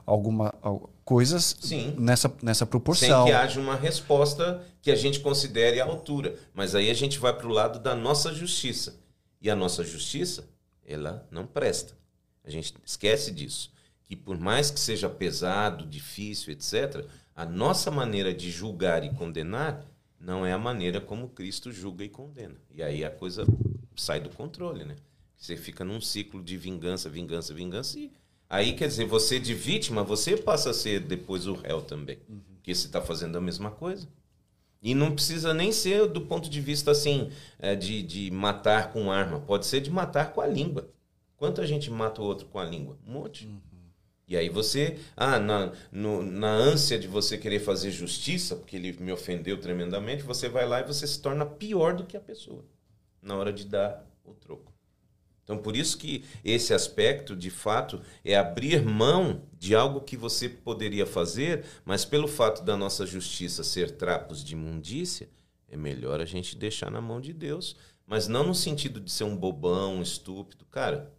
alguma 0.05 0.53
al- 0.63 0.91
coisas 1.05 1.57
Sim. 1.61 1.95
nessa, 1.99 2.33
nessa 2.43 2.65
Sem 2.65 2.71
proporção. 2.71 3.27
que 3.27 3.33
haja 3.33 3.61
uma 3.61 3.77
resposta 3.77 4.65
que 4.83 4.91
a 4.91 4.97
gente 4.97 5.21
considere 5.21 5.81
à 5.81 5.85
altura. 5.85 6.35
Mas 6.55 6.75
aí 6.75 6.91
a 6.91 6.95
gente 6.95 7.19
vai 7.19 7.33
para 7.37 7.47
o 7.47 7.51
lado 7.51 7.79
da 7.79 7.95
nossa 7.95 8.35
justiça. 8.35 8.99
E 9.41 9.49
a 9.51 9.55
nossa 9.55 9.85
justiça, 9.85 10.49
ela 10.85 11.25
não 11.31 11.47
presta. 11.47 11.95
A 12.45 12.51
gente 12.51 12.75
esquece 12.85 13.31
disso. 13.31 13.71
Que 14.07 14.17
por 14.17 14.39
mais 14.39 14.71
que 14.71 14.81
seja 14.81 15.09
pesado, 15.09 15.85
difícil, 15.87 16.53
etc., 16.53 17.05
a 17.35 17.45
nossa 17.45 17.91
maneira 17.91 18.33
de 18.33 18.51
julgar 18.51 19.05
e 19.05 19.11
condenar 19.15 19.85
não 20.19 20.45
é 20.45 20.53
a 20.53 20.59
maneira 20.59 21.01
como 21.01 21.29
Cristo 21.29 21.71
julga 21.73 22.05
e 22.05 22.09
condena. 22.09 22.57
E 22.75 22.83
aí 22.83 23.05
a 23.05 23.11
coisa 23.11 23.47
sai 23.95 24.21
do 24.21 24.31
controle, 24.31 24.85
né? 24.85 24.97
Você 25.37 25.57
fica 25.57 25.85
num 25.85 26.01
ciclo 26.01 26.43
de 26.43 26.57
vingança, 26.57 27.09
vingança, 27.09 27.53
vingança 27.53 27.99
e 27.99 28.11
aí 28.49 28.75
quer 28.75 28.89
dizer, 28.89 29.05
você 29.07 29.39
de 29.39 29.55
vítima, 29.55 30.03
você 30.03 30.37
passa 30.37 30.71
a 30.71 30.75
ser 30.75 31.01
depois 31.01 31.47
o 31.47 31.55
réu 31.55 31.83
também. 31.83 32.19
Porque 32.55 32.75
você 32.75 32.87
está 32.87 33.01
fazendo 33.01 33.37
a 33.37 33.41
mesma 33.41 33.71
coisa. 33.71 34.09
E 34.83 34.95
não 34.95 35.13
precisa 35.13 35.53
nem 35.53 35.73
ser 35.73 36.07
do 36.07 36.21
ponto 36.21 36.49
de 36.49 36.61
vista 36.61 36.91
assim, 36.91 37.31
é, 37.59 37.75
de, 37.75 38.03
de 38.03 38.31
matar 38.31 38.93
com 38.93 39.11
arma. 39.11 39.41
Pode 39.41 39.67
ser 39.67 39.81
de 39.81 39.91
matar 39.91 40.33
com 40.33 40.41
a 40.41 40.47
língua. 40.47 40.89
Quanta 41.37 41.67
gente 41.67 41.91
mata 41.91 42.23
o 42.23 42.25
outro 42.25 42.47
com 42.47 42.59
a 42.59 42.65
língua? 42.65 42.99
Um 43.07 43.13
monte. 43.13 43.49
E 44.29 44.37
aí 44.37 44.49
você, 44.49 44.99
ah, 45.17 45.39
na, 45.39 45.73
no- 45.93 46.23
na 46.23 46.51
ânsia 46.51 46.99
de 46.99 47.07
você 47.07 47.39
querer 47.39 47.61
fazer 47.61 47.91
justiça, 47.93 48.57
porque 48.57 48.77
ele 48.77 48.93
me 49.01 49.13
ofendeu 49.13 49.59
tremendamente, 49.61 50.23
você 50.25 50.49
vai 50.49 50.67
lá 50.67 50.81
e 50.81 50.85
você 50.85 51.07
se 51.07 51.21
torna 51.21 51.47
pior 51.47 51.95
do 51.95 52.05
que 52.05 52.17
a 52.17 52.21
pessoa 52.21 52.65
na 53.23 53.37
hora 53.37 53.53
de 53.53 53.65
dar 53.67 54.05
o 54.25 54.35
troco. 54.35 54.73
Então, 55.45 55.59
por 55.59 55.77
isso 55.77 55.97
que 55.97 56.25
esse 56.45 56.75
aspecto, 56.75 57.37
de 57.37 57.51
fato, 57.51 58.01
é 58.25 58.37
abrir 58.37 58.83
mão 58.85 59.43
de 59.57 59.77
algo 59.77 60.01
que 60.01 60.17
você 60.17 60.49
poderia 60.49 61.07
fazer, 61.07 61.65
mas 61.85 62.05
pelo 62.05 62.27
fato 62.27 62.65
da 62.65 62.77
nossa 62.77 63.07
justiça 63.07 63.63
ser 63.63 63.93
trapos 63.93 64.43
de 64.43 64.55
imundícia, 64.55 65.29
é 65.69 65.77
melhor 65.77 66.21
a 66.21 66.25
gente 66.25 66.57
deixar 66.57 66.91
na 66.91 67.01
mão 67.01 67.21
de 67.21 67.33
Deus. 67.33 67.77
Mas 68.05 68.27
não 68.27 68.45
no 68.47 68.55
sentido 68.55 69.01
de 69.01 69.11
ser 69.11 69.25
um 69.25 69.37
bobão, 69.37 69.97
um 69.97 70.03
estúpido. 70.03 70.65
Cara, 70.67 71.13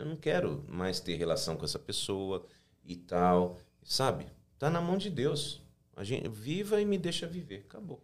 eu 0.00 0.06
não 0.06 0.16
quero 0.16 0.64
mais 0.66 0.98
ter 0.98 1.14
relação 1.14 1.56
com 1.56 1.64
essa 1.64 1.78
pessoa 1.78 2.46
e 2.84 2.96
tal. 2.96 3.58
Sabe? 3.84 4.26
Tá 4.58 4.70
na 4.70 4.80
mão 4.80 4.96
de 4.96 5.10
Deus. 5.10 5.62
A 5.94 6.02
gente 6.02 6.28
viva 6.28 6.80
e 6.80 6.84
me 6.84 6.96
deixa 6.96 7.26
viver. 7.26 7.66
Acabou. 7.68 8.02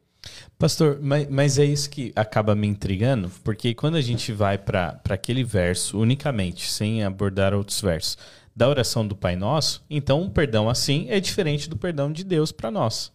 Pastor, 0.59 0.99
mas, 1.01 1.29
mas 1.29 1.59
é 1.59 1.65
isso 1.65 1.89
que 1.89 2.13
acaba 2.15 2.55
me 2.55 2.67
intrigando, 2.67 3.31
porque 3.45 3.75
quando 3.75 3.97
a 3.97 4.01
gente 4.01 4.33
vai 4.33 4.59
para 4.59 5.01
aquele 5.09 5.45
verso 5.45 5.99
unicamente, 5.99 6.71
sem 6.71 7.05
abordar 7.05 7.55
outros 7.55 7.81
versos, 7.81 8.19
da 8.55 8.69
oração 8.69 9.07
do 9.07 9.15
Pai 9.15 9.37
Nosso, 9.37 9.85
então 9.89 10.23
um 10.23 10.31
perdão 10.31 10.69
assim 10.69 11.07
é 11.09 11.21
diferente 11.21 11.69
do 11.69 11.77
perdão 11.77 12.11
de 12.11 12.25
Deus 12.25 12.51
para 12.51 12.71
nós. 12.71 13.13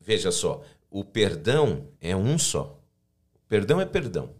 Veja 0.00 0.30
só, 0.30 0.62
o 0.90 1.04
perdão 1.04 1.88
é 2.00 2.14
um 2.14 2.38
só. 2.38 2.80
Perdão 3.48 3.80
é 3.80 3.86
perdão. 3.86 4.30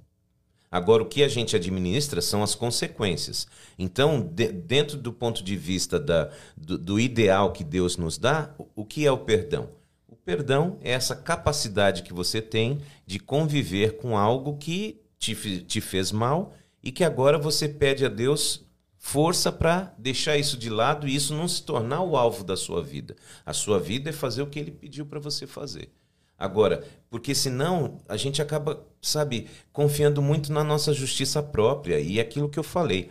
Agora, 0.70 1.02
o 1.02 1.06
que 1.06 1.22
a 1.22 1.28
gente 1.28 1.54
administra 1.56 2.20
são 2.20 2.42
as 2.42 2.54
consequências. 2.54 3.46
Então, 3.78 4.20
de- 4.20 4.52
dentro 4.52 4.96
do 4.96 5.12
ponto 5.12 5.42
de 5.42 5.56
vista 5.56 5.98
da, 5.98 6.30
do, 6.56 6.76
do 6.76 7.00
ideal 7.00 7.52
que 7.52 7.62
Deus 7.64 7.96
nos 7.96 8.18
dá, 8.18 8.54
o, 8.58 8.66
o 8.82 8.84
que 8.84 9.06
é 9.06 9.12
o 9.12 9.18
perdão? 9.18 9.68
O 10.08 10.16
perdão 10.16 10.78
é 10.82 10.90
essa 10.90 11.14
capacidade 11.14 12.02
que 12.02 12.12
você 12.12 12.42
tem 12.42 12.80
de 13.06 13.18
conviver 13.18 13.96
com 13.96 14.16
algo 14.18 14.56
que 14.56 15.00
te, 15.18 15.34
te 15.62 15.80
fez 15.80 16.10
mal 16.12 16.52
e 16.82 16.90
que 16.92 17.04
agora 17.04 17.38
você 17.38 17.68
pede 17.68 18.04
a 18.04 18.08
Deus 18.08 18.64
força 18.98 19.52
para 19.52 19.94
deixar 19.96 20.36
isso 20.36 20.56
de 20.56 20.68
lado 20.68 21.06
e 21.06 21.14
isso 21.14 21.32
não 21.32 21.46
se 21.46 21.62
tornar 21.62 22.02
o 22.02 22.16
alvo 22.16 22.42
da 22.42 22.56
sua 22.56 22.82
vida. 22.82 23.14
A 23.44 23.52
sua 23.52 23.78
vida 23.78 24.10
é 24.10 24.12
fazer 24.12 24.42
o 24.42 24.46
que 24.48 24.58
ele 24.58 24.72
pediu 24.72 25.06
para 25.06 25.20
você 25.20 25.46
fazer. 25.46 25.90
Agora, 26.38 26.84
porque 27.08 27.34
senão 27.34 27.98
a 28.08 28.16
gente 28.16 28.42
acaba, 28.42 28.84
sabe, 29.00 29.46
confiando 29.72 30.20
muito 30.20 30.52
na 30.52 30.62
nossa 30.62 30.92
justiça 30.92 31.42
própria 31.42 31.98
e 32.00 32.18
é 32.18 32.22
aquilo 32.22 32.48
que 32.48 32.58
eu 32.58 32.62
falei. 32.64 33.10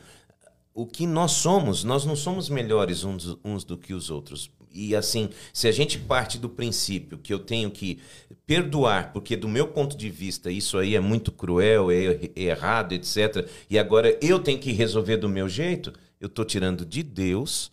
O 0.73 0.85
que 0.85 1.07
nós 1.07 1.31
somos, 1.31 1.83
nós 1.83 2.05
não 2.05 2.15
somos 2.15 2.49
melhores 2.49 3.03
uns, 3.03 3.38
uns 3.43 3.63
do 3.63 3.77
que 3.77 3.93
os 3.93 4.09
outros. 4.09 4.51
E 4.71 4.93
assim, 4.93 5.29
se 5.53 5.69
a 5.69 5.71
gente 5.71 5.97
parte 5.97 6.38
do 6.38 6.49
princípio 6.49 7.17
que 7.17 7.33
eu 7.33 7.39
tenho 7.39 7.71
que 7.71 7.99
perdoar, 8.45 9.13
porque 9.13 9.38
do 9.38 9.47
meu 9.47 9.69
ponto 9.69 9.95
de 9.95 10.09
vista 10.09 10.51
isso 10.51 10.77
aí 10.77 10.93
é 10.95 10.99
muito 10.99 11.31
cruel, 11.31 11.89
é, 11.89 11.95
er- 11.95 12.31
é 12.35 12.41
errado, 12.43 12.91
etc. 12.91 13.47
E 13.69 13.79
agora 13.79 14.17
eu 14.21 14.38
tenho 14.38 14.59
que 14.59 14.73
resolver 14.73 15.15
do 15.17 15.29
meu 15.29 15.47
jeito, 15.47 15.93
eu 16.19 16.27
estou 16.27 16.43
tirando 16.43 16.85
de 16.85 17.01
Deus 17.03 17.71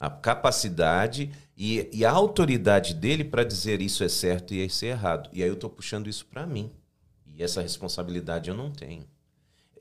a 0.00 0.08
capacidade 0.10 1.30
e, 1.56 1.88
e 1.92 2.04
a 2.04 2.10
autoridade 2.10 2.94
dele 2.94 3.24
para 3.24 3.44
dizer 3.44 3.80
isso 3.80 4.04
é 4.04 4.08
certo 4.08 4.52
e 4.52 4.64
isso 4.64 4.84
é 4.84 4.88
errado. 4.88 5.30
E 5.32 5.42
aí 5.42 5.48
eu 5.48 5.54
estou 5.54 5.70
puxando 5.70 6.08
isso 6.08 6.26
para 6.26 6.46
mim. 6.46 6.70
E 7.34 7.42
essa 7.42 7.62
responsabilidade 7.62 8.50
eu 8.50 8.56
não 8.56 8.70
tenho. 8.70 9.04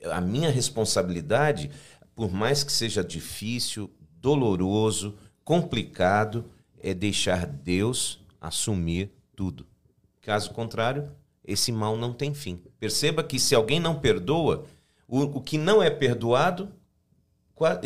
A 0.05 0.21
minha 0.21 0.49
responsabilidade, 0.49 1.69
por 2.15 2.31
mais 2.31 2.63
que 2.63 2.71
seja 2.71 3.03
difícil, 3.03 3.91
doloroso, 4.21 5.17
complicado, 5.43 6.45
é 6.79 6.93
deixar 6.93 7.45
Deus 7.45 8.19
assumir 8.39 9.11
tudo. 9.35 9.65
Caso 10.21 10.51
contrário, 10.51 11.09
esse 11.43 11.71
mal 11.71 11.97
não 11.97 12.13
tem 12.13 12.33
fim. 12.33 12.61
Perceba 12.79 13.23
que 13.23 13.39
se 13.39 13.53
alguém 13.55 13.79
não 13.79 13.99
perdoa, 13.99 14.65
o, 15.07 15.21
o 15.21 15.41
que 15.41 15.57
não 15.57 15.81
é 15.81 15.89
perdoado 15.89 16.71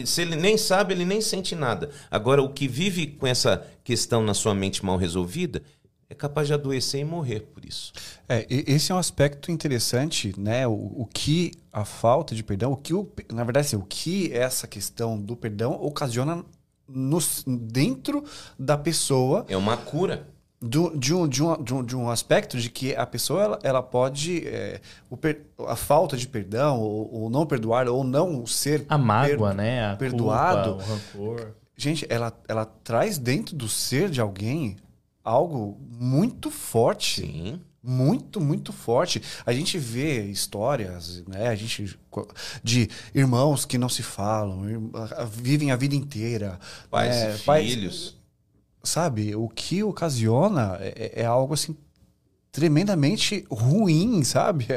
Se 0.06 0.22
ele 0.22 0.36
nem 0.36 0.58
sabe, 0.58 0.94
ele 0.94 1.06
nem 1.06 1.22
sente 1.22 1.54
nada. 1.56 1.92
Agora, 2.10 2.42
o 2.42 2.54
que 2.54 2.68
vive 2.68 3.08
com 3.08 3.28
essa 3.28 3.68
questão 3.90 4.22
na 4.22 4.36
sua 4.36 4.54
mente 4.54 4.86
mal 4.86 4.98
resolvida, 4.98 5.64
é 6.08 6.14
capaz 6.14 6.48
de 6.48 6.54
adoecer 6.54 7.02
e 7.02 7.04
morrer 7.04 7.40
por 7.40 7.66
isso. 7.66 7.92
É, 8.28 8.46
esse 8.48 8.92
é 8.92 8.96
um 8.96 9.00
aspecto 9.00 9.52
interessante, 9.52 10.32
né? 10.38 10.68
O, 10.68 10.74
o 10.74 11.10
que 11.12 11.54
a 11.74 11.84
falta 11.84 12.36
de 12.36 12.44
perdão, 12.44 12.72
o 12.72 12.78
que 12.78 12.94
o, 12.94 13.10
na 13.34 13.44
verdade, 13.44 13.66
assim, 13.66 13.78
o 13.78 13.82
que 13.82 14.32
essa 14.32 14.68
questão 14.68 15.20
do 15.20 15.36
perdão 15.36 15.72
ocasiona 15.82 16.46
no, 16.88 17.18
dentro 17.48 18.24
da 18.60 18.78
pessoa. 18.78 19.44
É 19.50 19.58
uma 19.58 19.76
cura. 19.76 20.28
Do, 20.62 20.96
de, 20.96 21.16
um, 21.16 21.28
de, 21.28 21.42
um, 21.42 21.64
de, 21.64 21.74
um, 21.74 21.84
de 21.84 21.96
um 21.96 22.10
aspecto 22.12 22.60
de 22.60 22.70
que 22.70 22.94
a 22.94 23.08
pessoa 23.08 23.42
ela, 23.42 23.60
ela 23.64 23.82
pode. 23.82 24.46
É, 24.46 24.82
o 25.10 25.18
per, 25.18 25.48
a 25.68 25.76
falta 25.76 26.16
de 26.16 26.28
perdão, 26.28 26.80
ou, 26.80 27.24
ou, 27.24 27.30
não 27.30 27.48
perdoar, 27.48 27.88
ou 27.88 28.04
não 28.04 28.46
ser. 28.46 28.86
A 28.88 29.00
mágoa, 29.00 29.50
per, 29.50 29.58
né? 29.58 29.92
A 29.92 29.96
perdoado. 29.96 30.76
Culpa, 30.76 30.84
o 30.84 30.94
rancor. 30.94 31.59
Gente, 31.80 32.06
ela, 32.10 32.38
ela 32.46 32.66
traz 32.66 33.18
dentro 33.18 33.56
do 33.56 33.70
ser 33.70 34.10
de 34.10 34.20
alguém 34.20 34.76
algo 35.24 35.80
muito 35.90 36.52
forte. 36.52 37.22
Sim. 37.22 37.62
Muito, 37.82 38.42
muito 38.42 38.74
forte. 38.74 39.22
A 39.46 39.54
gente 39.54 39.78
vê 39.78 40.26
histórias, 40.26 41.24
né? 41.26 41.48
A 41.48 41.56
gente 41.56 41.98
de 42.62 42.90
irmãos 43.16 43.64
que 43.64 43.78
não 43.78 43.88
se 43.88 44.04
falam, 44.04 44.92
vivem 45.32 45.72
a 45.72 45.78
vida 45.78 45.96
inteira. 45.96 46.60
Pais 46.92 47.16
é, 47.16 47.36
e 47.36 47.40
pais, 47.40 47.70
filhos. 47.70 48.18
Sabe, 48.84 49.34
o 49.34 49.48
que 49.48 49.82
ocasiona 49.82 50.78
é, 50.82 51.22
é 51.22 51.26
algo 51.26 51.54
assim 51.54 51.74
tremendamente 52.52 53.46
ruim, 53.50 54.24
sabe? 54.24 54.68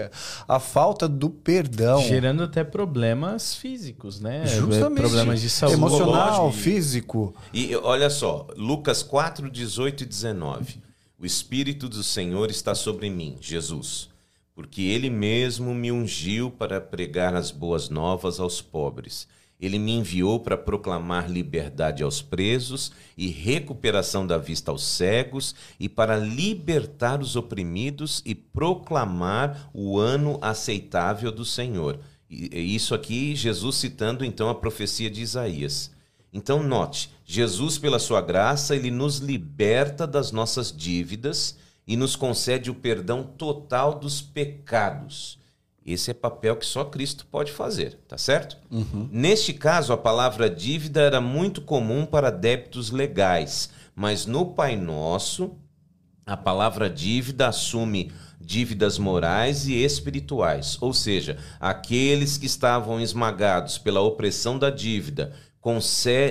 A 0.46 0.60
falta 0.60 1.08
do 1.08 1.30
perdão. 1.30 2.02
Gerando 2.02 2.42
até 2.42 2.62
problemas 2.62 3.54
físicos, 3.54 4.20
né? 4.20 4.46
Justamente. 4.46 5.00
Problemas 5.00 5.40
de 5.40 5.50
saúde. 5.50 5.76
Emocional, 5.76 6.52
físico. 6.52 7.34
E 7.52 7.74
olha 7.76 8.10
só, 8.10 8.46
Lucas 8.56 9.02
4, 9.02 9.50
18 9.50 10.02
e 10.02 10.06
19. 10.06 10.82
O 11.18 11.26
Espírito 11.26 11.88
do 11.88 12.02
Senhor 12.02 12.50
está 12.50 12.74
sobre 12.74 13.08
mim, 13.08 13.36
Jesus, 13.40 14.08
porque 14.54 14.82
Ele 14.82 15.08
mesmo 15.08 15.72
me 15.72 15.92
ungiu 15.92 16.50
para 16.50 16.80
pregar 16.80 17.34
as 17.34 17.50
boas 17.50 17.88
novas 17.88 18.40
aos 18.40 18.60
pobres 18.60 19.28
ele 19.62 19.78
me 19.78 19.92
enviou 19.92 20.40
para 20.40 20.58
proclamar 20.58 21.30
liberdade 21.30 22.02
aos 22.02 22.20
presos 22.20 22.90
e 23.16 23.28
recuperação 23.28 24.26
da 24.26 24.36
vista 24.36 24.72
aos 24.72 24.82
cegos 24.82 25.54
e 25.78 25.88
para 25.88 26.16
libertar 26.16 27.22
os 27.22 27.36
oprimidos 27.36 28.20
e 28.26 28.34
proclamar 28.34 29.70
o 29.72 30.00
ano 30.00 30.36
aceitável 30.42 31.30
do 31.30 31.44
Senhor. 31.44 32.00
E 32.28 32.74
isso 32.74 32.92
aqui, 32.92 33.36
Jesus 33.36 33.76
citando 33.76 34.24
então 34.24 34.48
a 34.48 34.54
profecia 34.54 35.08
de 35.08 35.22
Isaías. 35.22 35.92
Então, 36.32 36.62
note: 36.62 37.12
Jesus, 37.24 37.78
pela 37.78 38.00
sua 38.00 38.20
graça, 38.20 38.74
ele 38.74 38.90
nos 38.90 39.18
liberta 39.18 40.08
das 40.08 40.32
nossas 40.32 40.74
dívidas 40.76 41.56
e 41.86 41.96
nos 41.96 42.16
concede 42.16 42.68
o 42.68 42.74
perdão 42.74 43.22
total 43.22 43.94
dos 43.98 44.20
pecados. 44.20 45.38
Esse 45.84 46.12
é 46.12 46.14
papel 46.14 46.56
que 46.56 46.64
só 46.64 46.84
Cristo 46.84 47.26
pode 47.26 47.50
fazer, 47.50 47.98
tá 48.06 48.16
certo? 48.16 48.56
Uhum. 48.70 49.08
Neste 49.10 49.52
caso, 49.52 49.92
a 49.92 49.96
palavra 49.96 50.48
dívida 50.48 51.00
era 51.00 51.20
muito 51.20 51.60
comum 51.60 52.06
para 52.06 52.30
débitos 52.30 52.90
legais, 52.90 53.70
mas 53.94 54.24
no 54.24 54.46
Pai 54.46 54.76
Nosso, 54.76 55.56
a 56.24 56.36
palavra 56.36 56.88
dívida 56.88 57.48
assume 57.48 58.12
dívidas 58.40 58.98
morais 58.98 59.66
e 59.66 59.74
espirituais, 59.74 60.76
ou 60.80 60.92
seja, 60.92 61.36
aqueles 61.60 62.38
que 62.38 62.46
estavam 62.46 63.00
esmagados 63.00 63.78
pela 63.78 64.00
opressão 64.00 64.58
da 64.58 64.70
dívida 64.70 65.32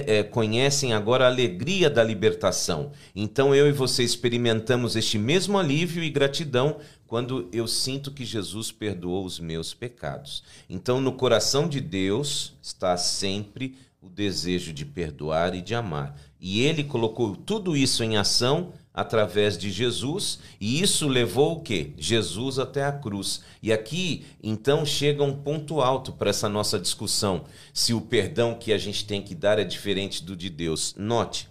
é, 0.07 0.23
conhecem 0.23 0.93
agora 0.93 1.23
a 1.23 1.27
alegria 1.29 1.89
da 1.89 2.03
libertação. 2.03 2.91
Então 3.15 3.55
eu 3.55 3.69
e 3.69 3.71
você 3.71 4.03
experimentamos 4.03 4.97
este 4.97 5.17
mesmo 5.17 5.57
alívio 5.57 6.03
e 6.03 6.09
gratidão 6.09 6.77
quando 7.11 7.49
eu 7.51 7.67
sinto 7.67 8.09
que 8.09 8.23
Jesus 8.23 8.71
perdoou 8.71 9.25
os 9.25 9.37
meus 9.37 9.73
pecados. 9.73 10.45
Então, 10.69 11.01
no 11.01 11.11
coração 11.11 11.67
de 11.67 11.81
Deus 11.81 12.53
está 12.61 12.95
sempre 12.95 13.75
o 14.01 14.07
desejo 14.07 14.71
de 14.71 14.85
perdoar 14.85 15.53
e 15.53 15.61
de 15.61 15.75
amar. 15.75 16.15
E 16.39 16.61
ele 16.61 16.85
colocou 16.85 17.35
tudo 17.35 17.75
isso 17.75 18.01
em 18.01 18.15
ação 18.15 18.71
através 18.93 19.57
de 19.57 19.69
Jesus, 19.69 20.39
e 20.57 20.81
isso 20.81 21.05
levou 21.09 21.57
o 21.57 21.61
quê? 21.61 21.91
Jesus 21.97 22.57
até 22.57 22.85
a 22.85 22.93
cruz. 22.93 23.41
E 23.61 23.73
aqui, 23.73 24.25
então, 24.41 24.85
chega 24.85 25.21
um 25.21 25.35
ponto 25.35 25.81
alto 25.81 26.13
para 26.13 26.29
essa 26.29 26.47
nossa 26.47 26.79
discussão, 26.79 27.43
se 27.73 27.93
o 27.93 27.99
perdão 27.99 28.55
que 28.55 28.71
a 28.71 28.77
gente 28.77 29.05
tem 29.05 29.21
que 29.21 29.35
dar 29.35 29.59
é 29.59 29.65
diferente 29.65 30.23
do 30.23 30.33
de 30.33 30.49
Deus. 30.49 30.95
Note, 30.97 31.49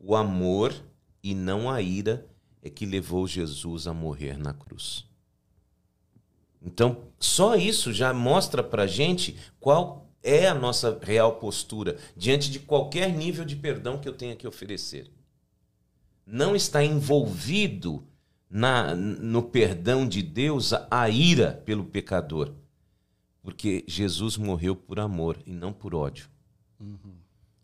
o 0.00 0.16
amor 0.16 0.74
e 1.22 1.36
não 1.36 1.70
a 1.70 1.80
ira 1.80 2.27
é 2.62 2.70
que 2.70 2.86
levou 2.86 3.26
Jesus 3.26 3.86
a 3.86 3.94
morrer 3.94 4.38
na 4.38 4.52
cruz. 4.52 5.06
Então, 6.60 7.04
só 7.18 7.56
isso 7.56 7.92
já 7.92 8.12
mostra 8.12 8.62
para 8.62 8.86
gente 8.86 9.36
qual 9.60 10.08
é 10.22 10.48
a 10.48 10.54
nossa 10.54 10.98
real 11.02 11.36
postura 11.36 11.96
diante 12.16 12.50
de 12.50 12.58
qualquer 12.58 13.12
nível 13.12 13.44
de 13.44 13.56
perdão 13.56 13.98
que 13.98 14.08
eu 14.08 14.12
tenha 14.12 14.36
que 14.36 14.46
oferecer. 14.46 15.10
Não 16.26 16.54
está 16.54 16.84
envolvido 16.84 18.04
na, 18.50 18.94
no 18.94 19.42
perdão 19.42 20.06
de 20.06 20.22
Deus 20.22 20.72
a 20.90 21.08
ira 21.08 21.62
pelo 21.64 21.84
pecador, 21.84 22.52
porque 23.42 23.84
Jesus 23.86 24.36
morreu 24.36 24.74
por 24.74 24.98
amor 24.98 25.38
e 25.46 25.52
não 25.52 25.72
por 25.72 25.94
ódio. 25.94 26.28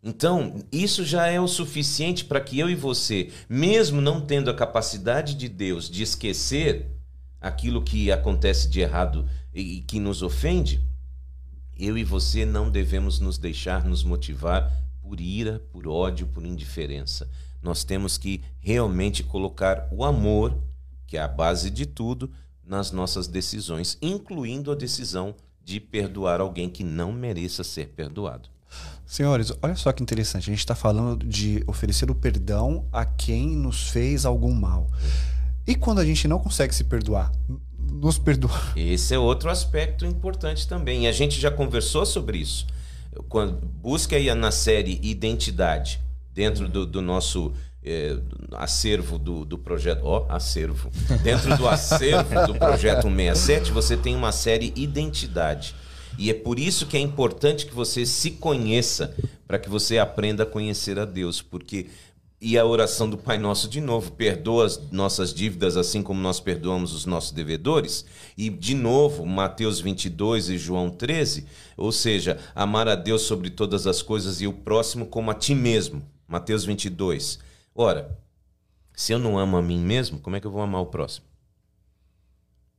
Então, 0.07 0.63
isso 0.71 1.03
já 1.03 1.25
é 1.25 1.41
o 1.41 1.47
suficiente 1.47 2.25
para 2.25 2.39
que 2.39 2.59
eu 2.59 2.69
e 2.69 2.75
você, 2.75 3.31
mesmo 3.49 3.99
não 3.99 4.21
tendo 4.21 4.51
a 4.51 4.53
capacidade 4.53 5.33
de 5.33 5.49
Deus 5.49 5.89
de 5.89 6.03
esquecer 6.03 6.91
aquilo 7.41 7.81
que 7.81 8.11
acontece 8.11 8.69
de 8.69 8.81
errado 8.81 9.27
e 9.51 9.81
que 9.81 9.99
nos 9.99 10.21
ofende, 10.21 10.79
eu 11.75 11.97
e 11.97 12.03
você 12.03 12.45
não 12.45 12.69
devemos 12.69 13.19
nos 13.19 13.39
deixar 13.39 13.83
nos 13.83 14.03
motivar 14.03 14.71
por 15.01 15.19
ira, 15.19 15.59
por 15.71 15.87
ódio, 15.87 16.27
por 16.27 16.45
indiferença. 16.45 17.27
Nós 17.59 17.83
temos 17.83 18.15
que 18.15 18.43
realmente 18.59 19.23
colocar 19.23 19.87
o 19.91 20.05
amor, 20.05 20.55
que 21.07 21.17
é 21.17 21.21
a 21.21 21.27
base 21.27 21.71
de 21.71 21.87
tudo, 21.87 22.31
nas 22.63 22.91
nossas 22.91 23.27
decisões, 23.27 23.97
incluindo 23.99 24.71
a 24.71 24.75
decisão 24.75 25.35
de 25.63 25.79
perdoar 25.79 26.41
alguém 26.41 26.69
que 26.69 26.83
não 26.83 27.11
mereça 27.11 27.63
ser 27.63 27.87
perdoado. 27.87 28.54
Senhores, 29.05 29.53
olha 29.61 29.75
só 29.75 29.91
que 29.91 30.01
interessante. 30.01 30.49
A 30.49 30.53
gente 30.53 30.59
está 30.59 30.73
falando 30.73 31.25
de 31.25 31.63
oferecer 31.67 32.09
o 32.09 32.15
perdão 32.15 32.85
a 32.91 33.05
quem 33.05 33.49
nos 33.49 33.89
fez 33.89 34.25
algum 34.25 34.53
mal. 34.53 34.89
E 35.67 35.75
quando 35.75 35.99
a 35.99 36.05
gente 36.05 36.27
não 36.27 36.39
consegue 36.39 36.73
se 36.73 36.83
perdoar? 36.83 37.31
Nos 37.77 38.17
perdoar. 38.17 38.73
Esse 38.75 39.13
é 39.13 39.19
outro 39.19 39.49
aspecto 39.49 40.05
importante 40.05 40.67
também. 40.67 41.03
E 41.03 41.07
a 41.07 41.11
gente 41.11 41.39
já 41.39 41.51
conversou 41.51 42.05
sobre 42.05 42.39
isso. 42.39 42.65
Quando, 43.29 43.53
busca 43.81 44.15
aí 44.15 44.33
na 44.33 44.51
série 44.51 44.99
Identidade, 45.03 46.01
dentro 46.33 46.67
do, 46.67 46.85
do 46.85 47.01
nosso 47.01 47.53
é, 47.83 48.17
acervo 48.53 49.19
do, 49.19 49.45
do 49.45 49.57
projeto. 49.57 50.01
Ó, 50.03 50.25
oh, 50.27 50.31
acervo. 50.31 50.89
Dentro 51.21 51.55
do 51.55 51.67
acervo 51.67 52.47
do 52.47 52.55
projeto 52.55 53.03
167, 53.07 53.71
você 53.71 53.95
tem 53.95 54.15
uma 54.15 54.31
série 54.31 54.73
Identidade 54.75 55.75
e 56.17 56.29
é 56.29 56.33
por 56.33 56.59
isso 56.59 56.85
que 56.85 56.97
é 56.97 56.99
importante 56.99 57.65
que 57.65 57.73
você 57.73 58.05
se 58.05 58.31
conheça, 58.31 59.15
para 59.47 59.59
que 59.59 59.69
você 59.69 59.97
aprenda 59.97 60.43
a 60.43 60.45
conhecer 60.45 60.97
a 60.97 61.05
Deus, 61.05 61.41
porque 61.41 61.87
e 62.39 62.57
a 62.57 62.65
oração 62.65 63.09
do 63.09 63.17
Pai 63.17 63.37
Nosso 63.37 63.67
de 63.67 63.79
novo, 63.81 64.11
perdoa 64.11 64.65
as 64.65 64.91
nossas 64.91 65.33
dívidas 65.33 65.77
assim 65.77 66.03
como 66.03 66.21
nós 66.21 66.39
perdoamos 66.39 66.93
os 66.93 67.05
nossos 67.05 67.31
devedores. 67.31 68.05
E 68.37 68.49
de 68.49 68.75
novo, 68.75 69.25
Mateus 69.25 69.79
22 69.79 70.49
e 70.49 70.57
João 70.57 70.89
13, 70.89 71.47
ou 71.75 71.91
seja, 71.91 72.37
amar 72.53 72.87
a 72.87 72.95
Deus 72.95 73.23
sobre 73.23 73.49
todas 73.49 73.87
as 73.87 74.01
coisas 74.01 74.41
e 74.41 74.47
o 74.47 74.53
próximo 74.53 75.07
como 75.07 75.31
a 75.31 75.33
ti 75.33 75.55
mesmo. 75.55 76.03
Mateus 76.27 76.65
22. 76.65 77.39
Ora, 77.73 78.15
se 78.93 79.13
eu 79.13 79.19
não 79.19 79.39
amo 79.39 79.57
a 79.57 79.61
mim 79.61 79.79
mesmo, 79.79 80.19
como 80.19 80.35
é 80.35 80.39
que 80.39 80.45
eu 80.45 80.51
vou 80.51 80.61
amar 80.61 80.81
o 80.81 80.87
próximo? 80.87 81.25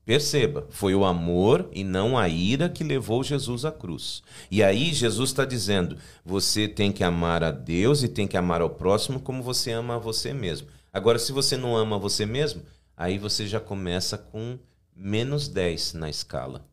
Perceba, 0.07 0.65
foi 0.71 0.95
o 0.95 1.05
amor 1.05 1.69
e 1.73 1.83
não 1.83 2.17
a 2.17 2.29
ira 2.29 2.69
que 2.69 2.85
levou 2.85 3.25
Jesus 3.25 3.65
à 3.65 3.73
cruz. 3.73 4.23
E 4.49 4.63
aí 4.63 4.95
Jesus 4.95 5.31
está 5.31 5.45
dizendo: 5.45 5.99
você 6.25 6.69
tem 6.69 6.93
que 6.93 7.03
amar 7.03 7.43
a 7.43 7.51
Deus 7.51 8.05
e 8.05 8.09
tem 8.09 8.25
que 8.25 8.37
amar 8.37 8.61
ao 8.61 8.71
próximo 8.71 9.19
como 9.19 9.43
você 9.43 9.73
ama 9.73 9.97
a 9.97 9.99
você 9.99 10.33
mesmo. 10.33 10.69
Agora, 10.93 11.19
se 11.19 11.33
você 11.33 11.57
não 11.57 11.77
ama 11.77 11.99
você 11.99 12.25
mesmo, 12.25 12.63
aí 12.97 13.19
você 13.19 13.49
já 13.49 13.59
começa 13.59 14.17
com 14.17 14.57
menos 14.95 15.49
10 15.49 15.95
na 15.95 16.09
escala. 16.09 16.65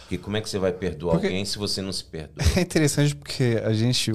Porque 0.00 0.16
como 0.16 0.38
é 0.38 0.40
que 0.40 0.48
você 0.48 0.58
vai 0.58 0.72
perdoar 0.72 1.12
porque 1.12 1.26
alguém 1.26 1.44
se 1.44 1.58
você 1.58 1.82
não 1.82 1.92
se 1.92 2.04
perdoa? 2.08 2.42
É 2.56 2.62
interessante 2.62 3.14
porque 3.14 3.60
a 3.62 3.72
gente. 3.74 4.10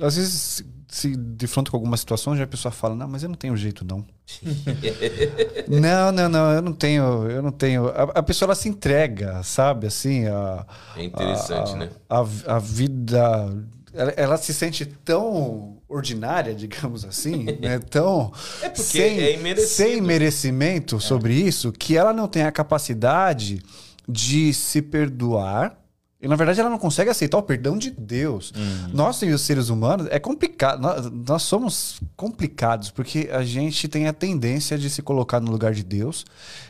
Às 0.00 0.14
vezes 0.14 0.64
se 0.94 1.16
de 1.16 1.48
frente 1.48 1.72
com 1.72 1.76
alguma 1.76 1.96
situação, 1.96 2.36
já 2.36 2.44
a 2.44 2.46
pessoa 2.46 2.70
fala, 2.70 2.94
não, 2.94 3.08
mas 3.08 3.24
eu 3.24 3.28
não 3.28 3.34
tenho 3.34 3.56
jeito, 3.56 3.84
não. 3.84 4.06
não, 5.68 6.12
não, 6.12 6.28
não, 6.28 6.52
eu 6.52 6.62
não 6.62 6.72
tenho, 6.72 7.28
eu 7.28 7.42
não 7.42 7.50
tenho. 7.50 7.88
A, 7.88 8.02
a 8.20 8.22
pessoa 8.22 8.46
ela 8.46 8.54
se 8.54 8.68
entrega, 8.68 9.42
sabe? 9.42 9.88
Assim, 9.88 10.28
a, 10.28 10.64
é 10.96 11.02
interessante, 11.02 11.72
a, 11.72 11.76
né? 11.76 11.90
A, 12.08 12.20
a 12.54 12.58
vida 12.60 13.52
ela, 13.92 14.10
ela 14.16 14.36
se 14.36 14.54
sente 14.54 14.86
tão 14.86 15.78
ordinária, 15.88 16.54
digamos 16.54 17.04
assim, 17.04 17.44
né? 17.58 17.80
tão 17.90 18.32
É 18.62 18.68
porque 18.68 18.84
sem, 18.84 19.20
é 19.20 19.56
sem 19.56 20.00
merecimento 20.00 21.00
sobre 21.00 21.34
isso, 21.34 21.72
que 21.72 21.96
ela 21.96 22.12
não 22.12 22.28
tem 22.28 22.44
a 22.44 22.52
capacidade 22.52 23.60
de 24.08 24.54
se 24.54 24.80
perdoar. 24.80 25.76
E 26.24 26.28
na 26.28 26.36
verdade 26.36 26.58
ela 26.58 26.70
não 26.70 26.78
consegue 26.78 27.10
aceitar 27.10 27.36
o 27.36 27.42
perdão 27.42 27.76
de 27.76 27.90
Deus. 27.90 28.50
Nós, 28.92 29.20
os 29.20 29.42
seres 29.42 29.68
humanos, 29.68 30.06
é 30.10 30.18
complicado. 30.18 30.80
Nós, 30.80 31.10
nós 31.10 31.42
somos 31.42 32.00
complicados 32.16 32.90
porque 32.90 33.28
a 33.30 33.44
gente 33.44 33.86
tem 33.88 34.08
a 34.08 34.12
tendência 34.12 34.78
de 34.78 34.88
se 34.88 35.02
colocar 35.02 35.38
no 35.38 35.50
lugar 35.50 35.74
de 35.74 35.84
Deus 35.84 36.24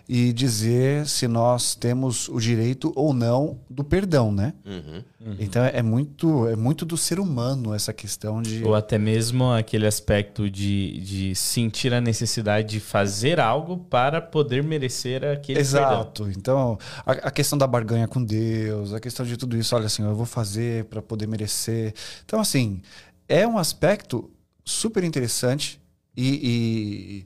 e 0.09 0.33
dizer 0.33 1.07
se 1.07 1.29
nós 1.29 1.77
temos 1.77 2.29
o 2.29 2.41
direito 2.41 2.93
ou 2.97 3.15
não 3.15 3.57
do 3.71 3.85
perdão, 3.85 4.33
né? 4.33 4.55
Uhum. 4.65 5.03
Então 5.39 5.65
é 5.65 5.83
muito, 5.83 6.47
é 6.47 6.55
muito 6.55 6.85
do 6.85 6.97
ser 6.97 7.19
humano 7.19 7.75
essa 7.75 7.93
questão 7.93 8.43
de. 8.43 8.63
Ou 8.63 8.75
até 8.75 8.99
mesmo 8.99 9.51
aquele 9.51 9.87
aspecto 9.87 10.51
de, 10.51 11.01
de 11.01 11.35
sentir 11.35 11.95
a 11.95 12.01
necessidade 12.01 12.69
de 12.69 12.81
fazer 12.81 13.41
algo 13.41 13.79
para 13.79 14.21
poder 14.21 14.63
merecer 14.63 15.25
aquele 15.25 15.59
perdão. 15.61 15.81
Exato. 15.81 16.31
Então, 16.37 16.79
a, 17.07 17.13
a 17.13 17.31
questão 17.31 17.57
da 17.57 17.67
barganha 17.67 18.07
com 18.07 18.23
Deus, 18.23 18.93
a 18.93 19.01
questão 19.01 19.25
de 19.25 19.37
tudo 19.37 19.57
isso, 19.57 19.75
olha 19.75 19.87
assim, 19.87 20.03
eu 20.03 20.15
vou 20.15 20.27
fazer 20.27 20.85
para 20.85 21.01
poder 21.01 21.27
merecer. 21.27 21.95
Então, 22.25 22.39
assim, 22.39 22.83
é 23.27 23.47
um 23.47 23.57
aspecto 23.57 24.31
super 24.63 25.05
interessante 25.05 25.81
e, 26.17 27.25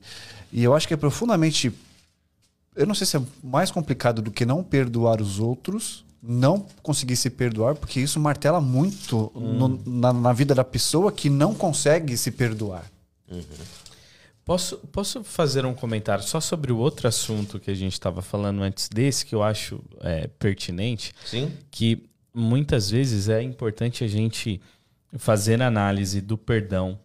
e, 0.52 0.60
e 0.60 0.64
eu 0.64 0.74
acho 0.74 0.86
que 0.86 0.94
é 0.94 0.96
profundamente. 0.96 1.72
Eu 2.76 2.86
não 2.86 2.94
sei 2.94 3.06
se 3.08 3.16
é 3.16 3.22
mais 3.42 3.72
complicado 3.72 4.22
do 4.22 4.30
que 4.30 4.46
não 4.46 4.62
perdoar 4.62 5.20
os 5.20 5.40
outros, 5.40 6.04
não 6.22 6.66
conseguir 6.82 7.16
se 7.16 7.30
perdoar, 7.30 7.74
porque 7.76 8.00
isso 8.00 8.18
martela 8.18 8.60
muito 8.60 9.30
no- 9.34 9.80
na, 9.86 10.12
na 10.12 10.32
vida 10.32 10.54
da 10.54 10.64
pessoa 10.64 11.12
que 11.12 11.30
não 11.30 11.54
consegue 11.54 12.16
se 12.16 12.30
perdoar. 12.30 12.84
Posso, 14.44 14.78
posso 14.90 15.22
fazer 15.22 15.66
um 15.66 15.74
comentário 15.74 16.24
só 16.24 16.40
sobre 16.40 16.72
o 16.72 16.78
outro 16.78 17.06
assunto 17.06 17.60
que 17.60 17.70
a 17.70 17.74
gente 17.74 17.92
estava 17.92 18.22
falando 18.22 18.62
antes 18.62 18.88
desse, 18.88 19.26
que 19.26 19.34
eu 19.34 19.42
acho 19.42 19.78
é, 20.00 20.26
pertinente? 20.38 21.12
Sim? 21.24 21.52
que 21.70 22.08
muitas 22.32 22.88
vezes 22.90 23.28
é 23.28 23.42
importante 23.42 24.04
a 24.04 24.08
gente 24.08 24.60
fazer 25.18 25.60
análise 25.60 26.20
do 26.20 26.38
perdão 26.38 26.98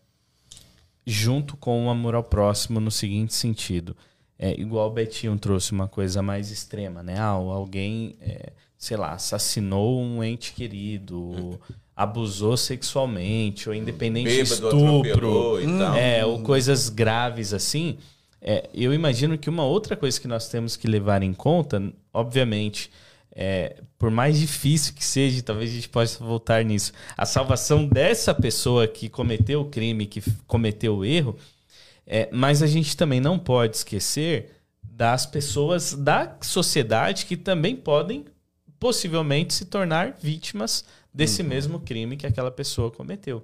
junto 1.05 1.57
com 1.57 1.86
o 1.86 1.89
amor 1.89 2.16
ao 2.16 2.24
próximo 2.24 2.80
no 2.80 2.91
seguinte 2.91 3.34
sentido. 3.34 3.95
É, 4.39 4.59
igual 4.59 4.89
o 4.89 4.93
Betinho 4.93 5.38
trouxe 5.38 5.72
uma 5.74 5.88
coisa 5.88 6.22
mais 6.22 6.49
extrema, 6.49 7.03
né? 7.03 7.18
Ah, 7.20 7.28
alguém, 7.28 8.16
é, 8.22 8.51
sei 8.84 8.98
lá, 8.98 9.14
assassinou 9.14 10.02
um 10.02 10.22
ente 10.22 10.52
querido, 10.52 11.58
abusou 11.96 12.58
sexualmente, 12.58 13.70
ou 13.70 13.74
independente 13.74 14.30
de 14.30 14.44
Bêbado 14.44 14.54
estupro. 14.54 15.00
atropelou 15.00 15.62
e 15.62 15.66
tal. 15.78 15.96
É, 15.96 16.26
ou 16.26 16.44
coisas 16.44 16.90
graves 16.90 17.54
assim. 17.54 17.98
É, 18.42 18.70
eu 18.74 18.94
imagino 18.94 19.38
que 19.38 19.50
uma 19.50 19.64
outra 19.64 19.96
coisa 19.96 20.20
que 20.20 20.28
nós 20.28 20.50
temos 20.50 20.76
que 20.76 20.86
levar 20.86 21.24
em 21.24 21.34
conta, 21.34 21.82
obviamente, 22.14 22.92
é, 23.34 23.78
por 23.98 24.12
mais 24.12 24.38
difícil 24.38 24.94
que 24.94 25.06
seja, 25.06 25.42
talvez 25.42 25.72
a 25.72 25.76
gente 25.76 25.88
possa 25.88 26.22
voltar 26.22 26.66
nisso, 26.66 26.92
a 27.16 27.26
salvação 27.26 27.88
dessa 27.88 28.36
pessoa 28.36 28.86
que 28.86 29.08
cometeu 29.08 29.62
o 29.62 29.70
crime, 29.70 30.06
que 30.06 30.22
cometeu 30.46 30.98
o 30.98 31.06
erro, 31.06 31.38
é, 32.06 32.28
mas 32.34 32.62
a 32.62 32.68
gente 32.68 32.98
também 32.98 33.22
não 33.22 33.40
pode 33.40 33.78
esquecer 33.78 34.52
das 34.84 35.26
pessoas 35.26 35.94
da 35.94 36.36
sociedade 36.42 37.26
que 37.26 37.38
também 37.38 37.78
podem 37.78 38.26
possivelmente 38.84 39.54
se 39.54 39.64
tornar 39.64 40.18
vítimas 40.22 40.84
desse 41.14 41.42
mesmo 41.42 41.80
crime 41.80 42.18
que 42.18 42.28
aquela 42.28 42.52
pessoa 42.52 42.92
cometeu. 42.92 43.42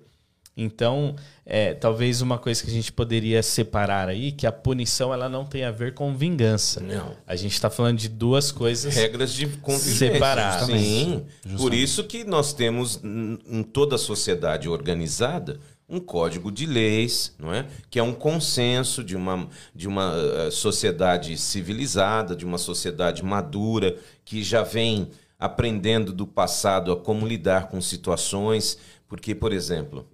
Então, 0.57 1.15
é, 1.45 1.73
talvez 1.73 2.21
uma 2.21 2.37
coisa 2.37 2.61
que 2.61 2.69
a 2.69 2.73
gente 2.73 2.91
poderia 2.91 3.41
separar 3.41 4.09
aí, 4.09 4.33
que 4.33 4.45
a 4.45 4.51
punição 4.51 5.13
ela 5.13 5.29
não 5.29 5.45
tem 5.45 5.63
a 5.63 5.71
ver 5.71 5.93
com 5.93 6.13
vingança. 6.13 6.81
Não. 6.81 7.15
A 7.25 7.37
gente 7.37 7.53
está 7.53 7.69
falando 7.69 7.97
de 7.97 8.09
duas 8.09 8.51
coisas. 8.51 8.93
regras 8.93 9.31
de 9.31 9.47
convivência. 9.47 10.11
Separadas. 10.11 10.65
Sim. 10.67 11.25
Por 11.55 11.73
isso 11.73 12.03
que 12.03 12.25
nós 12.25 12.51
temos 12.51 12.99
em 13.01 13.63
toda 13.63 13.95
a 13.95 13.97
sociedade 13.97 14.67
organizada 14.67 15.57
um 15.87 16.01
código 16.01 16.51
de 16.51 16.65
leis, 16.65 17.33
não 17.39 17.53
é? 17.53 17.65
Que 17.89 17.97
é 17.97 18.03
um 18.03 18.13
consenso 18.13 19.05
de 19.05 19.15
uma, 19.15 19.47
de 19.73 19.87
uma 19.87 20.13
eh, 20.15 20.51
sociedade 20.51 21.35
civilizada, 21.35 22.35
de 22.35 22.45
uma 22.45 22.59
sociedade 22.59 23.23
madura, 23.23 23.97
que 24.23 24.43
já 24.43 24.61
vem 24.61 25.09
aprendendo 25.39 26.11
do 26.11 26.27
passado 26.27 26.91
a 26.91 26.97
como 26.97 27.25
lidar 27.25 27.69
com 27.69 27.81
situações. 27.81 28.77
Porque, 29.07 29.33
por 29.33 29.53
exemplo, 29.53 30.05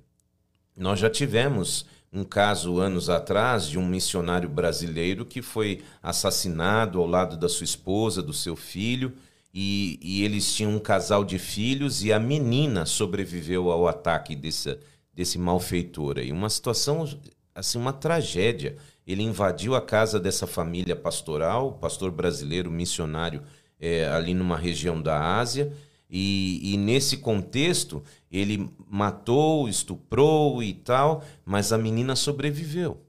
nós 0.77 0.99
já 0.99 1.09
tivemos 1.09 1.85
um 2.13 2.23
caso 2.23 2.79
anos 2.79 3.09
atrás 3.09 3.67
de 3.67 3.77
um 3.77 3.85
missionário 3.85 4.47
brasileiro 4.47 5.25
que 5.25 5.41
foi 5.41 5.83
assassinado 6.01 6.99
ao 6.99 7.07
lado 7.07 7.35
da 7.35 7.49
sua 7.49 7.65
esposa, 7.65 8.21
do 8.21 8.31
seu 8.31 8.55
filho, 8.55 9.11
e, 9.53 9.99
e 10.01 10.23
eles 10.23 10.53
tinham 10.53 10.75
um 10.75 10.79
casal 10.79 11.23
de 11.23 11.39
filhos 11.39 12.03
e 12.03 12.13
a 12.13 12.19
menina 12.19 12.85
sobreviveu 12.85 13.71
ao 13.71 13.87
ataque 13.87 14.35
desse, 14.35 14.77
desse 15.13 15.37
malfeitor. 15.37 16.19
E 16.19 16.31
uma 16.31 16.49
situação, 16.49 17.07
assim, 17.53 17.77
uma 17.77 17.93
tragédia. 17.93 18.77
Ele 19.07 19.23
invadiu 19.23 19.75
a 19.75 19.81
casa 19.81 20.19
dessa 20.19 20.45
família 20.45 20.95
pastoral, 20.95 21.73
pastor 21.73 22.11
brasileiro, 22.11 22.69
missionário, 22.71 23.43
eh, 23.79 24.07
ali 24.07 24.33
numa 24.33 24.57
região 24.57 25.01
da 25.01 25.37
Ásia, 25.37 25.71
e, 26.09 26.73
e 26.73 26.77
nesse 26.77 27.17
contexto, 27.17 28.03
ele 28.31 28.69
matou, 28.87 29.67
estuprou 29.67 30.61
e 30.61 30.73
tal, 30.73 31.23
mas 31.43 31.73
a 31.73 31.77
menina 31.77 32.15
sobreviveu. 32.15 33.01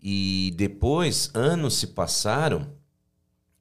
E 0.00 0.52
depois, 0.56 1.30
anos 1.34 1.74
se 1.74 1.88
passaram, 1.88 2.72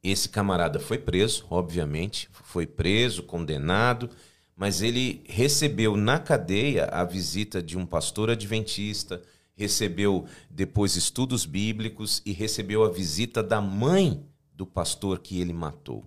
esse 0.04 0.30
camarada 0.30 0.80
foi 0.80 0.98
preso, 0.98 1.46
obviamente, 1.50 2.30
foi 2.32 2.68
preso, 2.68 3.24
condenado, 3.24 4.10
mas 4.56 4.82
ele 4.82 5.24
recebeu 5.28 5.98
na 5.98 6.20
cadeia 6.20 6.86
a 6.86 7.04
visita 7.04 7.62
de 7.62 7.78
um 7.78 7.86
pastor 7.86 8.30
adventista, 8.30 9.22
recebeu 9.56 10.26
depois 10.50 10.96
estudos 10.96 11.46
bíblicos 11.46 12.22
e 12.26 12.32
recebeu 12.32 12.84
a 12.84 12.90
visita 12.90 13.44
da 13.44 13.60
mãe 13.60 14.24
do 14.58 14.66
pastor 14.66 15.20
que 15.20 15.40
ele 15.40 15.54
matou. 15.54 16.04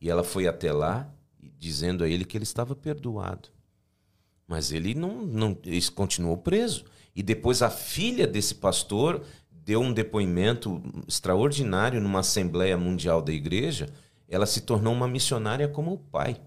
E 0.00 0.08
ela 0.08 0.22
foi 0.22 0.46
até 0.46 0.72
lá 0.72 1.12
dizendo 1.58 2.04
a 2.04 2.08
ele 2.08 2.24
que 2.24 2.36
ele 2.36 2.44
estava 2.44 2.76
perdoado. 2.76 3.48
Mas 4.46 4.70
ele 4.70 4.94
não, 4.94 5.22
não 5.22 5.58
ele 5.64 5.82
continuou 5.90 6.36
preso. 6.36 6.84
E 7.14 7.22
depois 7.22 7.62
a 7.62 7.68
filha 7.68 8.28
desse 8.28 8.54
pastor 8.54 9.24
deu 9.50 9.80
um 9.80 9.92
depoimento 9.92 10.80
extraordinário 11.06 12.00
numa 12.00 12.20
Assembleia 12.20 12.78
Mundial 12.78 13.20
da 13.20 13.32
Igreja. 13.32 13.88
Ela 14.28 14.46
se 14.46 14.60
tornou 14.60 14.94
uma 14.94 15.08
missionária 15.08 15.66
como 15.66 15.92
o 15.92 15.98
pai. 15.98 16.40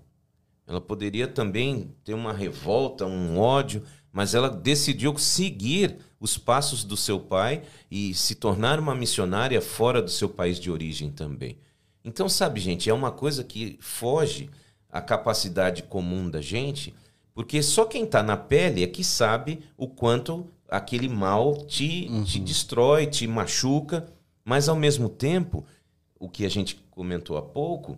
Ela 0.65 0.79
poderia 0.79 1.27
também 1.27 1.93
ter 2.05 2.13
uma 2.13 2.31
revolta, 2.31 3.05
um 3.05 3.37
ódio, 3.37 3.83
mas 4.13 4.35
ela 4.35 4.47
decidiu 4.47 5.17
seguir 5.17 5.97
os 6.19 6.37
passos 6.37 6.83
do 6.83 6.95
seu 6.95 7.19
pai 7.19 7.63
e 7.89 8.13
se 8.13 8.35
tornar 8.35 8.79
uma 8.79 8.93
missionária 8.93 9.59
fora 9.59 10.01
do 10.01 10.11
seu 10.11 10.29
país 10.29 10.59
de 10.59 10.69
origem 10.69 11.09
também. 11.09 11.57
Então, 12.05 12.29
sabe, 12.29 12.59
gente, 12.59 12.89
é 12.89 12.93
uma 12.93 13.11
coisa 13.11 13.43
que 13.43 13.75
foge 13.81 14.51
à 14.87 15.01
capacidade 15.01 15.81
comum 15.81 16.29
da 16.29 16.39
gente, 16.39 16.93
porque 17.33 17.63
só 17.63 17.85
quem 17.85 18.03
está 18.03 18.21
na 18.21 18.37
pele 18.37 18.83
é 18.83 18.87
que 18.87 19.03
sabe 19.03 19.61
o 19.75 19.87
quanto 19.87 20.45
aquele 20.69 21.09
mal 21.09 21.65
te, 21.65 22.07
te 22.23 22.39
destrói, 22.39 23.07
te 23.07 23.25
machuca, 23.25 24.07
mas 24.45 24.69
ao 24.69 24.75
mesmo 24.75 25.09
tempo, 25.09 25.65
o 26.19 26.29
que 26.29 26.45
a 26.45 26.49
gente 26.49 26.75
comentou 26.91 27.35
há 27.35 27.41
pouco, 27.41 27.97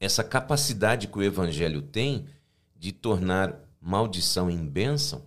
essa 0.00 0.24
capacidade 0.24 1.06
que 1.06 1.18
o 1.18 1.22
evangelho 1.22 1.80
tem 1.80 2.26
de 2.76 2.90
tornar 2.90 3.63
maldição 3.84 4.50
em 4.50 4.64
bênção, 4.66 5.22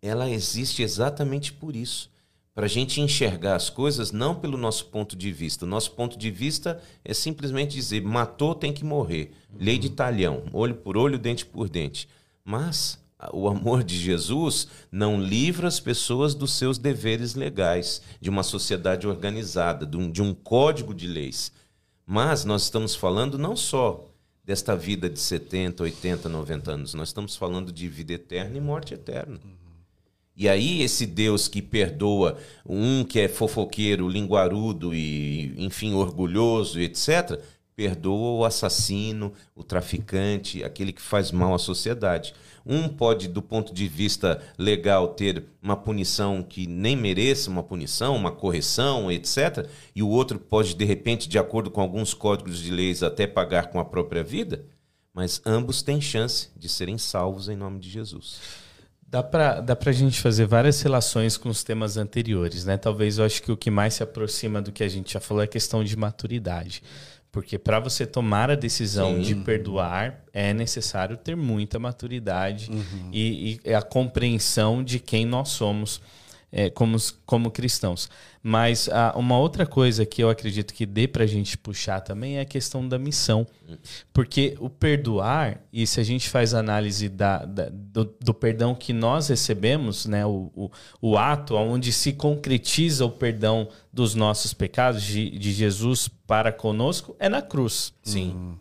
ela 0.00 0.30
existe 0.30 0.80
exatamente 0.80 1.52
por 1.52 1.74
isso. 1.74 2.08
Para 2.54 2.66
a 2.66 2.68
gente 2.68 3.00
enxergar 3.00 3.56
as 3.56 3.68
coisas 3.68 4.12
não 4.12 4.36
pelo 4.36 4.56
nosso 4.56 4.86
ponto 4.86 5.16
de 5.16 5.32
vista. 5.32 5.66
Nosso 5.66 5.90
ponto 5.90 6.16
de 6.16 6.30
vista 6.30 6.80
é 7.04 7.12
simplesmente 7.12 7.74
dizer: 7.74 8.00
matou, 8.00 8.54
tem 8.54 8.72
que 8.72 8.84
morrer. 8.84 9.32
Lei 9.58 9.76
de 9.76 9.90
talhão, 9.90 10.44
olho 10.52 10.76
por 10.76 10.96
olho, 10.96 11.18
dente 11.18 11.44
por 11.44 11.68
dente. 11.68 12.08
Mas 12.44 13.02
o 13.32 13.48
amor 13.48 13.82
de 13.82 13.98
Jesus 13.98 14.68
não 14.92 15.20
livra 15.20 15.66
as 15.66 15.80
pessoas 15.80 16.32
dos 16.32 16.52
seus 16.52 16.78
deveres 16.78 17.34
legais, 17.34 18.00
de 18.20 18.30
uma 18.30 18.44
sociedade 18.44 19.08
organizada, 19.08 19.84
de 19.84 19.96
um, 19.96 20.08
de 20.08 20.22
um 20.22 20.32
código 20.32 20.94
de 20.94 21.08
leis. 21.08 21.50
Mas 22.06 22.44
nós 22.44 22.64
estamos 22.64 22.94
falando 22.94 23.36
não 23.36 23.56
só 23.56 24.13
desta 24.44 24.76
vida 24.76 25.08
de 25.08 25.18
70, 25.18 25.82
80, 25.82 26.28
90 26.28 26.70
anos, 26.70 26.94
nós 26.94 27.08
estamos 27.08 27.34
falando 27.34 27.72
de 27.72 27.88
vida 27.88 28.12
eterna 28.12 28.56
e 28.56 28.60
morte 28.60 28.94
eterna. 28.94 29.40
E 30.36 30.48
aí 30.48 30.82
esse 30.82 31.06
Deus 31.06 31.46
que 31.46 31.62
perdoa 31.62 32.36
um 32.66 33.04
que 33.04 33.20
é 33.20 33.28
fofoqueiro, 33.28 34.08
linguarudo 34.08 34.92
e, 34.92 35.54
enfim, 35.56 35.94
orgulhoso, 35.94 36.80
etc., 36.80 37.40
perdoa 37.76 38.40
o 38.40 38.44
assassino, 38.44 39.32
o 39.54 39.64
traficante, 39.64 40.62
aquele 40.62 40.92
que 40.92 41.02
faz 41.02 41.30
mal 41.30 41.54
à 41.54 41.58
sociedade. 41.58 42.34
Um 42.66 42.88
pode, 42.88 43.28
do 43.28 43.42
ponto 43.42 43.74
de 43.74 43.86
vista 43.86 44.40
legal, 44.58 45.08
ter 45.08 45.44
uma 45.62 45.76
punição 45.76 46.42
que 46.42 46.66
nem 46.66 46.96
mereça 46.96 47.50
uma 47.50 47.62
punição, 47.62 48.16
uma 48.16 48.32
correção, 48.32 49.10
etc. 49.10 49.68
E 49.94 50.02
o 50.02 50.08
outro 50.08 50.38
pode, 50.38 50.74
de 50.74 50.84
repente, 50.84 51.28
de 51.28 51.38
acordo 51.38 51.70
com 51.70 51.80
alguns 51.80 52.14
códigos 52.14 52.58
de 52.58 52.70
leis, 52.70 53.02
até 53.02 53.26
pagar 53.26 53.68
com 53.68 53.78
a 53.78 53.84
própria 53.84 54.24
vida. 54.24 54.64
Mas 55.12 55.40
ambos 55.46 55.82
têm 55.82 56.00
chance 56.00 56.48
de 56.56 56.68
serem 56.68 56.98
salvos 56.98 57.48
em 57.48 57.56
nome 57.56 57.78
de 57.78 57.88
Jesus. 57.88 58.40
Dá 59.06 59.22
para 59.22 59.60
dá 59.60 59.78
a 59.80 59.92
gente 59.92 60.20
fazer 60.20 60.44
várias 60.44 60.82
relações 60.82 61.36
com 61.36 61.48
os 61.48 61.62
temas 61.62 61.96
anteriores, 61.96 62.64
né? 62.64 62.76
Talvez 62.76 63.18
eu 63.18 63.24
acho 63.24 63.40
que 63.42 63.52
o 63.52 63.56
que 63.56 63.70
mais 63.70 63.94
se 63.94 64.02
aproxima 64.02 64.60
do 64.60 64.72
que 64.72 64.82
a 64.82 64.88
gente 64.88 65.12
já 65.12 65.20
falou 65.20 65.40
é 65.40 65.44
a 65.44 65.48
questão 65.48 65.84
de 65.84 65.96
maturidade. 65.96 66.82
Porque 67.34 67.58
para 67.58 67.80
você 67.80 68.06
tomar 68.06 68.48
a 68.48 68.54
decisão 68.54 69.16
Sim. 69.16 69.22
de 69.22 69.34
perdoar, 69.34 70.20
é 70.32 70.54
necessário 70.54 71.16
ter 71.16 71.34
muita 71.34 71.80
maturidade 71.80 72.70
uhum. 72.70 73.10
e, 73.12 73.60
e, 73.64 73.74
a 73.74 73.82
compreensão 73.82 74.84
de 74.84 75.00
quem 75.00 75.26
nós 75.26 75.48
somos 75.48 76.00
é, 76.56 76.70
como, 76.70 76.96
como 77.26 77.50
cristãos. 77.50 78.08
Mas 78.40 78.88
ah, 78.88 79.12
uma 79.16 79.36
outra 79.36 79.66
coisa 79.66 80.06
que 80.06 80.22
eu 80.22 80.30
acredito 80.30 80.72
que 80.72 80.86
dê 80.86 81.08
para 81.08 81.24
a 81.24 81.26
gente 81.26 81.58
puxar 81.58 82.00
também 82.00 82.36
é 82.36 82.42
a 82.42 82.44
questão 82.44 82.86
da 82.86 82.96
missão. 82.96 83.44
Porque 84.12 84.56
o 84.60 84.70
perdoar, 84.70 85.60
e 85.72 85.84
se 85.84 85.98
a 85.98 86.04
gente 86.04 86.28
faz 86.28 86.54
análise 86.54 87.08
da, 87.08 87.44
da 87.44 87.68
do, 87.68 88.04
do, 88.20 88.32
perdão 88.32 88.72
que 88.72 88.92
nós 88.92 89.28
recebemos, 89.28 90.06
né, 90.06 90.24
o, 90.24 90.52
o, 90.54 90.70
o, 91.00 91.18
ato 91.18 91.56
onde 91.56 91.92
se 91.92 92.12
concretiza 92.12 93.04
o 93.04 93.10
perdão 93.10 93.68
dos 93.92 94.14
nossos 94.14 94.54
pecados 94.54 95.02
de, 95.02 95.36
de 95.36 95.52
Jesus 95.52 96.06
para 96.06 96.52
conosco, 96.52 97.16
é 97.18 97.28
na 97.28 97.42
cruz. 97.42 97.92
Sim. 98.00 98.56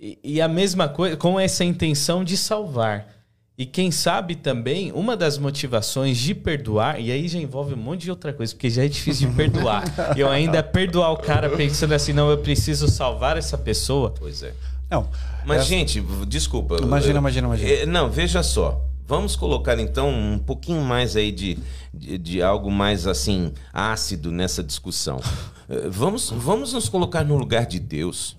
E, 0.00 0.18
e 0.24 0.40
a 0.40 0.48
mesma 0.48 0.88
coisa, 0.88 1.18
com 1.18 1.38
essa 1.38 1.64
intenção 1.64 2.24
de 2.24 2.36
salvar. 2.38 3.21
E 3.56 3.66
quem 3.66 3.90
sabe 3.90 4.34
também, 4.34 4.90
uma 4.92 5.14
das 5.16 5.36
motivações 5.36 6.16
de 6.16 6.34
perdoar, 6.34 6.98
e 6.98 7.12
aí 7.12 7.28
já 7.28 7.38
envolve 7.38 7.74
um 7.74 7.76
monte 7.76 8.02
de 8.02 8.10
outra 8.10 8.32
coisa, 8.32 8.54
porque 8.54 8.70
já 8.70 8.84
é 8.84 8.88
difícil 8.88 9.28
de 9.28 9.36
perdoar. 9.36 9.84
e 10.16 10.20
eu 10.20 10.28
ainda 10.28 10.62
perdoar 10.64 11.12
o 11.12 11.18
cara 11.18 11.50
pensando 11.50 11.92
assim, 11.92 12.12
não, 12.12 12.30
eu 12.30 12.38
preciso 12.38 12.88
salvar 12.88 13.36
essa 13.36 13.58
pessoa. 13.58 14.14
Pois 14.18 14.42
é. 14.42 14.54
Não. 14.90 15.08
Mas, 15.44 15.62
é... 15.62 15.64
gente, 15.64 16.00
desculpa. 16.26 16.76
Imagina, 16.80 17.18
imagina, 17.18 17.46
imagina. 17.46 17.70
É, 17.70 17.86
não, 17.86 18.10
veja 18.10 18.42
só. 18.42 18.80
Vamos 19.06 19.36
colocar 19.36 19.78
então 19.78 20.08
um 20.08 20.38
pouquinho 20.38 20.80
mais 20.80 21.16
aí 21.16 21.30
de, 21.30 21.58
de, 21.92 22.16
de 22.16 22.42
algo 22.42 22.70
mais 22.70 23.06
assim 23.06 23.52
ácido 23.72 24.30
nessa 24.30 24.62
discussão. 24.62 25.20
Eh, 25.68 25.88
vamos, 25.90 26.30
vamos 26.30 26.72
nos 26.72 26.88
colocar 26.88 27.24
no 27.24 27.36
lugar 27.36 27.66
de 27.66 27.78
Deus. 27.78 28.36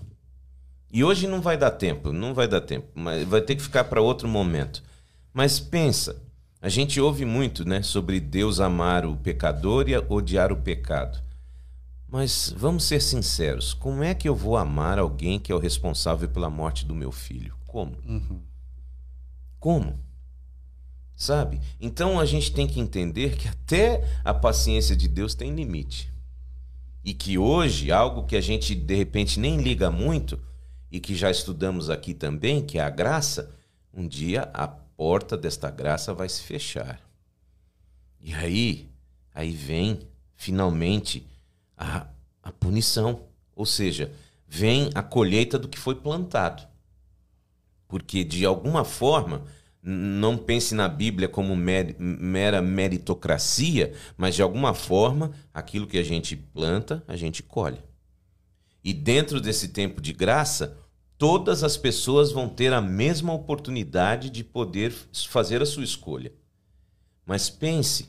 E 0.92 1.04
hoje 1.04 1.26
não 1.26 1.40
vai 1.40 1.56
dar 1.56 1.70
tempo, 1.70 2.12
não 2.12 2.34
vai 2.34 2.48
dar 2.48 2.60
tempo, 2.60 2.88
mas 2.94 3.26
vai 3.26 3.40
ter 3.40 3.56
que 3.56 3.62
ficar 3.62 3.84
para 3.84 4.00
outro 4.00 4.26
momento. 4.26 4.82
Mas 5.34 5.58
pensa, 5.58 6.22
a 6.62 6.68
gente 6.68 7.00
ouve 7.00 7.24
muito 7.24 7.64
né, 7.68 7.82
sobre 7.82 8.20
Deus 8.20 8.60
amar 8.60 9.04
o 9.04 9.16
pecador 9.16 9.88
e 9.88 9.96
odiar 9.96 10.52
o 10.52 10.56
pecado. 10.56 11.20
Mas 12.08 12.54
vamos 12.56 12.84
ser 12.84 13.02
sinceros: 13.02 13.74
como 13.74 14.04
é 14.04 14.14
que 14.14 14.28
eu 14.28 14.36
vou 14.36 14.56
amar 14.56 14.96
alguém 14.96 15.40
que 15.40 15.50
é 15.50 15.54
o 15.54 15.58
responsável 15.58 16.28
pela 16.28 16.48
morte 16.48 16.86
do 16.86 16.94
meu 16.94 17.10
filho? 17.10 17.56
Como? 17.66 17.96
Uhum. 18.06 18.40
Como? 19.58 19.98
Sabe? 21.16 21.60
Então 21.80 22.20
a 22.20 22.24
gente 22.24 22.52
tem 22.52 22.68
que 22.68 22.78
entender 22.78 23.36
que 23.36 23.48
até 23.48 24.08
a 24.24 24.32
paciência 24.32 24.94
de 24.94 25.08
Deus 25.08 25.34
tem 25.34 25.52
limite. 25.52 26.12
E 27.04 27.12
que 27.12 27.36
hoje, 27.36 27.90
algo 27.90 28.24
que 28.24 28.36
a 28.36 28.40
gente 28.40 28.74
de 28.74 28.94
repente 28.94 29.40
nem 29.40 29.60
liga 29.60 29.90
muito, 29.90 30.38
e 30.92 31.00
que 31.00 31.16
já 31.16 31.28
estudamos 31.28 31.90
aqui 31.90 32.14
também, 32.14 32.64
que 32.64 32.78
é 32.78 32.82
a 32.82 32.88
graça, 32.88 33.52
um 33.92 34.06
dia 34.06 34.48
a 34.54 34.83
porta 34.96 35.36
desta 35.36 35.70
graça 35.70 36.14
vai 36.14 36.28
se 36.28 36.42
fechar. 36.42 37.00
E 38.20 38.32
aí, 38.34 38.88
aí 39.34 39.50
vem 39.50 40.08
finalmente 40.34 41.26
a, 41.76 42.06
a 42.42 42.52
punição, 42.52 43.22
ou 43.54 43.66
seja, 43.66 44.12
vem 44.46 44.90
a 44.94 45.02
colheita 45.02 45.58
do 45.58 45.68
que 45.68 45.78
foi 45.78 45.94
plantado. 45.94 46.66
Porque 47.88 48.24
de 48.24 48.44
alguma 48.44 48.84
forma, 48.84 49.44
não 49.82 50.38
pense 50.38 50.74
na 50.74 50.88
Bíblia 50.88 51.28
como 51.28 51.54
mera 51.54 52.62
meritocracia, 52.62 53.92
mas 54.16 54.34
de 54.34 54.42
alguma 54.42 54.72
forma, 54.72 55.32
aquilo 55.52 55.86
que 55.86 55.98
a 55.98 56.02
gente 56.02 56.34
planta, 56.34 57.04
a 57.06 57.16
gente 57.16 57.42
colhe. 57.42 57.78
E 58.82 58.92
dentro 58.92 59.40
desse 59.40 59.68
tempo 59.68 60.00
de 60.00 60.12
graça, 60.12 60.76
todas 61.18 61.62
as 61.62 61.76
pessoas 61.76 62.32
vão 62.32 62.48
ter 62.48 62.72
a 62.72 62.80
mesma 62.80 63.32
oportunidade 63.32 64.30
de 64.30 64.42
poder 64.42 64.92
fazer 65.28 65.62
a 65.62 65.66
sua 65.66 65.84
escolha. 65.84 66.32
Mas 67.26 67.48
pense, 67.48 68.08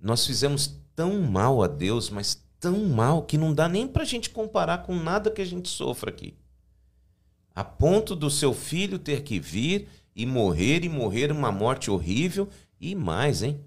nós 0.00 0.26
fizemos 0.26 0.80
tão 0.94 1.20
mal 1.20 1.62
a 1.62 1.66
Deus, 1.66 2.10
mas 2.10 2.42
tão 2.58 2.86
mal 2.86 3.22
que 3.22 3.38
não 3.38 3.52
dá 3.52 3.68
nem 3.68 3.86
para 3.86 4.02
a 4.02 4.06
gente 4.06 4.30
comparar 4.30 4.78
com 4.78 4.94
nada 4.94 5.30
que 5.30 5.42
a 5.42 5.46
gente 5.46 5.68
sofra 5.68 6.10
aqui. 6.10 6.34
A 7.54 7.64
ponto 7.64 8.14
do 8.14 8.30
seu 8.30 8.54
filho 8.54 8.98
ter 8.98 9.22
que 9.22 9.38
vir 9.38 9.88
e 10.14 10.24
morrer 10.24 10.84
e 10.84 10.88
morrer 10.88 11.30
uma 11.30 11.52
morte 11.52 11.90
horrível 11.90 12.48
e 12.80 12.94
mais, 12.94 13.42
hein? 13.42 13.60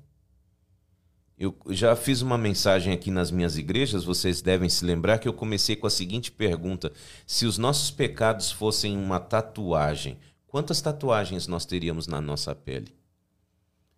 Eu 1.41 1.57
já 1.69 1.95
fiz 1.95 2.21
uma 2.21 2.37
mensagem 2.37 2.93
aqui 2.93 3.09
nas 3.09 3.31
minhas 3.31 3.57
igrejas, 3.57 4.03
vocês 4.03 4.43
devem 4.43 4.69
se 4.69 4.85
lembrar 4.85 5.17
que 5.17 5.27
eu 5.27 5.33
comecei 5.33 5.75
com 5.75 5.87
a 5.87 5.89
seguinte 5.89 6.31
pergunta: 6.31 6.93
se 7.25 7.47
os 7.47 7.57
nossos 7.57 7.89
pecados 7.89 8.51
fossem 8.51 8.95
uma 8.95 9.19
tatuagem, 9.19 10.19
quantas 10.45 10.81
tatuagens 10.81 11.47
nós 11.47 11.65
teríamos 11.65 12.05
na 12.05 12.21
nossa 12.21 12.53
pele? 12.53 12.93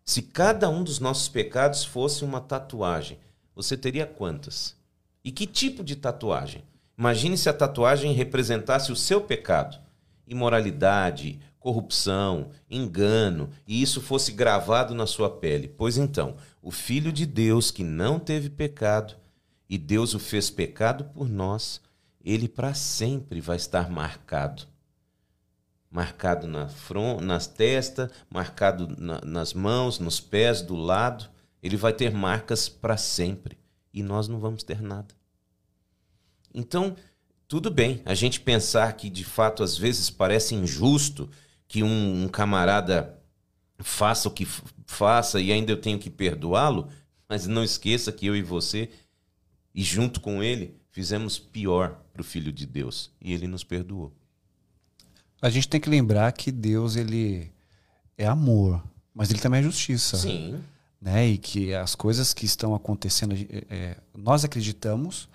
Se 0.06 0.22
cada 0.22 0.70
um 0.70 0.86
dos 0.86 1.02
nossos 1.02 1.28
pecados 1.28 1.84
fosse 1.84 2.24
uma 2.24 2.40
tatuagem, 2.40 3.20
você 3.54 3.76
teria 3.76 4.06
quantas? 4.06 4.78
E 5.22 5.30
que 5.30 5.46
tipo 5.46 5.84
de 5.84 5.98
tatuagem? 5.98 6.64
Imagine 6.98 7.38
se 7.38 7.50
a 7.50 7.54
tatuagem 7.54 8.14
representasse 8.14 8.90
o 8.90 8.96
seu 8.96 9.20
pecado: 9.20 9.78
imoralidade, 10.26 11.42
corrupção, 11.60 12.52
engano, 12.70 13.50
e 13.68 13.82
isso 13.82 14.00
fosse 14.00 14.32
gravado 14.32 14.96
na 14.96 15.06
sua 15.06 15.30
pele. 15.30 15.68
Pois 15.68 15.98
então, 15.98 16.36
o 16.64 16.72
Filho 16.72 17.12
de 17.12 17.26
Deus 17.26 17.70
que 17.70 17.84
não 17.84 18.18
teve 18.18 18.50
pecado 18.50 19.16
e 19.70 19.78
Deus 19.78 20.14
o 20.14 20.20
fez 20.20 20.50
pecado 20.50 21.04
por 21.14 21.28
nós, 21.28 21.82
ele 22.24 22.48
para 22.48 22.74
sempre 22.74 23.42
vai 23.42 23.58
estar 23.58 23.90
marcado. 23.90 24.64
Marcado 25.92 26.48
na 26.48 26.70
front, 26.70 27.20
nas 27.20 27.48
testas, 27.48 28.10
marcado 28.30 28.88
na, 28.98 29.20
nas 29.26 29.54
mãos, 29.54 30.00
nos 30.00 30.22
pés, 30.22 30.62
do 30.62 30.76
lado. 30.76 31.30
Ele 31.62 31.76
vai 31.76 31.92
ter 31.92 32.14
marcas 32.14 32.70
para 32.70 32.96
sempre 32.96 33.60
e 33.94 34.02
nós 34.02 34.30
não 34.30 34.40
vamos 34.40 34.64
ter 34.64 34.82
nada. 34.82 35.14
Então, 36.54 36.96
tudo 37.46 37.70
bem 37.70 38.02
a 38.06 38.14
gente 38.14 38.40
pensar 38.40 38.94
que 38.94 39.10
de 39.10 39.26
fato 39.26 39.64
às 39.64 39.78
vezes 39.78 40.10
parece 40.10 40.56
injusto 40.56 41.30
que 41.68 41.84
um, 41.84 42.24
um 42.24 42.28
camarada 42.30 43.22
faça 43.80 44.28
o 44.28 44.32
que 44.32 44.48
faça 44.86 45.40
e 45.40 45.52
ainda 45.52 45.72
eu 45.72 45.82
tenho 45.82 46.00
que 46.00 46.10
perdoá-lo, 46.10 46.90
mas 47.28 47.48
não 47.48 47.64
esqueça 47.64 48.12
que 48.12 48.26
eu 48.26 48.36
e 48.36 48.42
você, 48.42 48.90
e 49.74 49.84
junto 49.84 50.22
com 50.22 50.44
ele, 50.44 50.76
fizemos 50.92 51.40
pior 51.40 52.00
para 52.12 52.22
o 52.22 52.26
Filho 52.26 52.52
de 52.52 52.66
Deus 52.66 53.12
e 53.20 53.34
ele 53.34 53.48
nos 53.48 53.64
perdoou. 53.64 54.14
A 55.42 55.50
gente 55.50 55.68
tem 55.68 55.82
que 55.82 55.90
lembrar 55.90 56.32
que 56.32 56.52
Deus 56.52 56.96
ele 56.96 57.52
é 58.18 58.26
amor, 58.26 58.82
mas 59.14 59.30
ele 59.30 59.40
também 59.40 59.60
é 59.60 59.64
justiça. 59.64 60.18
Sim. 60.18 60.62
Né? 61.02 61.28
E 61.28 61.38
que 61.38 61.74
as 61.74 61.96
coisas 61.96 62.34
que 62.34 62.46
estão 62.46 62.74
acontecendo, 62.74 63.36
é, 63.36 63.66
é 63.70 63.98
nós 64.16 64.46
acreditamos 64.46 65.28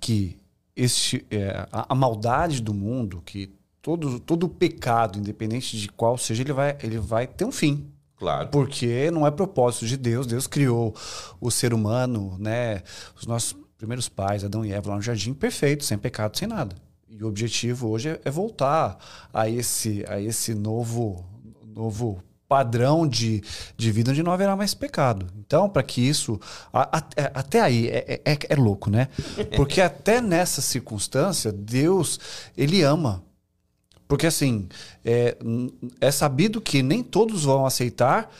que 0.00 0.38
este, 0.76 1.24
é, 1.30 1.66
a, 1.72 1.86
a 1.92 1.94
maldade 1.94 2.60
do 2.60 2.74
mundo, 2.74 3.22
que 3.24 3.54
todo, 3.84 4.18
todo 4.18 4.48
pecado, 4.48 5.18
independente 5.18 5.78
de 5.78 5.88
qual 5.88 6.16
seja, 6.16 6.42
ele 6.42 6.54
vai, 6.54 6.74
ele 6.82 6.98
vai 6.98 7.26
ter 7.26 7.44
um 7.44 7.52
fim. 7.52 7.86
Claro. 8.16 8.48
Porque 8.48 9.10
não 9.10 9.26
é 9.26 9.30
propósito 9.30 9.86
de 9.86 9.98
Deus. 9.98 10.26
Deus 10.26 10.46
criou 10.46 10.94
o 11.38 11.50
ser 11.50 11.74
humano, 11.74 12.34
né? 12.38 12.82
Os 13.14 13.26
nossos 13.26 13.54
primeiros 13.76 14.08
pais, 14.08 14.42
Adão 14.42 14.64
e 14.64 14.72
Eva, 14.72 14.88
lá 14.88 14.96
no 14.96 15.02
jardim, 15.02 15.34
perfeito, 15.34 15.84
sem 15.84 15.98
pecado, 15.98 16.38
sem 16.38 16.48
nada. 16.48 16.74
E 17.10 17.22
o 17.22 17.28
objetivo 17.28 17.90
hoje 17.90 18.08
é, 18.08 18.20
é 18.24 18.30
voltar 18.30 18.96
a 19.30 19.50
esse, 19.50 20.02
a 20.08 20.18
esse 20.18 20.54
novo, 20.54 21.22
novo 21.62 22.22
padrão 22.48 23.06
de, 23.06 23.42
de 23.76 23.92
vida 23.92 24.12
onde 24.12 24.22
não 24.22 24.32
haverá 24.32 24.56
mais 24.56 24.72
pecado. 24.72 25.26
Então, 25.38 25.68
para 25.68 25.82
que 25.82 26.00
isso. 26.00 26.40
A, 26.72 26.96
a, 26.96 27.02
até 27.34 27.60
aí 27.60 27.88
é, 27.88 28.22
é, 28.24 28.38
é, 28.48 28.56
louco, 28.56 28.88
né? 28.88 29.08
Porque 29.56 29.82
até 29.82 30.22
nessa 30.22 30.62
circunstância, 30.62 31.52
Deus, 31.52 32.18
ele 32.56 32.80
ama. 32.80 33.22
Porque 34.06 34.26
assim, 34.26 34.68
é, 35.04 35.36
é 36.00 36.10
sabido 36.10 36.60
que 36.60 36.82
nem 36.82 37.02
todos 37.02 37.44
vão 37.44 37.64
aceitar 37.64 38.30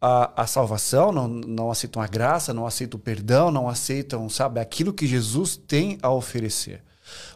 a, 0.00 0.42
a 0.42 0.46
salvação, 0.46 1.10
não, 1.10 1.28
não 1.28 1.70
aceitam 1.70 2.00
a 2.00 2.06
graça, 2.06 2.54
não 2.54 2.66
aceitam 2.66 2.98
o 2.98 3.02
perdão, 3.02 3.50
não 3.50 3.68
aceitam, 3.68 4.28
sabe, 4.28 4.60
aquilo 4.60 4.92
que 4.92 5.06
Jesus 5.06 5.56
tem 5.56 5.98
a 6.02 6.10
oferecer. 6.10 6.82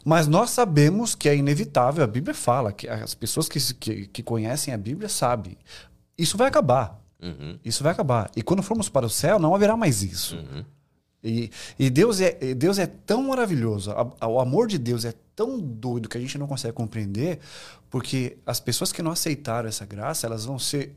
Mas 0.04 0.26
nós 0.26 0.50
sabemos 0.50 1.14
que 1.14 1.28
é 1.28 1.36
inevitável, 1.36 2.04
a 2.04 2.06
Bíblia 2.06 2.34
fala, 2.34 2.72
que 2.72 2.88
as 2.88 3.14
pessoas 3.14 3.48
que, 3.48 3.58
que, 3.74 4.06
que 4.06 4.22
conhecem 4.22 4.72
a 4.72 4.78
Bíblia 4.78 5.08
sabem. 5.08 5.56
Isso 6.16 6.36
vai 6.36 6.48
acabar. 6.48 7.00
Uhum. 7.20 7.58
Isso 7.64 7.82
vai 7.82 7.92
acabar. 7.92 8.30
E 8.36 8.42
quando 8.42 8.62
formos 8.62 8.88
para 8.88 9.06
o 9.06 9.10
céu, 9.10 9.38
não 9.38 9.54
haverá 9.54 9.76
mais 9.76 10.02
isso. 10.02 10.36
Uhum. 10.36 10.64
E, 11.22 11.50
e 11.78 11.88
Deus, 11.88 12.20
é, 12.20 12.32
Deus 12.54 12.78
é 12.78 12.86
tão 12.86 13.22
maravilhoso, 13.22 13.92
a, 13.92 14.26
o 14.26 14.40
amor 14.40 14.66
de 14.66 14.76
Deus 14.76 15.04
é 15.04 15.14
tão 15.36 15.58
doido 15.58 16.08
que 16.08 16.18
a 16.18 16.20
gente 16.20 16.36
não 16.36 16.48
consegue 16.48 16.74
compreender, 16.74 17.38
porque 17.88 18.38
as 18.44 18.58
pessoas 18.58 18.92
que 18.92 19.02
não 19.02 19.12
aceitaram 19.12 19.68
essa 19.68 19.86
graça, 19.86 20.26
elas 20.26 20.44
vão 20.44 20.58
ser 20.58 20.96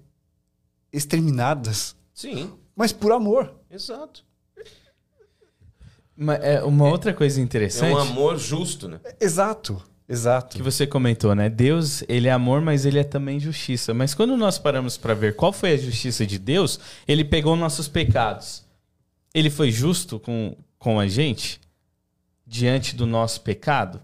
exterminadas. 0.92 1.96
Sim. 2.14 2.52
Mas 2.76 2.92
por 2.92 3.12
amor. 3.12 3.54
Exato. 3.70 4.26
Uma, 6.18 6.36
é, 6.36 6.64
uma 6.64 6.88
outra 6.88 7.14
coisa 7.14 7.42
interessante. 7.42 7.92
É 7.92 7.96
um 7.96 8.00
amor 8.00 8.38
justo, 8.38 8.88
né? 8.88 9.00
Exato. 9.20 9.82
Exato. 10.08 10.56
Que 10.56 10.64
você 10.64 10.86
comentou, 10.86 11.34
né? 11.34 11.50
Deus, 11.50 12.04
ele 12.08 12.28
é 12.28 12.32
amor, 12.32 12.62
mas 12.62 12.86
ele 12.86 13.00
é 13.00 13.04
também 13.04 13.40
justiça. 13.40 13.94
Mas 13.94 14.14
quando 14.14 14.38
nós 14.38 14.58
paramos 14.58 14.98
para 14.98 15.14
ver 15.14 15.36
qual 15.36 15.52
foi 15.52 15.74
a 15.74 15.78
justiça 15.78 16.26
de 16.26 16.38
Deus, 16.38 16.80
ele 17.08 17.26
pegou 17.26 17.56
nossos 17.56 17.88
pecados. 17.88 18.65
Ele 19.36 19.50
foi 19.50 19.70
justo 19.70 20.18
com, 20.18 20.56
com 20.80 20.98
a 20.98 21.10
gente 21.10 21.60
diante 22.48 22.96
do 22.96 23.06
nosso 23.06 23.42
pecado? 23.42 24.02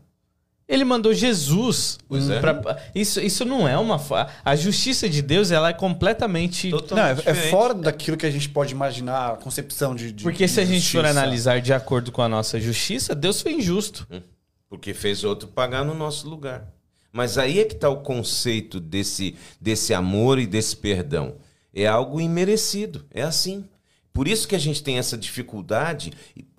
Ele 0.68 0.84
mandou 0.84 1.14
Jesus. 1.14 1.98
É. 2.30 2.40
Pra, 2.40 2.78
isso, 2.94 3.22
isso 3.22 3.46
não 3.46 3.66
é 3.66 3.78
uma. 3.78 3.98
A 4.44 4.56
justiça 4.58 5.08
de 5.08 5.22
Deus 5.22 5.50
ela 5.50 5.70
é 5.70 5.74
completamente. 5.74 6.70
Totalmente 6.70 7.26
não, 7.26 7.34
é, 7.34 7.38
é, 7.38 7.50
fora 7.50 7.74
daquilo 7.74 8.18
que 8.18 8.26
a 8.26 8.30
gente 8.30 8.50
pode 8.50 8.74
imaginar, 8.74 9.34
a 9.34 9.38
concepção 9.38 9.96
de. 9.96 10.12
de 10.12 10.24
Porque 10.24 10.46
de 10.46 10.52
se 10.52 10.60
a 10.60 10.66
gente 10.66 10.92
for 10.92 11.06
analisar 11.06 11.62
de 11.62 11.74
acordo 11.74 12.12
com 12.12 12.22
a 12.22 12.28
nossa 12.28 12.60
justiça, 12.60 13.16
Deus 13.16 13.42
foi 13.42 13.54
injusto. 13.54 14.06
Hum, 14.12 14.22
porque 14.70 14.94
fez 14.94 15.24
outro 15.24 15.48
pagar 15.48 15.86
no 15.86 15.94
nosso 15.94 16.30
lugar. 16.30 16.68
Mas 17.12 17.38
aí 17.38 17.60
é 17.60 17.66
que 17.66 17.76
está 17.76 17.90
o 17.90 18.02
conceito 18.02 18.80
desse, 18.80 19.36
desse 19.60 19.94
amor 19.94 20.40
e 20.40 20.48
desse 20.48 20.76
perdão. 20.76 21.36
É 21.74 21.88
algo 21.88 22.20
imerecido. 22.20 23.06
É 23.12 23.22
assim. 23.22 23.66
Por 24.14 24.28
isso 24.28 24.48
que 24.48 24.56
a 24.56 24.60
gente 24.60 24.84
tem 24.84 24.98
essa 24.98 25.18
dificuldade 25.18 26.12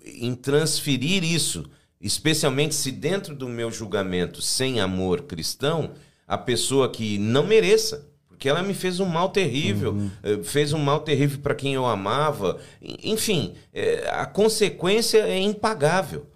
em 0.05 0.33
transferir 0.33 1.23
isso 1.23 1.69
especialmente 2.03 2.75
se 2.75 2.91
dentro 2.91 3.33
do 3.33 3.47
meu 3.47 3.71
julgamento 3.71 4.41
sem 4.41 4.81
amor 4.81 5.21
cristão, 5.21 5.91
a 6.27 6.37
pessoa 6.37 6.91
que 6.91 7.17
não 7.17 7.47
mereça, 7.47 8.09
porque 8.27 8.49
ela 8.49 8.61
me 8.61 8.73
fez 8.73 8.99
um 8.99 9.05
mal 9.05 9.29
terrível, 9.29 9.93
uhum. 9.93 10.11
Eh, 10.21 10.43
fez 10.43 10.73
um 10.73 10.79
mal 10.79 10.99
terrível 10.99 11.39
para 11.39 11.55
quem 11.55 11.75
eu 11.75 11.85
amava, 11.85 12.59
enfim, 12.81 13.53
é, 13.71 14.09
a 14.11 14.25
consequência 14.25 15.19
é 15.19 15.39
impagável. 15.39 16.27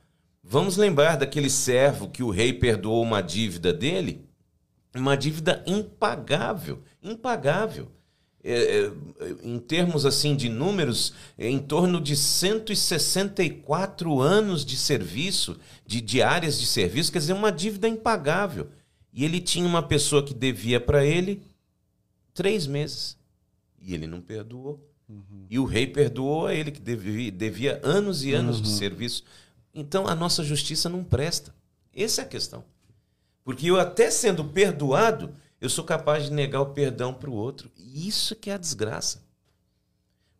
Vamos 0.41 0.77
lembrar 0.77 1.17
daquele 1.17 1.49
servo 1.49 2.07
que 2.07 2.23
o 2.23 2.29
rei 2.29 2.53
perdoou 2.53 3.03
uma 3.03 3.19
dívida 3.19 3.73
dele, 3.73 4.25
uma 4.95 5.17
dívida 5.17 5.61
impagável, 5.67 6.81
impagável. 7.03 7.91
É, 8.43 8.53
é, 8.53 8.91
em 9.43 9.59
termos 9.59 10.05
assim 10.05 10.35
de 10.35 10.47
números, 10.47 11.13
é 11.37 11.49
em 11.49 11.59
torno 11.59 11.99
de 11.99 12.15
164 12.15 14.21
anos 14.21 14.63
de 14.63 14.77
serviço, 14.77 15.59
de 15.85 15.99
diárias 15.99 16.59
de 16.59 16.65
serviço, 16.65 17.11
quer 17.11 17.19
dizer, 17.19 17.33
uma 17.33 17.51
dívida 17.51 17.87
impagável. 17.87 18.69
E 19.11 19.25
ele 19.25 19.41
tinha 19.41 19.67
uma 19.67 19.83
pessoa 19.83 20.23
que 20.23 20.33
devia 20.33 20.79
para 20.79 21.03
ele 21.03 21.41
três 22.33 22.67
meses. 22.67 23.17
E 23.81 23.93
ele 23.93 24.05
não 24.05 24.21
perdoou. 24.21 24.79
Uhum. 25.09 25.47
E 25.49 25.57
o 25.57 25.65
rei 25.65 25.87
perdoou 25.87 26.47
a 26.47 26.53
ele, 26.53 26.71
que 26.71 26.79
devia, 26.79 27.31
devia 27.31 27.81
anos 27.83 28.23
e 28.23 28.33
anos 28.33 28.57
uhum. 28.57 28.63
de 28.63 28.69
serviço. 28.69 29.23
Então 29.73 30.07
a 30.07 30.13
nossa 30.13 30.43
justiça 30.43 30.87
não 30.87 31.03
presta. 31.03 31.53
Essa 31.95 32.21
é 32.21 32.25
a 32.25 32.27
questão. 32.27 32.63
Porque 33.43 33.71
eu, 33.71 33.79
até 33.79 34.11
sendo 34.11 34.43
perdoado, 34.43 35.33
eu 35.59 35.69
sou 35.69 35.83
capaz 35.83 36.25
de 36.25 36.31
negar 36.31 36.61
o 36.61 36.73
perdão 36.73 37.13
para 37.13 37.29
o 37.29 37.33
outro. 37.33 37.71
Isso 37.77 38.35
que 38.35 38.49
é 38.49 38.53
a 38.53 38.57
desgraça. 38.57 39.25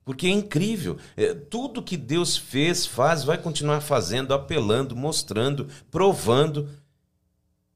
Porque 0.05 0.27
é 0.27 0.29
incrível. 0.29 0.97
É, 1.17 1.33
tudo 1.33 1.83
que 1.83 1.97
Deus 1.97 2.37
fez, 2.37 2.85
faz, 2.85 3.23
vai 3.23 3.37
continuar 3.37 3.81
fazendo, 3.81 4.33
apelando, 4.33 4.95
mostrando, 4.95 5.67
provando. 5.91 6.69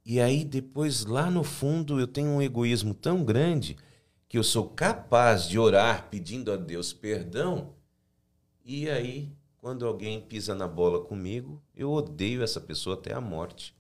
E 0.06 0.20
aí, 0.20 0.46
depois, 0.46 1.06
lá 1.06 1.30
no 1.30 1.44
fundo, 1.44 2.00
eu 2.00 2.08
tenho 2.08 2.30
um 2.30 2.42
egoísmo 2.42 2.94
tão 2.94 3.24
grande 3.24 3.76
que 4.30 4.38
eu 4.38 4.44
sou 4.44 4.70
capaz 4.70 5.46
de 5.46 5.60
orar 5.60 6.08
pedindo 6.10 6.54
a 6.54 6.56
Deus 6.56 6.94
perdão. 6.94 7.74
E 8.64 8.90
aí, 8.90 9.30
quando 9.58 9.86
alguém 9.86 10.22
pisa 10.22 10.56
na 10.56 10.68
bola 10.68 11.02
comigo, 11.02 11.62
eu 11.76 11.92
odeio 11.92 12.42
essa 12.42 12.62
pessoa 12.62 12.96
até 12.96 13.14
a 13.14 13.20
morte. 13.20 13.76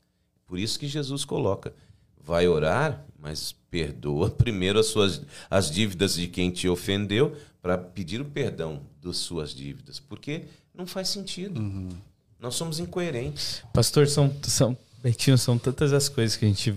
Por 0.45 0.59
isso 0.59 0.77
que 0.77 0.89
Jesus 0.89 1.23
coloca: 1.23 1.73
vai 2.19 2.49
orar, 2.49 3.05
mas 3.21 3.55
perdoa 3.69 4.29
primeiro 4.31 4.79
as 4.79 4.87
suas 4.87 5.21
as 5.49 5.69
dívidas 5.69 6.15
de 6.15 6.27
quem 6.27 6.49
te 6.49 6.67
ofendeu 6.67 7.35
para 7.61 7.77
pedir 7.77 8.19
o 8.19 8.25
perdão 8.25 8.81
das 9.01 9.17
suas 9.17 9.53
dívidas, 9.53 9.99
porque 9.99 10.43
não 10.73 10.87
faz 10.87 11.09
sentido. 11.09 11.61
Uhum. 11.61 11.89
Nós 12.39 12.55
somos 12.55 12.79
incoerentes. 12.79 13.61
Pastor, 13.71 14.07
são, 14.07 14.33
são, 14.41 14.75
Betinho, 15.03 15.37
são 15.37 15.59
tantas 15.59 15.93
as 15.93 16.09
coisas 16.09 16.35
que 16.35 16.43
a 16.43 16.47
gente 16.47 16.73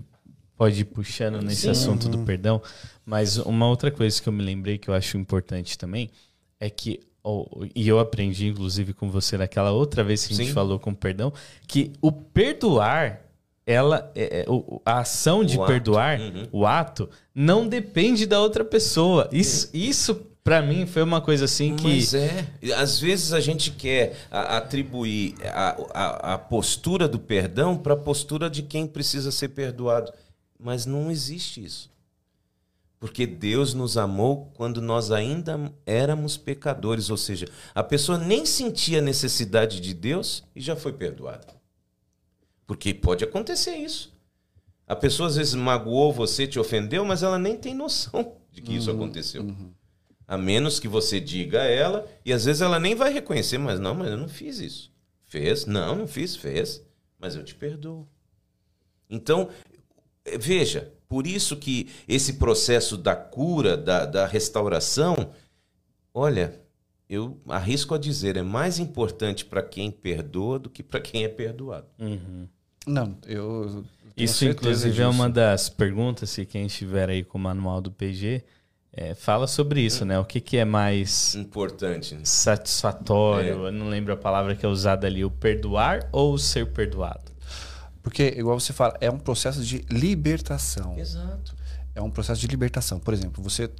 pode 0.56 0.82
ir 0.82 0.84
puxando 0.84 1.40
nesse 1.40 1.62
Sim. 1.62 1.70
assunto 1.70 2.04
uhum. 2.04 2.10
do 2.10 2.18
perdão, 2.18 2.62
mas 3.04 3.38
uma 3.38 3.66
outra 3.66 3.90
coisa 3.90 4.20
que 4.20 4.28
eu 4.28 4.32
me 4.32 4.42
lembrei 4.42 4.76
que 4.76 4.88
eu 4.88 4.94
acho 4.94 5.16
importante 5.16 5.78
também 5.78 6.10
é 6.60 6.68
que 6.68 7.00
oh, 7.22 7.66
e 7.74 7.88
eu 7.88 7.98
aprendi 7.98 8.46
inclusive 8.46 8.92
com 8.92 9.10
você 9.10 9.38
naquela 9.38 9.72
outra 9.72 10.04
vez 10.04 10.26
que 10.26 10.34
a 10.34 10.36
gente 10.36 10.48
Sim. 10.48 10.52
falou 10.52 10.78
com 10.78 10.94
perdão, 10.94 11.32
que 11.66 11.92
o 12.00 12.12
perdoar 12.12 13.23
ela 13.66 14.10
é, 14.14 14.40
é 14.40 14.46
a 14.84 15.00
ação 15.00 15.44
de 15.44 15.58
o 15.58 15.64
perdoar, 15.64 16.20
uhum. 16.20 16.48
o 16.52 16.66
ato, 16.66 17.08
não 17.34 17.66
depende 17.66 18.26
da 18.26 18.40
outra 18.40 18.64
pessoa. 18.64 19.28
Isso, 19.32 19.70
isso 19.72 20.14
para 20.44 20.60
mim 20.60 20.84
foi 20.86 21.02
uma 21.02 21.22
coisa 21.22 21.46
assim 21.46 21.74
que. 21.74 21.88
Mas 21.88 22.12
é. 22.12 22.46
Às 22.76 23.00
vezes 23.00 23.32
a 23.32 23.40
gente 23.40 23.70
quer 23.70 24.14
atribuir 24.30 25.34
a, 25.42 25.76
a, 25.94 26.34
a 26.34 26.38
postura 26.38 27.08
do 27.08 27.18
perdão 27.18 27.76
para 27.78 27.94
a 27.94 27.96
postura 27.96 28.50
de 28.50 28.62
quem 28.62 28.86
precisa 28.86 29.32
ser 29.32 29.48
perdoado. 29.48 30.12
Mas 30.58 30.84
não 30.84 31.10
existe 31.10 31.64
isso. 31.64 31.90
Porque 33.00 33.26
Deus 33.26 33.74
nos 33.74 33.98
amou 33.98 34.50
quando 34.54 34.80
nós 34.80 35.10
ainda 35.10 35.70
éramos 35.84 36.36
pecadores, 36.36 37.10
ou 37.10 37.18
seja, 37.18 37.46
a 37.74 37.82
pessoa 37.82 38.16
nem 38.16 38.46
sentia 38.46 39.02
necessidade 39.02 39.78
de 39.80 39.92
Deus 39.92 40.42
e 40.54 40.60
já 40.60 40.74
foi 40.74 40.92
perdoada. 40.92 41.53
Porque 42.66 42.94
pode 42.94 43.24
acontecer 43.24 43.76
isso. 43.76 44.12
A 44.86 44.94
pessoa 44.94 45.28
às 45.28 45.36
vezes 45.36 45.54
magoou 45.54 46.12
você, 46.12 46.46
te 46.46 46.58
ofendeu, 46.58 47.04
mas 47.04 47.22
ela 47.22 47.38
nem 47.38 47.56
tem 47.56 47.74
noção 47.74 48.36
de 48.50 48.60
que 48.60 48.72
uhum, 48.72 48.78
isso 48.78 48.90
aconteceu. 48.90 49.42
Uhum. 49.42 49.72
A 50.26 50.38
menos 50.38 50.78
que 50.78 50.88
você 50.88 51.20
diga 51.20 51.62
a 51.62 51.66
ela, 51.66 52.06
e 52.24 52.32
às 52.32 52.44
vezes 52.44 52.62
ela 52.62 52.78
nem 52.78 52.94
vai 52.94 53.12
reconhecer, 53.12 53.58
mas 53.58 53.78
não, 53.78 53.94
mas 53.94 54.10
eu 54.10 54.16
não 54.16 54.28
fiz 54.28 54.58
isso. 54.58 54.92
Fez? 55.24 55.66
Não, 55.66 55.94
não 55.94 56.06
fiz, 56.06 56.36
fez. 56.36 56.82
Mas 57.18 57.34
eu 57.34 57.44
te 57.44 57.54
perdoo. 57.54 58.06
Então, 59.08 59.48
veja, 60.38 60.92
por 61.08 61.26
isso 61.26 61.56
que 61.56 61.90
esse 62.08 62.34
processo 62.34 62.96
da 62.96 63.14
cura, 63.14 63.76
da, 63.76 64.04
da 64.06 64.26
restauração, 64.26 65.32
olha, 66.12 66.60
eu 67.14 67.38
arrisco 67.48 67.94
a 67.94 67.98
dizer, 67.98 68.36
é 68.36 68.42
mais 68.42 68.78
importante 68.78 69.44
para 69.44 69.62
quem 69.62 69.90
perdoa 69.90 70.58
do 70.58 70.70
que 70.70 70.82
para 70.82 71.00
quem 71.00 71.24
é 71.24 71.28
perdoado. 71.28 71.86
Uhum. 71.98 72.46
Não, 72.86 73.16
eu. 73.26 73.84
Isso, 74.16 74.44
inclusive, 74.44 74.90
disso. 74.90 75.02
é 75.02 75.08
uma 75.08 75.28
das 75.28 75.68
perguntas 75.68 76.34
que 76.34 76.44
quem 76.44 76.66
estiver 76.66 77.08
aí 77.08 77.24
com 77.24 77.38
o 77.38 77.40
manual 77.40 77.80
do 77.80 77.90
PG 77.90 78.44
é, 78.92 79.12
fala 79.14 79.46
sobre 79.48 79.80
isso, 79.80 80.04
hum. 80.04 80.08
né? 80.08 80.18
O 80.18 80.24
que, 80.24 80.40
que 80.40 80.56
é 80.56 80.64
mais 80.64 81.34
importante, 81.34 82.14
né? 82.14 82.20
satisfatório? 82.24 83.64
É. 83.64 83.68
Eu 83.68 83.72
não 83.72 83.88
lembro 83.88 84.12
a 84.12 84.16
palavra 84.16 84.54
que 84.54 84.64
é 84.64 84.68
usada 84.68 85.06
ali, 85.06 85.24
o 85.24 85.30
perdoar 85.30 86.08
ou 86.12 86.34
o 86.34 86.38
ser 86.38 86.66
perdoado? 86.66 87.32
Porque, 88.02 88.34
igual 88.36 88.60
você 88.60 88.72
fala, 88.72 88.96
é 89.00 89.10
um 89.10 89.18
processo 89.18 89.64
de 89.64 89.84
libertação. 89.90 90.96
Exato. 90.98 91.56
É 91.94 92.00
um 92.00 92.10
processo 92.10 92.40
de 92.40 92.46
libertação. 92.46 93.00
Por 93.00 93.14
exemplo, 93.14 93.42
você 93.42 93.70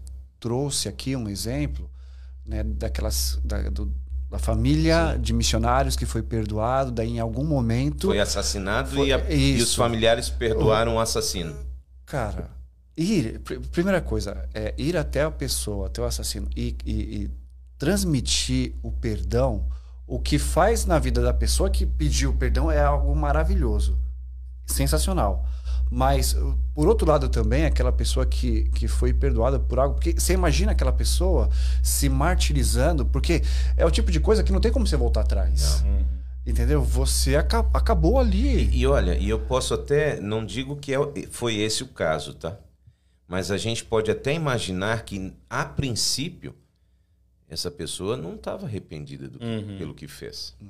trouxe 0.41 0.89
aqui 0.89 1.15
um 1.15 1.29
exemplo 1.29 1.89
né, 2.47 2.63
daquelas 2.63 3.39
da, 3.45 3.63
do, 3.71 3.93
da 4.31 4.39
família 4.39 5.13
Sim. 5.13 5.21
de 5.21 5.33
missionários 5.33 5.97
que 5.97 6.07
foi 6.07 6.23
perdoado, 6.23 6.91
daí 6.91 7.11
em 7.11 7.21
algum 7.21 7.45
momento. 7.45 8.09
Foi 8.09 8.21
assassinado 8.21 8.91
foi, 8.91 9.09
e, 9.09 9.13
a, 9.13 9.31
e, 9.31 9.63
os 9.63 9.75
familiares 9.75 10.29
perdoaram 10.29 10.93
o, 10.93 10.97
o 10.97 11.01
assassino. 11.01 11.55
Cara, 12.05 12.51
ir. 12.97 13.41
Primeira 13.73 14.01
coisa, 14.01 14.49
é 14.53 14.75
ir 14.77 14.97
até 14.97 15.23
a 15.23 15.31
pessoa, 15.31 15.87
até 15.87 16.01
o 16.03 16.05
assassino, 16.05 16.49
e, 16.57 16.77
e, 16.85 16.93
e 16.93 17.31
transmitir 17.79 18.75
o 18.83 18.91
perdão. 18.91 19.69
O 20.07 20.19
que 20.19 20.39
faz 20.39 20.85
na 20.85 20.99
vida 20.99 21.23
da 21.23 21.33
pessoa 21.33 21.71
que 21.71 21.87
pediu 21.87 22.35
perdão 22.35 22.71
é 22.71 22.81
algo 22.81 23.15
maravilhoso, 23.17 23.99
sensacional. 24.67 25.47
Mas, 25.95 26.37
por 26.75 26.89
outro 26.89 27.07
lado, 27.07 27.29
também, 27.29 27.67
aquela 27.67 27.93
pessoa 27.93 28.27
que, 28.27 28.65
que 28.71 28.89
foi 28.89 29.13
perdoada 29.13 29.61
por 29.61 29.79
algo. 29.79 29.95
Porque 29.95 30.13
você 30.13 30.33
imagina 30.33 30.73
aquela 30.73 30.93
pessoa 30.93 31.49
se 31.85 32.09
martirizando, 32.09 33.07
porque 33.07 33.43
é 33.77 33.87
o 33.87 33.91
tipo 33.93 34.11
de 34.11 34.19
coisa 34.19 34.43
que 34.43 34.51
não 34.51 34.61
tem 34.61 34.73
como 34.73 34.85
você 34.85 34.97
voltar 34.97 35.21
atrás. 35.21 35.85
Entendeu? 36.45 36.83
Você 36.83 37.37
aca 37.37 37.61
acabou 37.73 38.19
ali. 38.19 38.65
E, 38.73 38.81
e, 38.81 38.87
olha, 38.89 39.17
e 39.17 39.29
eu 39.29 39.39
posso 39.39 39.73
até, 39.73 40.19
não 40.19 40.45
digo 40.45 40.75
que 40.75 40.93
é, 40.93 40.99
foi 41.31 41.59
esse 41.59 41.85
o 41.85 41.87
caso, 41.87 42.35
tá? 42.35 42.59
Mas 43.29 43.53
a 43.53 43.57
gente 43.57 43.85
pode 43.85 44.11
até 44.11 44.35
imaginar 44.35 45.05
que, 45.05 45.33
a 45.49 45.65
princípio, 45.65 46.57
essa 47.49 47.71
pessoa 47.71 48.17
não 48.17 48.35
estava 48.35 48.67
arrependida 48.67 49.29
do, 49.29 49.41
uhum. 49.41 49.79
pelo 49.79 49.95
que 49.95 50.09
fez. 50.09 50.57
Uhum. 50.61 50.67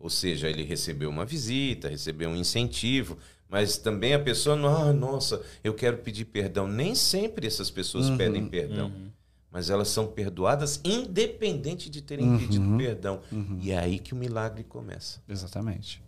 Ou 0.00 0.08
seja, 0.08 0.48
ele 0.48 0.62
recebeu 0.62 1.10
uma 1.10 1.26
visita, 1.26 1.86
recebeu 1.86 2.30
um 2.30 2.36
incentivo, 2.36 3.18
mas 3.54 3.78
também 3.78 4.12
a 4.14 4.18
pessoa, 4.18 4.56
ah, 4.56 4.92
nossa, 4.92 5.40
eu 5.62 5.72
quero 5.72 5.98
pedir 5.98 6.24
perdão. 6.24 6.66
Nem 6.66 6.92
sempre 6.92 7.46
essas 7.46 7.70
pessoas 7.70 8.08
uhum. 8.08 8.16
pedem 8.16 8.48
perdão. 8.48 8.88
Uhum. 8.88 9.12
Mas 9.48 9.70
elas 9.70 9.86
são 9.86 10.08
perdoadas 10.08 10.80
independente 10.82 11.88
de 11.88 12.02
terem 12.02 12.28
uhum. 12.28 12.36
pedido 12.36 12.76
perdão. 12.76 13.20
Uhum. 13.30 13.60
E 13.62 13.70
é 13.70 13.78
aí 13.78 14.00
que 14.00 14.12
o 14.12 14.16
milagre 14.16 14.64
começa. 14.64 15.22
Exatamente. 15.28 16.02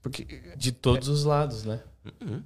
Porque 0.00 0.40
de 0.56 0.72
todos 0.72 1.10
é... 1.10 1.12
os 1.12 1.24
lados, 1.24 1.64
né? 1.64 1.78
Uhum. 2.22 2.42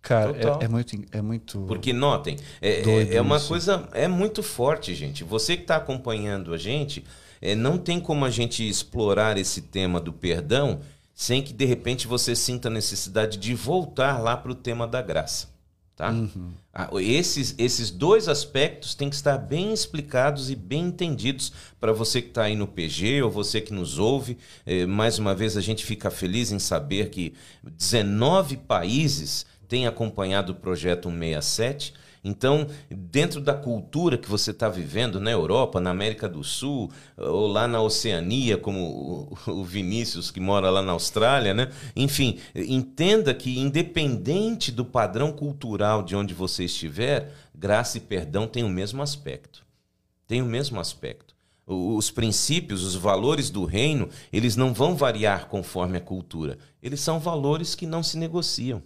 Cara, 0.00 0.34
é, 0.34 0.64
é, 0.64 0.66
muito, 0.66 0.96
é 1.12 1.20
muito. 1.20 1.60
Porque 1.68 1.92
notem, 1.92 2.38
é, 2.62 2.80
é, 2.80 3.16
é 3.16 3.20
uma 3.20 3.36
isso. 3.36 3.48
coisa 3.48 3.86
é 3.92 4.08
muito 4.08 4.42
forte, 4.42 4.94
gente. 4.94 5.22
Você 5.22 5.54
que 5.54 5.64
está 5.64 5.76
acompanhando 5.76 6.54
a 6.54 6.56
gente, 6.56 7.04
é, 7.42 7.54
não 7.54 7.76
tem 7.76 8.00
como 8.00 8.24
a 8.24 8.30
gente 8.30 8.66
explorar 8.66 9.36
esse 9.36 9.60
tema 9.60 10.00
do 10.00 10.14
perdão 10.14 10.80
sem 11.20 11.42
que 11.42 11.52
de 11.52 11.66
repente 11.66 12.06
você 12.06 12.34
sinta 12.34 12.68
a 12.68 12.70
necessidade 12.70 13.36
de 13.36 13.54
voltar 13.54 14.18
lá 14.22 14.34
para 14.38 14.52
o 14.52 14.54
tema 14.54 14.88
da 14.88 15.02
graça. 15.02 15.50
Tá? 15.94 16.08
Uhum. 16.08 16.54
Esses, 16.98 17.54
esses 17.58 17.90
dois 17.90 18.26
aspectos 18.26 18.94
têm 18.94 19.10
que 19.10 19.16
estar 19.16 19.36
bem 19.36 19.70
explicados 19.70 20.50
e 20.50 20.56
bem 20.56 20.86
entendidos 20.86 21.52
para 21.78 21.92
você 21.92 22.22
que 22.22 22.28
está 22.28 22.44
aí 22.44 22.56
no 22.56 22.66
PG 22.66 23.20
ou 23.22 23.30
você 23.30 23.60
que 23.60 23.70
nos 23.70 23.98
ouve. 23.98 24.38
É, 24.64 24.86
mais 24.86 25.18
uma 25.18 25.34
vez, 25.34 25.58
a 25.58 25.60
gente 25.60 25.84
fica 25.84 26.10
feliz 26.10 26.52
em 26.52 26.58
saber 26.58 27.10
que 27.10 27.34
19 27.62 28.56
países 28.56 29.44
têm 29.68 29.86
acompanhado 29.86 30.52
o 30.52 30.56
projeto 30.56 31.10
167 31.10 31.92
então, 32.22 32.66
dentro 32.90 33.40
da 33.40 33.54
cultura 33.54 34.18
que 34.18 34.28
você 34.28 34.50
está 34.50 34.68
vivendo 34.68 35.18
na 35.18 35.30
Europa, 35.30 35.80
na 35.80 35.90
América 35.90 36.28
do 36.28 36.44
Sul, 36.44 36.90
ou 37.16 37.46
lá 37.46 37.66
na 37.66 37.80
Oceania, 37.80 38.58
como 38.58 39.32
o 39.48 39.64
Vinícius 39.64 40.30
que 40.30 40.38
mora 40.38 40.68
lá 40.68 40.82
na 40.82 40.92
Austrália, 40.92 41.54
né? 41.54 41.70
Enfim, 41.96 42.38
entenda 42.54 43.32
que 43.32 43.58
independente 43.58 44.70
do 44.70 44.84
padrão 44.84 45.32
cultural 45.32 46.02
de 46.02 46.14
onde 46.14 46.34
você 46.34 46.64
estiver, 46.64 47.32
graça 47.54 47.96
e 47.96 48.00
perdão 48.00 48.46
têm 48.46 48.64
o 48.64 48.68
mesmo 48.68 49.02
aspecto. 49.02 49.64
Tem 50.26 50.42
o 50.42 50.46
mesmo 50.46 50.78
aspecto. 50.78 51.34
Os 51.66 52.10
princípios, 52.10 52.82
os 52.82 52.96
valores 52.96 53.48
do 53.48 53.64
reino, 53.64 54.08
eles 54.32 54.56
não 54.56 54.74
vão 54.74 54.94
variar 54.94 55.46
conforme 55.46 55.96
a 55.96 56.00
cultura. 56.00 56.58
Eles 56.82 57.00
são 57.00 57.18
valores 57.18 57.74
que 57.74 57.86
não 57.86 58.02
se 58.02 58.18
negociam. 58.18 58.82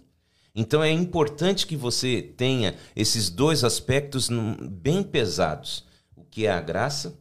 Então 0.55 0.81
é 0.81 0.89
importante 0.89 1.67
que 1.67 1.75
você 1.75 2.21
tenha 2.21 2.75
esses 2.95 3.29
dois 3.29 3.63
aspectos 3.63 4.29
bem 4.61 5.03
pesados: 5.03 5.85
o 6.15 6.23
que 6.23 6.45
é 6.45 6.51
a 6.51 6.61
graça 6.61 7.19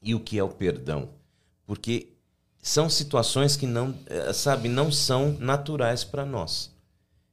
e 0.00 0.14
o 0.14 0.20
que 0.20 0.38
é 0.38 0.44
o 0.44 0.48
perdão. 0.48 1.08
Porque 1.66 2.14
são 2.62 2.88
situações 2.88 3.56
que 3.56 3.66
não, 3.66 3.94
eh, 4.06 4.32
sabe, 4.32 4.68
não 4.68 4.92
são 4.92 5.36
naturais 5.40 6.04
para 6.04 6.24
nós. 6.24 6.72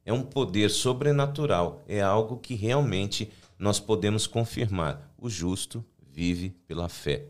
É 0.04 0.12
um 0.12 0.22
poder 0.22 0.70
sobrenatural, 0.70 1.82
é 1.86 2.00
algo 2.00 2.38
que 2.38 2.54
realmente 2.54 3.30
nós 3.58 3.78
podemos 3.78 4.26
confirmar. 4.26 5.14
O 5.16 5.30
justo 5.30 5.84
vive 6.10 6.50
pela 6.66 6.88
fé 6.88 7.26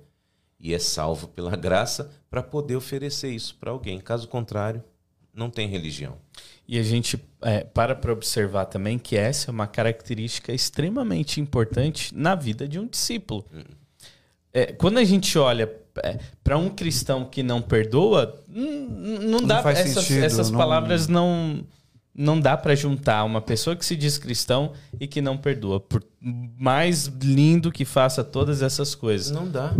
e 0.59 0.73
é 0.73 0.79
salvo 0.79 1.29
pela 1.29 1.55
graça 1.55 2.11
para 2.31 2.43
poder 2.43 2.77
oferecer 2.77 3.31
isso 3.31 3.55
para 3.57 3.71
alguém. 3.71 4.01
Caso 4.01 4.27
contrário, 4.27 4.83
não 5.35 5.51
tem 5.51 5.69
religião. 5.69 6.17
E 6.67 6.79
a 6.79 6.83
gente 6.83 7.19
é, 7.43 7.65
para 7.65 7.95
para 7.95 8.13
observar 8.13 8.67
também 8.67 8.99
que 8.99 9.17
essa 9.17 9.51
é 9.51 9.53
uma 9.53 9.67
característica 9.67 10.53
extremamente 10.53 11.41
importante 11.41 12.15
na 12.15 12.35
vida 12.35 12.69
de 12.69 12.79
um 12.79 12.87
discípulo. 12.87 13.45
É, 14.53 14.73
quando 14.73 14.99
a 14.99 15.05
gente 15.05 15.39
olha 15.39 15.71
é, 16.03 16.19
para 16.45 16.57
um 16.57 16.69
cristão 16.69 17.25
que 17.25 17.43
não 17.43 17.61
perdoa, 17.61 18.43
não, 18.47 19.41
não 19.41 19.47
dá 19.47 19.59
essas, 19.71 20.05
sentido, 20.05 20.25
essas 20.25 20.51
não... 20.51 20.59
palavras 20.59 21.09
não 21.09 21.65
não 22.15 22.39
dá 22.39 22.57
para 22.57 22.75
juntar 22.75 23.25
uma 23.25 23.41
pessoa 23.41 23.75
que 23.75 23.85
se 23.85 23.97
diz 23.97 24.19
cristão 24.19 24.73
e 25.01 25.07
que 25.07 25.23
não 25.23 25.37
perdoa, 25.37 25.81
por 25.81 26.05
mais 26.21 27.07
lindo 27.07 27.73
que 27.73 27.87
faça 27.87 28.23
todas 28.23 28.61
essas 28.61 28.95
coisas. 28.95 29.31
Não 29.31 29.49
dá. 29.49 29.75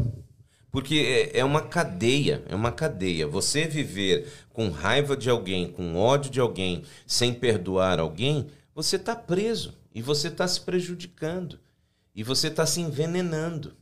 Porque 0.73 1.31
é, 1.35 1.41
é 1.41 1.45
uma 1.45 1.61
cadeia, 1.61 2.43
é 2.49 2.55
uma 2.55 2.73
cadeia. 2.73 3.27
Você 3.27 3.69
viver 3.69 4.27
com 4.55 4.71
raiva 4.71 5.15
de 5.15 5.29
alguém, 5.29 5.71
com 5.71 5.95
ódio 5.95 6.31
de 6.31 6.41
alguém, 6.41 6.83
sem 7.07 7.35
perdoar 7.35 8.01
alguém, 8.01 8.49
você 8.75 8.97
está 8.97 9.15
preso 9.15 9.75
e 9.95 10.01
você 10.01 10.29
está 10.29 10.49
se 10.49 10.63
prejudicando 10.63 11.61
e 12.15 12.23
você 12.23 12.49
está 12.49 12.65
se 12.65 12.81
envenenando. 12.81 13.77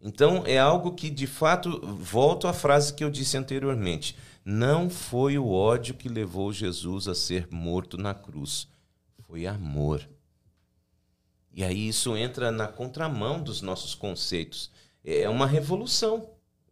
Então 0.00 0.44
é 0.46 0.56
algo 0.56 0.94
que 0.94 1.10
de 1.10 1.26
fato, 1.26 1.80
volto 1.96 2.46
à 2.46 2.52
frase 2.52 2.94
que 2.94 3.02
eu 3.02 3.10
disse 3.10 3.36
anteriormente: 3.36 4.16
não 4.44 4.88
foi 4.88 5.36
o 5.36 5.50
ódio 5.50 5.94
que 5.94 6.08
levou 6.08 6.52
Jesus 6.52 7.08
a 7.08 7.14
ser 7.14 7.48
morto 7.50 7.98
na 7.98 8.14
cruz, 8.14 8.68
foi 9.26 9.46
amor. 9.46 10.08
E 11.52 11.64
aí 11.64 11.88
isso 11.88 12.16
entra 12.16 12.52
na 12.52 12.68
contramão 12.68 13.42
dos 13.42 13.62
nossos 13.62 13.96
conceitos 13.96 14.70
é 15.16 15.28
uma 15.28 15.46
revolução. 15.46 16.28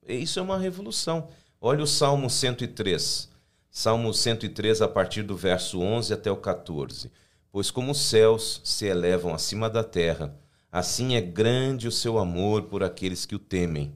Isso 0.07 0.39
é 0.39 0.43
uma 0.43 0.59
revolução. 0.59 1.28
Olha 1.61 1.82
o 1.82 1.87
Salmo 1.87 2.28
103. 2.28 3.30
Salmo 3.70 4.12
103, 4.12 4.82
a 4.82 4.89
partir 4.89 5.22
do 5.22 5.37
verso 5.37 5.80
11 5.80 6.12
até 6.12 6.30
o 6.30 6.37
14. 6.37 7.11
Pois 7.51 7.70
como 7.70 7.93
os 7.93 8.01
céus 8.01 8.61
se 8.62 8.87
elevam 8.87 9.34
acima 9.34 9.70
da 9.70 9.82
terra, 9.82 10.34
assim 10.70 11.14
é 11.14 11.20
grande 11.20 11.89
o 11.89 11.93
seu 11.93 12.18
amor 12.18 12.64
por 12.64 12.82
aqueles 12.82 13.24
que 13.24 13.34
o 13.34 13.39
temem. 13.39 13.95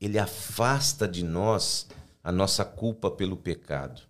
Ele 0.00 0.18
afasta 0.18 1.06
de 1.06 1.22
nós 1.22 1.86
a 2.24 2.32
nossa 2.32 2.64
culpa 2.64 3.10
pelo 3.10 3.36
pecado. 3.36 4.02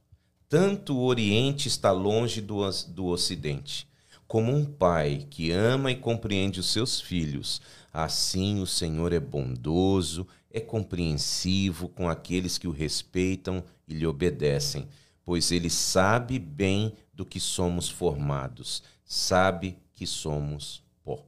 Tanto 0.49 0.97
o 0.97 1.05
Oriente 1.05 1.67
está 1.67 1.91
longe 1.91 2.41
do, 2.41 2.63
do 2.89 3.07
Ocidente. 3.07 3.89
Como 4.27 4.53
um 4.53 4.65
pai 4.65 5.27
que 5.31 5.51
ama 5.51 5.91
e 5.91 5.97
compreende 5.97 6.61
os 6.61 6.73
seus 6.73 7.01
filhos, 7.01 7.61
Assim 7.97 8.61
o 8.61 8.67
Senhor 8.67 9.11
é 9.15 9.19
bondoso, 9.19 10.29
é 10.51 10.61
compreensivo 10.61 11.89
com 11.89 12.11
aqueles 12.11 12.59
que 12.59 12.69
o 12.69 12.71
respeitam 12.71 13.65
e 13.89 13.95
lhe 13.95 14.07
obedecem, 14.07 14.87
pois 15.25 15.51
ele 15.51 15.71
sabe 15.71 16.39
bem 16.39 16.93
do 17.15 17.25
que 17.25 17.41
somos 17.41 17.89
formados, 17.89 18.83
sabe 19.03 19.79
que 19.95 20.07
somos 20.07 20.85
pó. 21.03 21.25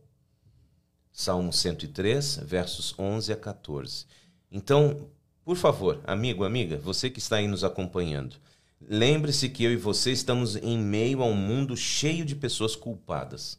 Salmo 1.11 1.55
103, 1.55 2.41
versos 2.45 2.95
11 2.99 3.33
a 3.33 3.37
14. 3.37 4.05
Então, 4.53 5.09
por 5.43 5.57
favor, 5.57 6.03
amigo, 6.05 6.45
amiga, 6.45 6.77
você 6.77 7.09
que 7.09 7.19
está 7.19 7.37
aí 7.37 7.49
nos 7.49 7.65
acompanhando, 7.65 8.37
lembre-se 8.81 9.49
que 9.49 9.65
eu 9.65 9.73
e 9.73 9.77
você 9.77 10.13
estamos 10.13 10.57
em 10.57 10.79
meio 10.79 11.23
a 11.23 11.27
um 11.27 11.35
mundo 11.35 11.77
cheio 11.77 12.25
de 12.25 12.35
pessoas 12.35 12.77
culpadas. 12.77 13.59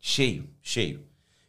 Cheio, 0.00 0.48
cheio. 0.62 1.04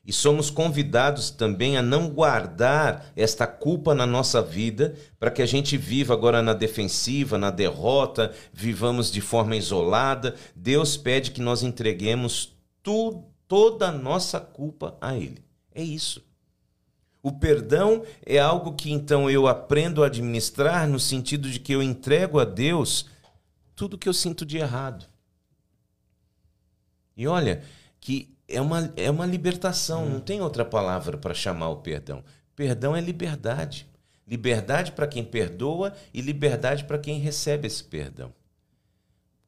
E 0.05 0.13
somos 0.13 0.51
convidados 0.51 1.31
também 1.31 1.77
a 1.77 1.81
não 1.81 2.09
guardar 2.09 3.11
esta 3.15 3.47
culpa 3.47 3.95
na 3.95 4.05
nossa 4.05 4.39
vida, 4.39 4.95
para 5.19 5.31
que 5.31 5.41
a 5.41 5.47
gente 5.47 5.75
viva 5.77 6.13
agora 6.13 6.43
na 6.43 6.53
defensiva, 6.53 7.39
na 7.39 7.49
derrota, 7.49 8.31
vivamos 8.53 9.11
de 9.11 9.19
forma 9.19 9.55
isolada. 9.55 10.35
Deus 10.55 10.95
pede 10.95 11.31
que 11.31 11.41
nós 11.41 11.63
entreguemos 11.63 12.55
tu, 12.83 13.23
toda 13.47 13.87
a 13.87 13.91
nossa 13.91 14.39
culpa 14.39 14.95
a 15.01 15.17
Ele. 15.17 15.43
É 15.73 15.81
isso. 15.81 16.23
O 17.25 17.31
perdão 17.31 18.05
é 18.23 18.37
algo 18.37 18.73
que 18.73 18.91
então 18.91 19.27
eu 19.27 19.47
aprendo 19.47 20.03
a 20.03 20.05
administrar 20.05 20.87
no 20.87 20.99
sentido 20.99 21.49
de 21.49 21.59
que 21.59 21.73
eu 21.73 21.81
entrego 21.81 22.39
a 22.39 22.45
Deus 22.45 23.07
tudo 23.75 23.97
que 23.97 24.07
eu 24.07 24.13
sinto 24.13 24.45
de 24.45 24.59
errado. 24.59 25.07
E 27.17 27.27
olha, 27.27 27.63
que 27.99 28.31
é 28.47 28.61
uma, 28.61 28.93
é 28.95 29.09
uma 29.09 29.25
libertação, 29.25 30.05
hum. 30.05 30.09
não 30.11 30.19
tem 30.19 30.39
outra 30.39 30.63
palavra 30.63 31.17
para 31.17 31.33
chamar 31.33 31.69
o 31.69 31.77
perdão. 31.77 32.23
Perdão 32.55 32.95
é 32.95 33.01
liberdade. 33.01 33.89
Liberdade 34.27 34.91
para 34.91 35.07
quem 35.07 35.23
perdoa 35.23 35.95
e 36.13 36.21
liberdade 36.21 36.83
para 36.83 36.99
quem 36.99 37.17
recebe 37.17 37.65
esse 37.65 37.83
perdão. 37.83 38.31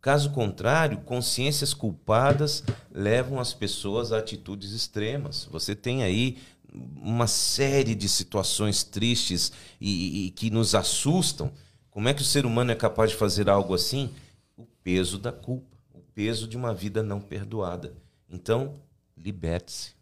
Caso 0.02 0.32
contrário, 0.32 1.00
consciências 1.00 1.74
culpadas 1.74 2.64
levam 2.92 3.40
as 3.40 3.54
pessoas 3.54 4.12
a 4.12 4.20
atitudes 4.20 4.72
extremas. 4.72 5.48
Você 5.52 5.76
tem 5.76 6.02
aí 6.02 6.38
uma 6.74 7.28
série 7.28 7.96
de 7.96 8.08
situações 8.10 8.84
tristes 8.84 9.52
e, 9.80 10.28
e, 10.28 10.32
que 10.32 10.50
nos 10.50 10.76
assustam. 10.76 11.52
Como 11.90 12.08
é 12.08 12.14
que 12.14 12.22
o 12.22 12.26
ser 12.26 12.46
humano 12.46 12.72
é 12.72 12.76
capaz 12.76 13.12
de 13.12 13.18
fazer 13.18 13.50
algo 13.50 13.74
assim? 13.74 14.14
O 14.56 14.66
peso 14.84 15.18
da 15.18 15.32
culpa, 15.32 15.78
o 15.94 16.02
peso 16.14 16.48
de 16.48 16.58
uma 16.58 16.74
vida 16.74 17.02
não 17.02 17.20
perdoada. 17.20 17.96
Então, 18.30 18.76
liberte-se. 19.18 19.96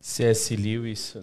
C.S. 0.00 0.54
Lewis, 0.54 1.16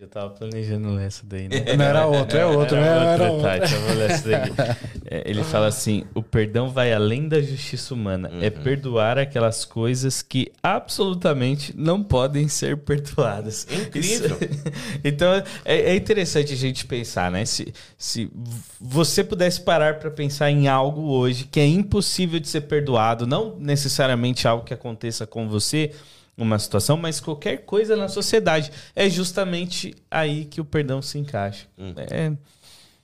já 0.00 0.06
tava 0.06 0.30
planejando 0.30 0.98
essa 1.00 1.26
daí, 1.26 1.48
né? 1.48 1.74
Não 1.76 1.84
era 1.84 2.06
outro, 2.06 2.38
é 2.38 2.46
outro, 2.46 2.76
era 2.76 3.00
né? 3.04 3.14
Era 3.14 3.32
outro, 3.32 3.42
tá, 3.42 3.52
outro. 3.54 3.66
então 3.66 3.78
eu 3.78 3.86
vou 3.88 3.96
ler 3.96 4.10
essa 4.10 4.28
daqui. 4.28 4.52
É, 5.10 5.22
Ele 5.24 5.42
fala 5.42 5.66
assim: 5.68 6.04
o 6.14 6.22
perdão 6.22 6.68
vai 6.68 6.92
além 6.92 7.26
da 7.28 7.40
justiça 7.40 7.94
humana. 7.94 8.30
É 8.42 8.50
perdoar 8.50 9.16
aquelas 9.18 9.64
coisas 9.64 10.20
que 10.20 10.52
absolutamente 10.62 11.74
não 11.74 12.02
podem 12.02 12.46
ser 12.46 12.76
perdoadas. 12.76 13.66
Incrível. 13.70 14.36
Isso- 14.36 14.60
então 15.02 15.32
é, 15.64 15.92
é 15.92 15.96
interessante 15.96 16.52
a 16.52 16.56
gente 16.56 16.84
pensar, 16.84 17.30
né? 17.30 17.44
Se, 17.46 17.72
se 17.96 18.30
você 18.78 19.24
pudesse 19.24 19.62
parar 19.62 19.98
para 19.98 20.10
pensar 20.10 20.50
em 20.50 20.68
algo 20.68 21.10
hoje 21.10 21.44
que 21.50 21.58
é 21.58 21.66
impossível 21.66 22.38
de 22.38 22.48
ser 22.48 22.62
perdoado, 22.62 23.26
não 23.26 23.56
necessariamente 23.58 24.46
algo 24.46 24.62
que 24.64 24.74
aconteça 24.74 25.26
com 25.26 25.48
você, 25.48 25.92
uma 26.38 26.58
situação, 26.58 26.96
mas 26.96 27.18
qualquer 27.20 27.58
coisa 27.66 27.96
na 27.96 28.08
sociedade, 28.08 28.70
é 28.94 29.10
justamente 29.10 29.94
aí 30.10 30.44
que 30.44 30.60
o 30.60 30.64
perdão 30.64 31.02
se 31.02 31.18
encaixa. 31.18 31.66
É 32.10 32.32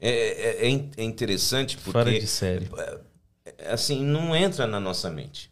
É, 0.01 0.11
é- 0.11 0.67
é 0.67 0.69
in- 0.69 0.91
é 0.97 1.03
interessante 1.03 1.77
porque 1.77 1.91
fora 1.93 2.11
de 2.19 2.27
série. 2.27 2.69
assim, 3.69 4.05
não 4.05 4.35
entra 4.35 4.67
na 4.67 4.79
nossa 4.79 5.11
mente. 5.11 5.51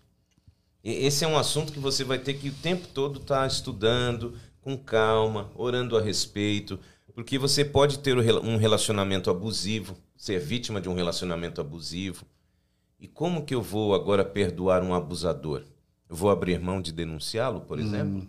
Esse 0.85 1.25
é 1.25 1.29
um 1.29 1.37
assunto 1.39 1.73
que 1.73 1.79
você 1.79 2.03
vai 2.05 2.19
ter 2.19 2.35
que 2.35 2.49
o 2.49 2.53
tempo 2.55 2.87
todo 2.89 3.21
estar 3.21 3.47
estudando, 3.47 4.37
com 4.61 4.77
calma, 4.77 5.51
orando 5.55 5.97
a 5.97 6.03
respeito, 6.03 6.79
porque 7.15 7.39
você 7.39 7.65
pode 7.65 7.99
ter 8.01 8.17
um 8.17 8.57
relacionamento 8.57 9.31
abusivo, 9.31 9.97
ser 10.17 10.39
vítima 10.41 10.81
de 10.81 10.89
um 10.89 10.95
relacionamento 10.95 11.61
abusivo. 11.61 12.25
E 12.99 13.09
como 13.09 13.45
que 13.45 13.55
eu 13.55 13.63
vou 13.63 13.95
agora 13.95 14.25
perdoar 14.25 14.83
um 14.83 14.95
abusador? 14.95 15.65
Eu 16.13 16.17
vou 16.17 16.29
abrir 16.29 16.61
mão 16.61 16.83
de 16.83 16.93
denunciá-lo, 16.93 17.63
por 17.63 17.79
exemplo? 17.79 18.29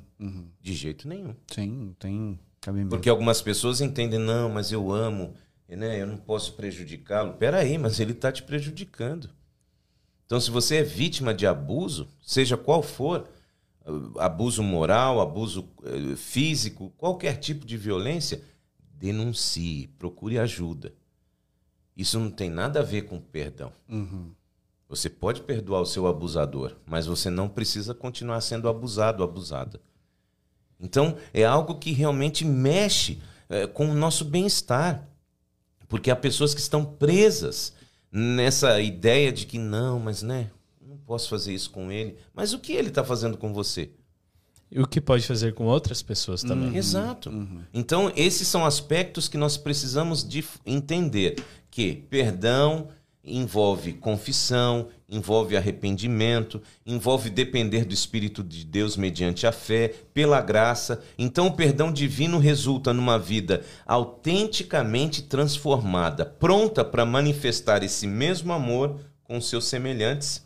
De 0.62 0.74
jeito 0.74 1.06
nenhum. 1.06 1.36
Sim, 1.54 1.94
tem 2.00 2.40
cabimento. 2.62 2.92
Porque 2.92 3.10
algumas 3.10 3.42
pessoas 3.42 3.82
entendem, 3.82 4.20
não, 4.20 4.50
mas 4.50 4.72
eu 4.72 4.90
amo, 4.90 5.34
né? 5.68 6.02
eu 6.02 6.08
não 6.08 6.16
posso 6.16 6.54
prejudicá-lo. 6.54 7.34
Peraí, 7.34 7.78
mas 7.78 8.00
ele 8.00 8.14
está 8.14 8.32
te 8.32 8.42
prejudicando. 8.42 9.30
Então, 10.26 10.40
se 10.40 10.50
você 10.50 10.78
é 10.78 10.84
vítima 10.84 11.34
de 11.34 11.46
abuso, 11.46 12.08
seja 12.22 12.56
qual 12.56 12.82
for, 12.82 13.28
uh, 13.86 14.18
abuso 14.18 14.64
moral, 14.64 15.20
abuso 15.20 15.68
eh, 15.84 16.16
físico, 16.16 16.94
qualquer 16.98 17.36
tipo 17.36 17.66
de 17.66 17.76
violência, 17.76 18.42
denuncie, 18.94 19.88
procure 20.00 20.40
ajuda. 20.40 20.94
Isso 21.98 22.18
não 22.18 22.32
tem 22.32 22.50
nada 22.50 22.80
a 22.80 22.84
ver 22.84 23.02
com 23.02 23.20
perdão. 23.20 23.74
Você 24.96 25.10
pode 25.10 25.42
perdoar 25.42 25.82
o 25.82 25.88
seu 25.88 26.06
abusador, 26.06 26.76
mas 26.86 27.08
você 27.08 27.28
não 27.28 27.50
precisa 27.50 27.96
continuar 27.96 28.40
sendo 28.42 28.70
abusado, 28.70 29.24
abusada. 29.24 29.82
Então, 30.80 31.18
é 31.34 31.44
algo 31.44 31.80
que 31.80 31.92
realmente 31.92 32.46
mexe 32.46 33.20
eh, 33.50 33.66
com 33.66 33.90
o 33.90 33.96
nosso 33.96 34.24
bem-estar. 34.24 35.10
Porque 35.88 36.12
há 36.12 36.16
pessoas 36.16 36.54
que 36.54 36.62
estão 36.62 36.86
presas 36.86 37.74
nessa 38.12 38.80
ideia 38.82 39.32
de 39.32 39.48
que 39.48 39.58
não, 39.58 40.00
mas 40.00 40.22
né, 40.22 40.52
não 40.80 40.98
posso 40.98 41.28
fazer 41.28 41.56
isso 41.56 41.72
com 41.72 41.92
ele. 41.92 42.16
Mas 42.32 42.54
o 42.54 42.60
que 42.60 42.74
ele 42.74 42.90
está 42.90 43.04
fazendo 43.04 43.36
com 43.36 43.52
você? 43.52 43.90
E 44.70 44.80
o 44.80 44.88
que 44.88 45.02
pode 45.02 45.26
fazer 45.26 45.56
com 45.56 45.66
outras 45.66 46.04
pessoas 46.04 46.44
também. 46.44 46.76
Exato. 46.78 47.32
Então, 47.74 48.12
esses 48.16 48.48
são 48.48 48.64
aspectos 48.64 49.28
que 49.28 49.38
nós 49.38 49.58
precisamos 49.58 50.24
de 50.24 50.46
entender 50.68 51.44
que 51.72 51.96
perdão 52.12 52.90
envolve 53.24 53.94
confissão, 53.94 54.90
envolve 55.08 55.56
arrependimento, 55.56 56.62
envolve 56.86 57.30
depender 57.30 57.86
do 57.86 57.94
Espírito 57.94 58.44
de 58.44 58.66
Deus 58.66 58.98
mediante 58.98 59.48
a 59.48 59.52
fé, 59.52 59.94
pela 60.14 60.42
graça. 60.42 61.02
Então, 61.18 61.48
o 61.48 61.54
perdão 61.54 61.92
divino 61.92 62.38
resulta 62.38 62.92
numa 62.92 63.18
vida 63.18 63.64
autenticamente 63.86 65.24
transformada, 65.24 66.26
pronta 66.26 66.84
para 66.84 67.06
manifestar 67.06 67.82
esse 67.84 68.06
mesmo 68.06 68.52
amor 68.52 69.00
com 69.24 69.40
seus 69.40 69.66
semelhantes, 69.66 70.46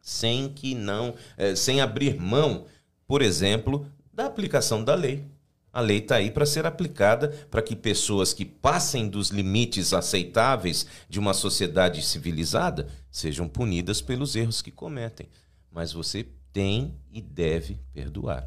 sem 0.00 0.48
que 0.48 0.74
não, 0.74 1.14
eh, 1.36 1.56
sem 1.56 1.80
abrir 1.80 2.18
mão, 2.18 2.66
por 3.06 3.22
exemplo, 3.22 3.86
da 4.12 4.26
aplicação 4.26 4.84
da 4.84 4.94
lei. 4.94 5.24
A 5.78 5.80
lei 5.80 5.98
está 5.98 6.16
aí 6.16 6.28
para 6.28 6.44
ser 6.44 6.66
aplicada 6.66 7.28
para 7.48 7.62
que 7.62 7.76
pessoas 7.76 8.32
que 8.32 8.44
passem 8.44 9.08
dos 9.08 9.28
limites 9.28 9.92
aceitáveis 9.92 10.84
de 11.08 11.20
uma 11.20 11.32
sociedade 11.32 12.02
civilizada 12.02 12.88
sejam 13.12 13.46
punidas 13.46 14.02
pelos 14.02 14.34
erros 14.34 14.60
que 14.60 14.72
cometem. 14.72 15.28
Mas 15.70 15.92
você 15.92 16.26
tem 16.52 16.96
e 17.12 17.22
deve 17.22 17.78
perdoar. 17.92 18.44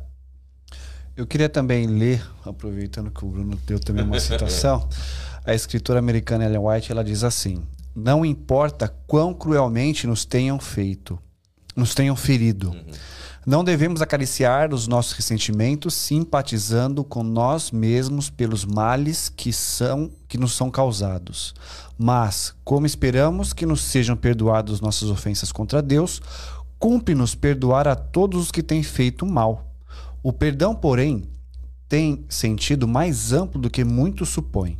Eu 1.15 1.25
queria 1.25 1.47
também 1.47 1.87
ler, 1.87 2.21
aproveitando 2.43 3.09
que 3.09 3.23
o 3.23 3.29
Bruno 3.29 3.57
deu 3.65 3.79
também 3.79 4.03
uma 4.03 4.19
citação, 4.19 4.89
a 5.45 5.55
escritora 5.55 5.99
americana 5.99 6.43
Ellen 6.43 6.59
White, 6.59 6.91
ela 6.91 7.01
diz 7.01 7.23
assim: 7.23 7.63
"Não 7.95 8.25
importa 8.25 8.93
quão 9.07 9.33
cruelmente 9.33 10.05
nos 10.05 10.25
tenham 10.25 10.59
feito, 10.59 11.17
nos 11.77 11.95
tenham 11.95 12.17
ferido. 12.17 12.75
Não 13.43 13.63
devemos 13.63 14.03
acariciar 14.03 14.71
os 14.71 14.87
nossos 14.87 15.13
ressentimentos 15.13 15.95
simpatizando 15.95 17.03
com 17.03 17.23
nós 17.23 17.71
mesmos 17.71 18.29
pelos 18.29 18.63
males 18.63 19.29
que 19.29 19.51
são 19.51 20.11
que 20.27 20.37
nos 20.37 20.53
são 20.53 20.69
causados. 20.69 21.55
Mas, 21.97 22.53
como 22.63 22.85
esperamos 22.85 23.51
que 23.51 23.65
nos 23.65 23.81
sejam 23.81 24.15
perdoadas 24.15 24.79
nossas 24.79 25.09
ofensas 25.09 25.51
contra 25.51 25.81
Deus, 25.81 26.21
cumpre-nos 26.77 27.33
perdoar 27.33 27.87
a 27.87 27.95
todos 27.95 28.43
os 28.43 28.51
que 28.51 28.61
têm 28.61 28.83
feito 28.83 29.25
mal. 29.25 29.65
O 30.21 30.31
perdão, 30.31 30.75
porém, 30.75 31.23
tem 31.89 32.23
sentido 32.29 32.87
mais 32.87 33.33
amplo 33.33 33.59
do 33.59 33.71
que 33.71 33.83
muitos 33.83 34.29
supõem. 34.29 34.77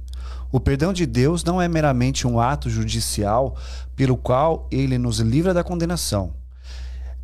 O 0.52 0.60
perdão 0.60 0.94
de 0.94 1.08
Deus 1.08 1.44
não 1.44 1.60
é 1.60 1.68
meramente 1.68 2.28
um 2.28 2.40
ato 2.40 2.70
judicial 2.70 3.58
pelo 3.96 4.16
qual 4.16 4.68
ele 4.70 5.00
nos 5.00 5.20
livra 5.20 5.52
da 5.52 5.64
condenação. 5.64 6.41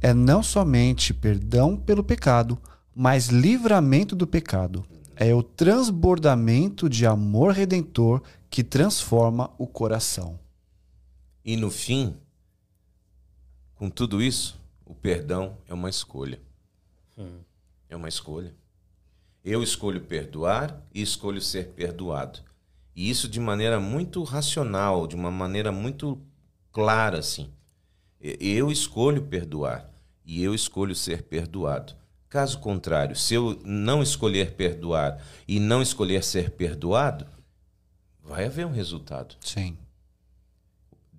É 0.02 0.14
não 0.14 0.44
somente 0.44 1.14
perdão 1.14 1.76
pelo 1.76 2.04
pecado, 2.04 2.58
mas 2.94 3.28
livramento 3.28 4.16
do 4.16 4.28
pecado. 4.28 4.86
É 5.16 5.34
o 5.34 5.42
transbordamento 5.42 6.88
de 6.88 7.06
amor 7.06 7.52
redentor 7.52 8.22
que 8.50 8.64
transforma 8.64 9.52
o 9.58 9.66
coração. 9.66 10.40
E 11.44 11.56
no 11.56 11.72
fim, 11.72 12.16
com 13.76 13.90
tudo 13.90 14.22
isso, 14.22 14.60
o 14.86 14.94
perdão 14.94 15.58
é 15.68 15.74
uma 15.74 15.90
escolha. 15.90 16.40
É 17.90 17.96
uma 17.96 18.10
escolha. 18.10 18.56
Eu 19.44 19.64
escolho 19.64 20.02
perdoar 20.02 20.84
e 20.94 21.02
escolho 21.02 21.42
ser 21.42 21.70
perdoado. 21.70 22.40
E 22.96 23.10
isso 23.10 23.28
de 23.28 23.40
maneira 23.40 23.80
muito 23.80 24.24
racional, 24.24 25.08
de 25.08 25.16
uma 25.16 25.32
maneira 25.32 25.72
muito 25.72 26.20
clara, 26.72 27.20
assim. 27.20 27.50
Eu 28.20 28.72
escolho 28.72 29.24
perdoar 29.24 29.92
e 30.26 30.44
eu 30.44 30.54
escolho 30.54 30.96
ser 30.96 31.24
perdoado. 31.24 31.96
Caso 32.30 32.60
contrário, 32.60 33.16
se 33.16 33.34
eu 33.34 33.60
não 33.64 34.04
escolher 34.04 34.54
perdoar 34.54 35.24
e 35.48 35.60
não 35.60 35.82
escolher 35.82 36.24
ser 36.24 36.52
perdoado, 36.52 37.26
vai 38.22 38.46
haver 38.46 38.66
um 38.66 38.72
resultado. 38.72 39.36
Sim. 39.40 39.78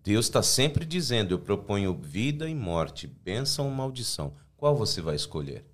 Deus 0.02 0.26
está 0.26 0.42
sempre 0.42 0.84
dizendo: 0.84 1.32
eu 1.32 1.38
proponho 1.38 1.94
vida 1.94 2.48
e 2.48 2.54
morte, 2.54 3.06
bênção 3.06 3.66
ou 3.66 3.70
maldição. 3.70 4.34
Qual 4.56 4.76
você 4.76 5.00
vai 5.00 5.16
escolher? 5.16 5.64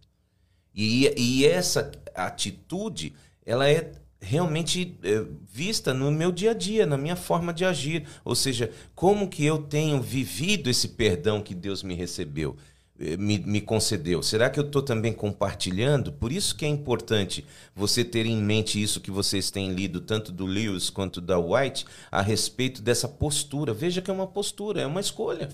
E, 0.74 1.12
e 1.16 1.46
essa 1.46 1.90
atitude, 2.14 3.14
ela 3.44 3.68
é 3.68 3.92
realmente 4.20 4.96
é, 5.02 5.24
vista 5.50 5.92
no 5.94 6.10
meu 6.10 6.32
dia 6.32 6.52
a 6.52 6.54
dia, 6.54 6.86
na 6.86 6.96
minha 6.96 7.16
forma 7.16 7.52
de 7.52 7.64
agir. 7.64 8.06
Ou 8.24 8.34
seja, 8.34 8.70
como 8.94 9.28
que 9.28 9.44
eu 9.44 9.58
tenho 9.58 10.00
vivido 10.00 10.70
esse 10.70 10.88
perdão 10.88 11.42
que 11.42 11.54
Deus 11.54 11.82
me 11.82 11.94
recebeu, 11.94 12.56
eh, 12.98 13.16
me, 13.16 13.38
me 13.38 13.60
concedeu? 13.60 14.22
Será 14.22 14.48
que 14.48 14.58
eu 14.58 14.64
estou 14.64 14.80
também 14.82 15.12
compartilhando? 15.12 16.12
Por 16.12 16.32
isso 16.32 16.56
que 16.56 16.64
é 16.64 16.68
importante 16.68 17.44
você 17.74 18.04
ter 18.04 18.24
em 18.26 18.40
mente 18.42 18.80
isso 18.82 19.00
que 19.00 19.10
vocês 19.10 19.50
têm 19.50 19.72
lido, 19.72 20.00
tanto 20.00 20.32
do 20.32 20.46
Lewis 20.46 20.88
quanto 20.90 21.20
da 21.20 21.38
White, 21.38 21.84
a 22.10 22.22
respeito 22.22 22.80
dessa 22.80 23.08
postura. 23.08 23.74
Veja 23.74 24.00
que 24.00 24.10
é 24.10 24.14
uma 24.14 24.26
postura, 24.26 24.80
é 24.80 24.86
uma 24.86 25.00
escolha. 25.00 25.48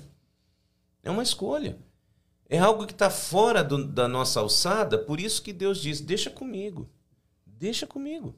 É 1.03 1.11
uma 1.11 1.23
escolha. 1.23 1.77
É 2.49 2.59
algo 2.59 2.87
que 2.87 2.93
está 2.93 3.09
fora 3.11 3.63
do- 3.65 3.87
da 3.87 4.07
nossa 4.09 4.41
alçada, 4.41 4.99
por 4.99 5.19
isso 5.21 5.43
que 5.43 5.53
Deus 5.53 5.81
diz: 5.81 6.01
deixa 6.01 6.29
comigo. 6.31 6.89
Deixa 7.47 7.87
comigo. 7.87 8.35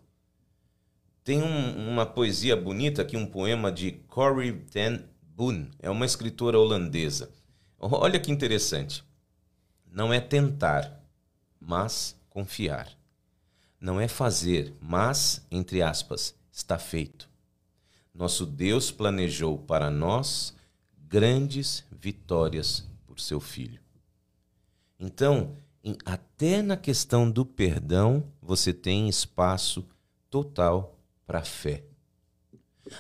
Tem 1.25 1.43
um- 1.43 1.89
uma 1.91 2.05
poesia 2.05 2.57
bonita 2.57 3.03
aqui, 3.03 3.17
um 3.17 3.27
poema 3.27 3.71
de 3.71 3.93
Corrie 4.09 4.53
ten 4.53 5.05
Boom. 5.37 5.69
É 5.79 5.89
uma 5.89 6.05
escritora 6.05 6.59
holandesa. 6.59 7.31
Olha 7.79 8.19
que 8.19 8.31
interessante. 8.31 9.05
Não 9.91 10.13
é 10.13 10.21
tentar, 10.21 11.01
mas 11.61 12.17
confiar. 12.29 12.91
Não 13.81 14.01
é 14.01 14.09
fazer, 14.09 14.75
mas, 14.81 15.45
entre 15.51 15.83
aspas, 15.83 16.35
está 16.51 16.79
feito. 16.79 17.29
Nosso 18.15 18.45
Deus 18.45 18.91
planejou 18.91 19.59
para 19.59 19.91
nós 19.91 20.55
grandes 21.09 21.85
vitórias 21.91 22.89
por 23.07 23.19
seu 23.21 23.41
filho. 23.41 23.81
Então, 24.99 25.57
em- 25.83 25.97
até 26.05 26.63
na 26.63 26.77
questão 26.77 27.31
do 27.31 27.45
perdão, 27.45 28.25
você 28.41 28.73
tem 28.73 29.09
espaço 29.09 29.87
total 30.31 30.99
para 31.27 31.41
a 31.41 31.45
fé. 31.45 31.85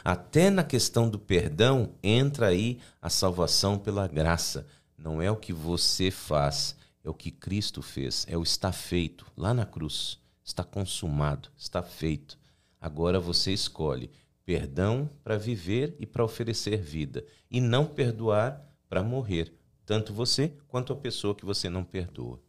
Até 0.04 0.48
na 0.50 0.64
questão 0.64 1.08
do 1.08 1.18
perdão 1.18 1.94
entra 2.02 2.48
aí 2.48 2.78
a 3.00 3.10
salvação 3.10 3.78
pela 3.78 4.06
graça. 4.06 4.66
Não 4.96 5.20
é 5.20 5.30
o 5.30 5.36
que 5.36 5.52
você 5.52 6.10
faz, 6.10 6.76
é 7.04 7.10
o 7.10 7.14
que 7.14 7.30
Cristo 7.30 7.82
fez, 7.82 8.24
é 8.28 8.36
o 8.36 8.42
está 8.42 8.72
feito 8.72 9.26
lá 9.36 9.52
na 9.52 9.66
cruz. 9.66 10.20
Está 10.44 10.64
consumado, 10.64 11.50
está 11.56 11.82
feito. 11.82 12.38
Agora 12.80 13.20
você 13.20 13.52
escolhe 13.52 14.10
perdão 14.44 15.08
para 15.22 15.38
viver 15.38 15.96
e 15.98 16.06
para 16.06 16.24
oferecer 16.24 16.76
vida, 16.78 17.24
e 17.50 17.60
não 17.60 17.86
perdoar 17.86 18.60
para 18.88 19.02
morrer, 19.02 19.56
tanto 19.86 20.12
você 20.12 20.52
quanto 20.68 20.92
a 20.92 20.96
pessoa 20.96 21.34
que 21.34 21.44
você 21.44 21.68
não 21.68 21.84
perdoa. 21.84 22.40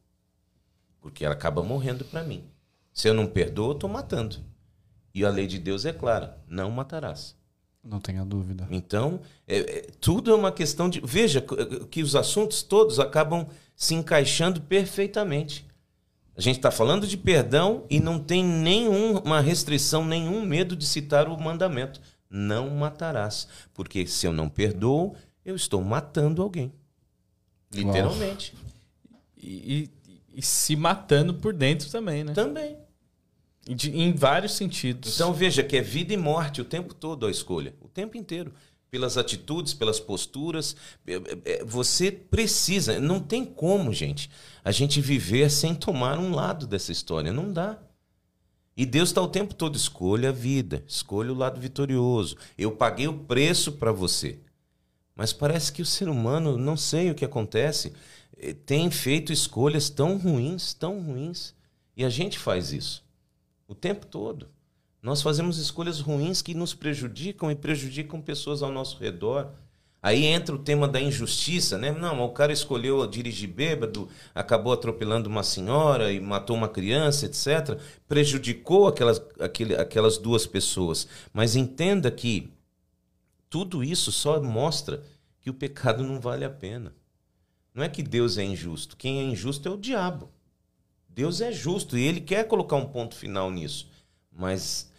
Porque 1.00 1.24
ela 1.24 1.34
acaba 1.36 1.62
morrendo 1.62 2.04
para 2.06 2.24
mim. 2.24 2.44
Se 2.92 3.08
eu 3.08 3.14
não 3.14 3.28
perdoo, 3.28 3.72
eu 3.72 3.74
estou 3.74 3.90
matando. 3.90 4.38
E 5.14 5.24
a 5.24 5.30
lei 5.30 5.46
de 5.48 5.60
Deus 5.60 5.86
é 5.86 5.94
clara: 5.94 6.38
não 6.48 6.72
matarás. 6.72 7.36
Não 7.84 8.00
tenha 8.00 8.24
dúvida. 8.24 8.66
Então, 8.72 9.20
é- 9.48 9.58
é- 9.60 9.88
tudo 10.00 10.32
é 10.32 10.36
uma 10.36 10.52
questão 10.52 10.90
de. 10.90 11.02
Veja 11.02 11.42
que- 11.42 11.86
que 11.88 12.02
os 12.02 12.16
assuntos 12.16 12.64
todos 12.64 13.00
acabam 13.00 13.46
se 13.76 13.94
encaixando 13.94 14.62
perfeitamente. 14.62 15.66
A 16.36 16.42
gente 16.42 16.56
está 16.56 16.72
falando 16.72 17.06
de 17.06 17.18
perdão 17.18 17.86
e 17.90 18.00
não 18.00 18.18
tem 18.20 18.44
nenhuma 18.44 19.40
restrição, 19.42 20.04
nenhum 20.06 20.44
medo 20.44 20.76
de 20.76 20.86
citar 20.86 21.28
o 21.28 21.38
mandamento. 21.40 22.00
Não 22.30 22.70
matarás. 22.72 23.48
Porque 23.74 24.08
se 24.08 24.26
eu 24.26 24.34
não 24.34 24.50
perdoo, 24.50 25.16
eu 25.46 25.56
estou 25.56 25.82
matando 25.84 26.42
alguém. 26.42 26.74
Literalmente. 27.72 28.56
E, 29.38 29.84
e- 29.84 29.90
e 30.36 30.42
se 30.42 30.76
matando 30.76 31.34
por 31.36 31.54
dentro 31.54 31.90
também, 31.90 32.24
né? 32.24 32.34
Também. 32.34 32.78
De- 33.66 33.92
em 33.98 34.14
vários 34.14 34.54
sentidos. 34.54 35.16
Então 35.16 35.34
veja 35.34 35.64
que 35.64 35.78
é 35.78 35.82
vida 35.82 36.14
e 36.14 36.18
morte 36.18 36.62
o 36.62 36.66
tempo 36.66 36.94
todo 36.94 37.26
a 37.26 37.32
escolha, 37.32 37.74
o 37.82 37.88
tempo 37.88 38.18
inteiro. 38.18 38.54
Pelas 38.92 39.18
atitudes, 39.18 39.74
pelas 39.74 40.00
posturas. 40.00 40.76
É, 41.08 41.14
é, 41.14 41.22
é, 41.46 41.64
Você 41.64 42.12
precisa, 42.12 43.00
não 43.00 43.20
tem 43.20 43.44
como, 43.46 43.92
gente, 43.94 44.30
a 44.64 44.72
gente 44.72 45.02
viver 45.02 45.50
sem 45.50 45.74
tomar 45.74 46.20
um 46.20 46.36
lado 46.36 46.68
dessa 46.68 46.92
história. 46.92 47.32
Não 47.32 47.52
dá. 47.52 47.80
E 48.76 48.86
Deus 48.86 49.10
está 49.10 49.22
o 49.22 49.28
tempo 49.28 49.54
todo, 49.54 49.76
escolha 49.76 50.30
a 50.30 50.32
vida, 50.32 50.84
escolha 50.88 51.32
o 51.32 51.36
lado 51.36 51.60
vitorioso. 51.60 52.36
Eu 52.58 52.72
paguei 52.72 53.08
o 53.08 53.20
preço 53.20 53.74
para 53.74 53.92
você. 53.92 54.40
Mas 55.16 55.32
parece 55.32 55.72
que 55.72 55.82
o 55.82 55.86
ser 55.86 56.10
humano, 56.10 56.58
não 56.58 56.76
sei 56.76 57.12
o 57.12 57.16
que 57.16 57.24
acontece, 57.24 57.94
eh, 58.38 58.54
tem 58.54 58.90
feito 58.92 59.32
escolhas 59.32 59.90
tão 59.90 60.18
ruins, 60.18 60.74
tão 60.74 61.00
ruins. 61.00 61.54
E 61.96 62.04
a 62.04 62.10
gente 62.10 62.38
faz 62.40 62.74
isso 62.74 63.03
o 63.68 63.76
tempo 63.76 64.06
todo. 64.06 64.48
Nós 65.02 65.22
fazemos 65.22 65.58
escolhas 65.58 66.00
ruins 66.00 66.42
que 66.42 66.54
nos 66.54 66.74
prejudicam 66.74 67.52
e 67.52 67.56
prejudicam 67.56 68.22
pessoas 68.22 68.64
ao 68.64 68.72
nosso 68.72 68.98
redor. 68.98 69.52
Aí 70.02 70.26
entra 70.26 70.56
o 70.56 70.60
tema 70.60 70.88
da 70.88 71.00
injustiça, 71.00 71.78
né? 71.78 71.92
Não, 71.92 72.24
o 72.24 72.32
cara 72.32 72.54
escolheu 72.54 73.06
dirigir 73.08 73.50
bêbado, 73.50 74.10
acabou 74.34 74.72
atropelando 74.72 75.30
uma 75.30 75.44
senhora 75.44 76.12
e 76.12 76.20
matou 76.20 76.56
uma 76.56 76.70
criança, 76.70 77.26
etc. 77.26 77.80
Prejudicou 78.08 78.88
aquelas, 78.88 79.22
aquele, 79.40 79.76
aquelas 79.76 80.18
duas 80.18 80.46
pessoas. 80.46 81.08
Mas 81.34 81.56
entenda 81.56 82.10
que 82.10 82.50
tudo 83.50 83.84
isso 83.84 84.12
só 84.12 84.42
mostra 84.42 85.04
que 85.42 85.50
o 85.50 85.54
pecado 85.54 86.04
não 86.04 86.20
vale 86.20 86.46
a 86.46 86.50
pena. 86.50 86.94
Não 87.74 87.84
é 87.84 87.90
que 87.90 88.04
Deus 88.04 88.38
é 88.38 88.44
injusto. 88.44 88.96
Quem 88.96 89.20
é 89.20 89.24
injusto 89.24 89.68
é 89.68 89.72
o 89.72 89.78
diabo. 89.78 90.30
Deus 91.14 91.42
é 91.42 91.52
justo 91.52 91.98
e 91.98 92.04
ele 92.04 92.22
quer 92.22 92.48
colocar 92.48 92.76
um 92.76 92.86
ponto 92.86 93.16
final 93.16 93.52
nisso. 93.52 93.88
Mas 94.32 94.92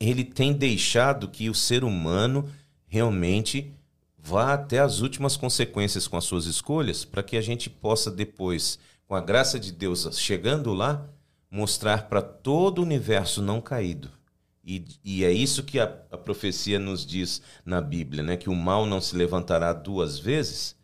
ele 0.00 0.24
tem 0.24 0.52
deixado 0.52 1.28
que 1.28 1.48
o 1.48 1.54
ser 1.54 1.84
humano 1.84 2.48
realmente 2.86 3.72
vá 4.18 4.54
até 4.54 4.80
as 4.80 5.00
últimas 5.00 5.36
consequências 5.36 6.08
com 6.08 6.16
as 6.16 6.24
suas 6.24 6.46
escolhas, 6.46 7.04
para 7.04 7.22
que 7.22 7.36
a 7.36 7.40
gente 7.40 7.70
possa 7.70 8.10
depois, 8.10 8.78
com 9.06 9.14
a 9.14 9.20
graça 9.20 9.58
de 9.58 9.72
Deus 9.72 10.08
chegando 10.18 10.72
lá, 10.72 11.08
mostrar 11.50 12.08
para 12.08 12.22
todo 12.22 12.78
o 12.78 12.82
universo 12.82 13.40
não 13.40 13.60
caído. 13.60 14.10
E, 14.64 14.84
e 15.04 15.24
é 15.24 15.32
isso 15.32 15.64
que 15.64 15.78
a, 15.78 15.84
a 16.10 16.16
profecia 16.16 16.78
nos 16.78 17.04
diz 17.04 17.42
na 17.64 17.80
Bíblia, 17.80 18.22
né? 18.22 18.36
que 18.36 18.48
o 18.48 18.54
mal 18.54 18.86
não 18.86 19.00
se 19.00 19.16
levantará 19.16 19.72
duas 19.72 20.18
vezes, 20.18 20.76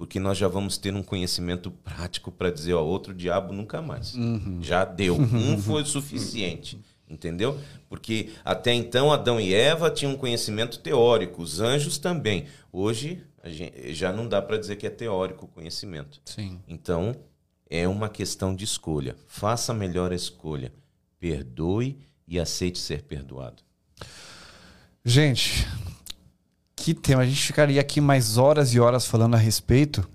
porque 0.00 0.18
nós 0.18 0.38
já 0.38 0.48
vamos 0.48 0.78
ter 0.78 0.94
um 0.94 1.02
conhecimento 1.02 1.70
prático 1.70 2.32
para 2.32 2.50
dizer, 2.50 2.72
ó, 2.72 2.82
outro 2.82 3.12
diabo 3.12 3.52
nunca 3.52 3.82
mais. 3.82 4.14
Já 4.62 4.82
deu. 4.82 5.14
Um 5.20 5.58
foi 5.58 5.82
o 5.82 5.84
suficiente. 5.86 6.80
Entendeu? 7.06 7.60
Porque 7.86 8.30
até 8.42 8.72
então 8.72 9.12
Adão 9.12 9.38
e 9.38 9.52
Eva 9.52 9.90
tinham 9.90 10.14
um 10.14 10.16
conhecimento 10.16 10.78
teórico, 10.78 11.42
os 11.42 11.60
anjos 11.60 11.98
também. 11.98 12.46
Hoje 12.72 13.22
gente, 13.44 13.92
já 13.92 14.10
não 14.10 14.26
dá 14.26 14.40
para 14.40 14.56
dizer 14.56 14.76
que 14.76 14.86
é 14.86 14.90
teórico 14.90 15.44
o 15.44 15.48
conhecimento. 15.48 16.18
Sim. 16.24 16.58
Então 16.66 17.14
é 17.68 17.86
uma 17.86 18.08
questão 18.08 18.56
de 18.56 18.64
escolha. 18.64 19.14
Faça 19.26 19.72
a 19.72 19.74
melhor 19.74 20.14
escolha. 20.14 20.72
Perdoe 21.18 21.98
e 22.26 22.40
aceite 22.40 22.78
ser 22.78 23.02
perdoado. 23.02 23.62
Gente, 25.04 25.66
que 26.80 26.94
tema. 26.94 27.22
A 27.22 27.26
gente 27.26 27.42
ficaria 27.42 27.80
aqui 27.80 28.00
mais 28.00 28.38
horas 28.38 28.72
e 28.72 28.80
horas 28.80 29.06
falando 29.06 29.34
a 29.34 29.38
respeito. 29.38 30.08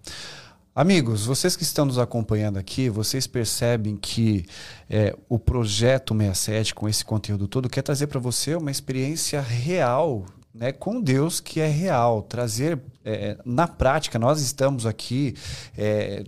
Amigos, 0.74 1.26
vocês 1.26 1.56
que 1.56 1.64
estão 1.64 1.86
nos 1.86 2.00
acompanhando 2.00 2.58
aqui, 2.58 2.90
vocês 2.90 3.28
percebem 3.28 3.96
que 3.96 4.46
é, 4.90 5.16
o 5.30 5.38
projeto 5.38 6.14
67, 6.14 6.74
com 6.74 6.90
esse 6.90 7.06
conteúdo 7.06 7.48
todo, 7.48 7.70
quer 7.70 7.84
trazer 7.84 8.08
para 8.08 8.20
você 8.20 8.56
uma 8.56 8.72
experiência 8.72 9.40
real 9.40 10.26
né, 10.54 10.72
com 10.72 11.00
Deus 11.00 11.40
que 11.40 11.62
é 11.62 11.68
real. 11.68 12.24
Trazer 12.24 12.80
é, 13.06 13.38
na 13.46 13.68
prática, 13.68 14.18
nós 14.18 14.42
estamos 14.42 14.86
aqui 14.86 15.36
é, 15.78 16.24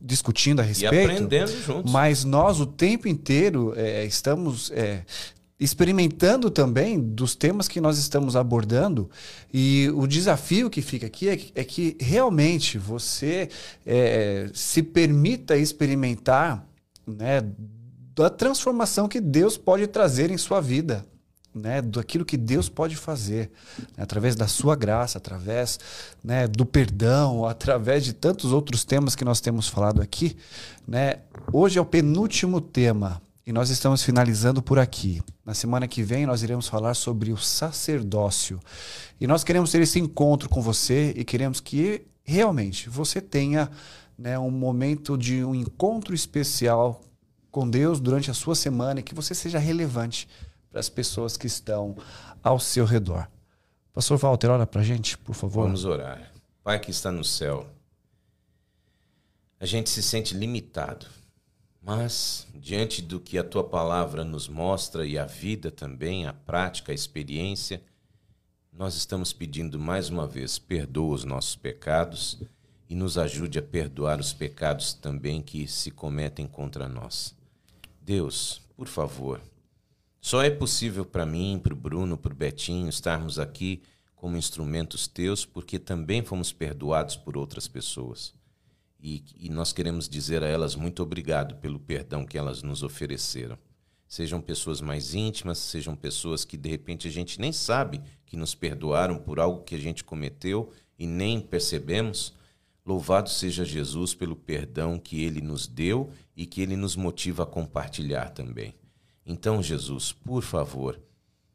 discutindo 0.00 0.60
a 0.60 0.64
E 0.64 0.68
respeito. 0.68 1.10
aprendendo 1.10 1.62
juntos. 1.62 1.92
Mas 1.92 2.24
nós 2.24 2.60
o 2.60 2.66
tempo 2.66 3.06
inteiro 3.06 3.74
é, 3.76 4.04
estamos 4.06 4.72
é, 4.72 5.04
experimentando 5.62 6.50
também 6.50 6.98
dos 6.98 7.36
temas 7.36 7.68
que 7.68 7.80
nós 7.80 7.96
estamos 7.96 8.34
abordando. 8.34 9.08
E 9.54 9.88
o 9.94 10.08
desafio 10.08 10.68
que 10.68 10.82
fica 10.82 11.06
aqui 11.06 11.28
é 11.28 11.36
que, 11.36 11.52
é 11.54 11.64
que 11.64 11.96
realmente 12.00 12.78
você 12.78 13.48
é, 13.86 14.50
se 14.52 14.82
permita 14.82 15.56
experimentar 15.56 16.66
né, 17.06 17.44
da 18.12 18.28
transformação 18.28 19.06
que 19.06 19.20
Deus 19.20 19.56
pode 19.56 19.86
trazer 19.86 20.32
em 20.32 20.36
sua 20.36 20.60
vida. 20.60 21.06
Né, 21.54 21.82
daquilo 21.82 22.24
que 22.24 22.38
Deus 22.38 22.70
pode 22.70 22.96
fazer 22.96 23.50
né, 23.78 24.04
através 24.04 24.34
da 24.34 24.48
sua 24.48 24.74
graça, 24.74 25.18
através 25.18 25.78
né, 26.24 26.48
do 26.48 26.64
perdão, 26.64 27.44
através 27.44 28.06
de 28.06 28.14
tantos 28.14 28.54
outros 28.54 28.84
temas 28.84 29.14
que 29.14 29.22
nós 29.22 29.38
temos 29.38 29.68
falado 29.68 30.00
aqui. 30.00 30.34
Né? 30.88 31.18
Hoje 31.52 31.78
é 31.78 31.82
o 31.82 31.84
penúltimo 31.84 32.58
tema 32.58 33.20
e 33.46 33.52
nós 33.52 33.70
estamos 33.70 34.02
finalizando 34.02 34.62
por 34.62 34.78
aqui. 34.78 35.20
Na 35.44 35.54
semana 35.54 35.88
que 35.88 36.02
vem 36.02 36.26
nós 36.26 36.42
iremos 36.42 36.68
falar 36.68 36.94
sobre 36.94 37.32
o 37.32 37.36
sacerdócio 37.36 38.60
e 39.20 39.26
nós 39.26 39.42
queremos 39.44 39.70
ter 39.70 39.82
esse 39.82 39.98
encontro 39.98 40.48
com 40.48 40.62
você 40.62 41.12
e 41.16 41.24
queremos 41.24 41.60
que 41.60 42.06
realmente 42.22 42.88
você 42.88 43.20
tenha 43.20 43.70
né, 44.16 44.38
um 44.38 44.50
momento 44.50 45.18
de 45.18 45.44
um 45.44 45.54
encontro 45.54 46.14
especial 46.14 47.00
com 47.50 47.68
Deus 47.68 48.00
durante 48.00 48.30
a 48.30 48.34
sua 48.34 48.54
semana 48.54 49.00
e 49.00 49.02
que 49.02 49.14
você 49.14 49.34
seja 49.34 49.58
relevante 49.58 50.28
para 50.70 50.80
as 50.80 50.88
pessoas 50.88 51.36
que 51.36 51.46
estão 51.46 51.96
ao 52.42 52.58
seu 52.58 52.84
redor. 52.84 53.28
Pastor 53.92 54.16
Walter, 54.16 54.50
ora 54.50 54.66
para 54.66 54.80
a 54.80 54.84
gente, 54.84 55.18
por 55.18 55.34
favor. 55.34 55.64
Vamos 55.64 55.84
orar. 55.84 56.32
Pai 56.64 56.80
que 56.80 56.90
está 56.90 57.12
no 57.12 57.24
céu, 57.24 57.66
a 59.60 59.66
gente 59.66 59.90
se 59.90 60.02
sente 60.02 60.34
limitado, 60.34 61.06
mas 61.82 62.46
diante 62.54 63.02
do 63.02 63.18
que 63.18 63.36
a 63.36 63.44
tua 63.44 63.64
palavra 63.64 64.24
nos 64.24 64.48
mostra 64.48 65.04
e 65.04 65.18
a 65.18 65.24
vida 65.24 65.70
também, 65.70 66.26
a 66.26 66.32
prática, 66.32 66.92
a 66.92 66.94
experiência, 66.94 67.82
nós 68.72 68.94
estamos 68.94 69.32
pedindo 69.32 69.78
mais 69.78 70.08
uma 70.08 70.26
vez: 70.26 70.58
perdoa 70.58 71.14
os 71.14 71.24
nossos 71.24 71.56
pecados 71.56 72.40
e 72.88 72.94
nos 72.94 73.18
ajude 73.18 73.58
a 73.58 73.62
perdoar 73.62 74.20
os 74.20 74.32
pecados 74.32 74.94
também 74.94 75.42
que 75.42 75.66
se 75.66 75.90
cometem 75.90 76.46
contra 76.46 76.88
nós. 76.88 77.34
Deus, 78.00 78.62
por 78.76 78.86
favor, 78.86 79.40
só 80.20 80.42
é 80.42 80.50
possível 80.50 81.04
para 81.04 81.26
mim, 81.26 81.60
para 81.60 81.74
o 81.74 81.76
Bruno, 81.76 82.16
para 82.16 82.32
o 82.32 82.36
Betinho 82.36 82.88
estarmos 82.88 83.38
aqui 83.38 83.82
como 84.14 84.36
instrumentos 84.36 85.08
teus, 85.08 85.44
porque 85.44 85.80
também 85.80 86.22
fomos 86.22 86.52
perdoados 86.52 87.16
por 87.16 87.36
outras 87.36 87.66
pessoas. 87.66 88.32
E, 89.02 89.24
e, 89.36 89.50
nós 89.50 89.72
queremos 89.72 90.08
dizer 90.08 90.44
a 90.44 90.46
elas 90.46 90.76
muito 90.76 91.02
obrigado 91.02 91.56
pelo 91.56 91.80
perdão 91.80 92.24
que 92.24 92.38
elas 92.38 92.62
nos 92.62 92.84
ofereceram. 92.84 93.58
Sejam 94.06 94.40
pessoas 94.40 94.80
mais 94.80 95.12
íntimas, 95.14 95.58
sejam 95.58 95.96
pessoas 95.96 96.44
que 96.44 96.56
de 96.56 96.68
repente 96.68 97.08
a 97.08 97.10
gente 97.10 97.40
nem 97.40 97.50
sabe 97.50 98.00
que 98.24 98.36
nos 98.36 98.54
perdoaram 98.54 99.18
por 99.18 99.40
algo 99.40 99.64
que 99.64 99.74
a 99.74 99.78
gente 99.78 100.04
cometeu 100.04 100.70
e 100.98 101.06
nem 101.06 101.40
percebemos, 101.40 102.32
Louvado 102.84 103.30
seja 103.30 103.64
Jesus 103.64 104.12
pelo 104.12 104.34
perdão 104.34 104.98
que 104.98 105.22
ele 105.22 105.40
nos 105.40 105.68
deu 105.68 106.10
e 106.36 106.44
que 106.44 106.60
ele 106.60 106.76
nos 106.76 106.96
motiva 106.96 107.44
a 107.44 107.46
compartilhar 107.46 108.30
também. 108.30 108.74
Então, 109.24 109.62
Jesus, 109.62 110.12
por 110.12 110.42
favor, 110.42 111.00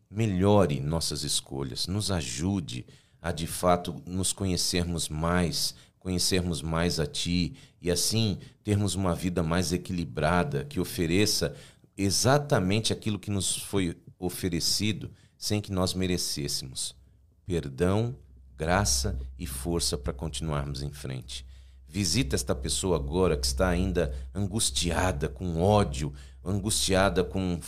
melhore 0.09 0.79
nossas 0.79 1.23
escolhas, 1.23 1.85
nos 1.85 2.11
ajude 2.11 2.85
a 3.21 3.33
de 3.33 3.45
fato 3.45 4.01
nos 4.05 4.31
conhecermos 4.31 5.09
mais, 5.09 5.75
conhecermos 6.07 6.61
mais 6.61 7.01
a 7.01 7.05
Ti 7.05 7.53
e 7.81 7.91
assim 7.91 8.37
termos 8.63 8.95
uma 8.95 9.13
vida 9.13 9.43
mais 9.43 9.73
equilibrada, 9.73 10.63
que 10.63 10.79
ofereça 10.79 11.53
exatamente 11.97 12.93
aquilo 12.93 13.19
que 13.19 13.29
nos 13.29 13.57
foi 13.57 13.97
oferecido 14.17 15.11
sem 15.37 15.59
que 15.59 15.69
nós 15.69 15.93
merecêssemos: 15.93 16.95
perdão, 17.45 18.15
graça 18.57 19.19
e 19.37 19.45
força 19.45 19.97
para 19.97 20.13
continuarmos 20.13 20.81
em 20.81 20.91
frente. 20.91 21.45
Visita 21.85 22.37
esta 22.37 22.55
pessoa 22.55 22.95
agora 22.95 23.35
que 23.35 23.45
está 23.45 23.67
ainda 23.67 24.15
angustiada, 24.33 25.27
com 25.27 25.61
ódio, 25.61 26.13
angustiada 26.47 27.23
com, 27.23 27.59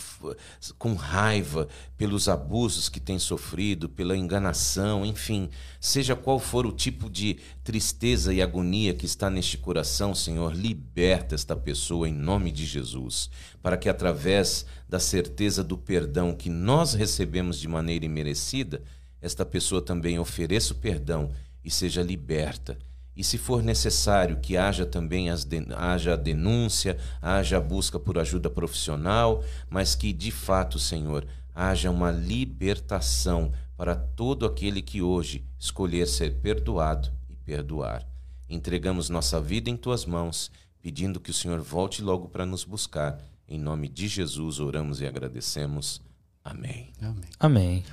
com 0.78 0.94
raiva 0.94 1.68
pelos 1.96 2.28
abusos 2.28 2.88
que 2.88 2.98
tem 2.98 3.18
sofrido, 3.18 3.88
pela 3.88 4.16
enganação, 4.16 5.04
enfim, 5.04 5.50
seja 5.78 6.16
qual 6.16 6.38
for 6.38 6.66
o 6.66 6.72
tipo 6.72 7.10
de 7.10 7.38
tristeza 7.62 8.32
e 8.32 8.40
agonia 8.40 8.94
que 8.94 9.06
está 9.06 9.28
neste 9.28 9.58
coração, 9.58 10.14
Senhor, 10.14 10.54
liberta 10.54 11.34
esta 11.34 11.54
pessoa 11.54 12.08
em 12.08 12.12
nome 12.12 12.50
de 12.50 12.64
Jesus, 12.64 13.30
para 13.62 13.76
que 13.76 13.88
através 13.88 14.64
da 14.88 14.98
certeza 14.98 15.62
do 15.62 15.76
perdão 15.76 16.34
que 16.34 16.48
nós 16.48 16.94
recebemos 16.94 17.60
de 17.60 17.68
maneira 17.68 18.04
imerecida, 18.04 18.82
esta 19.20 19.44
pessoa 19.44 19.82
também 19.82 20.18
ofereça 20.18 20.72
o 20.72 20.76
perdão 20.76 21.30
e 21.62 21.70
seja 21.70 22.02
liberta 22.02 22.78
e 23.16 23.24
se 23.24 23.36
for 23.36 23.62
necessário 23.62 24.38
que 24.40 24.56
haja 24.56 24.86
também 24.86 25.30
as 25.30 25.44
de, 25.44 25.66
haja 25.76 26.16
denúncia, 26.16 26.96
haja 27.20 27.58
a 27.58 27.60
busca 27.60 27.98
por 27.98 28.18
ajuda 28.18 28.48
profissional, 28.48 29.44
mas 29.68 29.94
que 29.94 30.12
de 30.12 30.30
fato, 30.30 30.78
Senhor, 30.78 31.26
haja 31.54 31.90
uma 31.90 32.10
libertação 32.10 33.52
para 33.76 33.96
todo 33.96 34.46
aquele 34.46 34.80
que 34.80 35.02
hoje 35.02 35.44
escolher 35.58 36.06
ser 36.06 36.34
perdoado 36.36 37.10
e 37.28 37.34
perdoar. 37.34 38.06
Entregamos 38.48 39.10
nossa 39.10 39.40
vida 39.40 39.70
em 39.70 39.76
tuas 39.76 40.04
mãos, 40.04 40.50
pedindo 40.80 41.20
que 41.20 41.30
o 41.30 41.34
Senhor 41.34 41.60
volte 41.60 42.02
logo 42.02 42.28
para 42.28 42.46
nos 42.46 42.64
buscar. 42.64 43.20
Em 43.48 43.58
nome 43.58 43.88
de 43.88 44.06
Jesus 44.06 44.60
oramos 44.60 45.00
e 45.00 45.06
agradecemos. 45.06 46.00
Amém. 46.44 46.90
Amém. 47.00 47.30
Amém. 47.38 47.84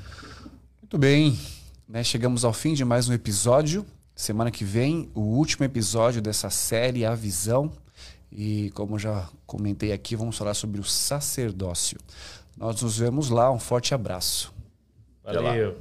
Muito 0.82 0.98
bem. 0.98 1.38
Né, 1.88 2.04
chegamos 2.04 2.46
ao 2.46 2.54
fim 2.54 2.74
de 2.74 2.86
mais 2.86 3.10
um 3.10 3.14
episódio 3.14 3.86
Semana 4.18 4.50
que 4.50 4.64
vem, 4.64 5.12
o 5.14 5.22
último 5.22 5.64
episódio 5.64 6.20
dessa 6.24 6.50
série, 6.50 7.06
A 7.06 7.14
Visão. 7.14 7.72
E 8.32 8.72
como 8.72 8.98
já 8.98 9.30
comentei 9.46 9.92
aqui, 9.92 10.16
vamos 10.16 10.36
falar 10.36 10.56
sobre 10.56 10.82
o 10.82 10.84
sacerdócio. 10.84 12.00
Nós 12.58 12.82
nos 12.82 12.98
vemos 12.98 13.30
lá. 13.30 13.52
Um 13.52 13.60
forte 13.60 13.94
abraço. 13.94 14.52
Valeu. 15.24 15.78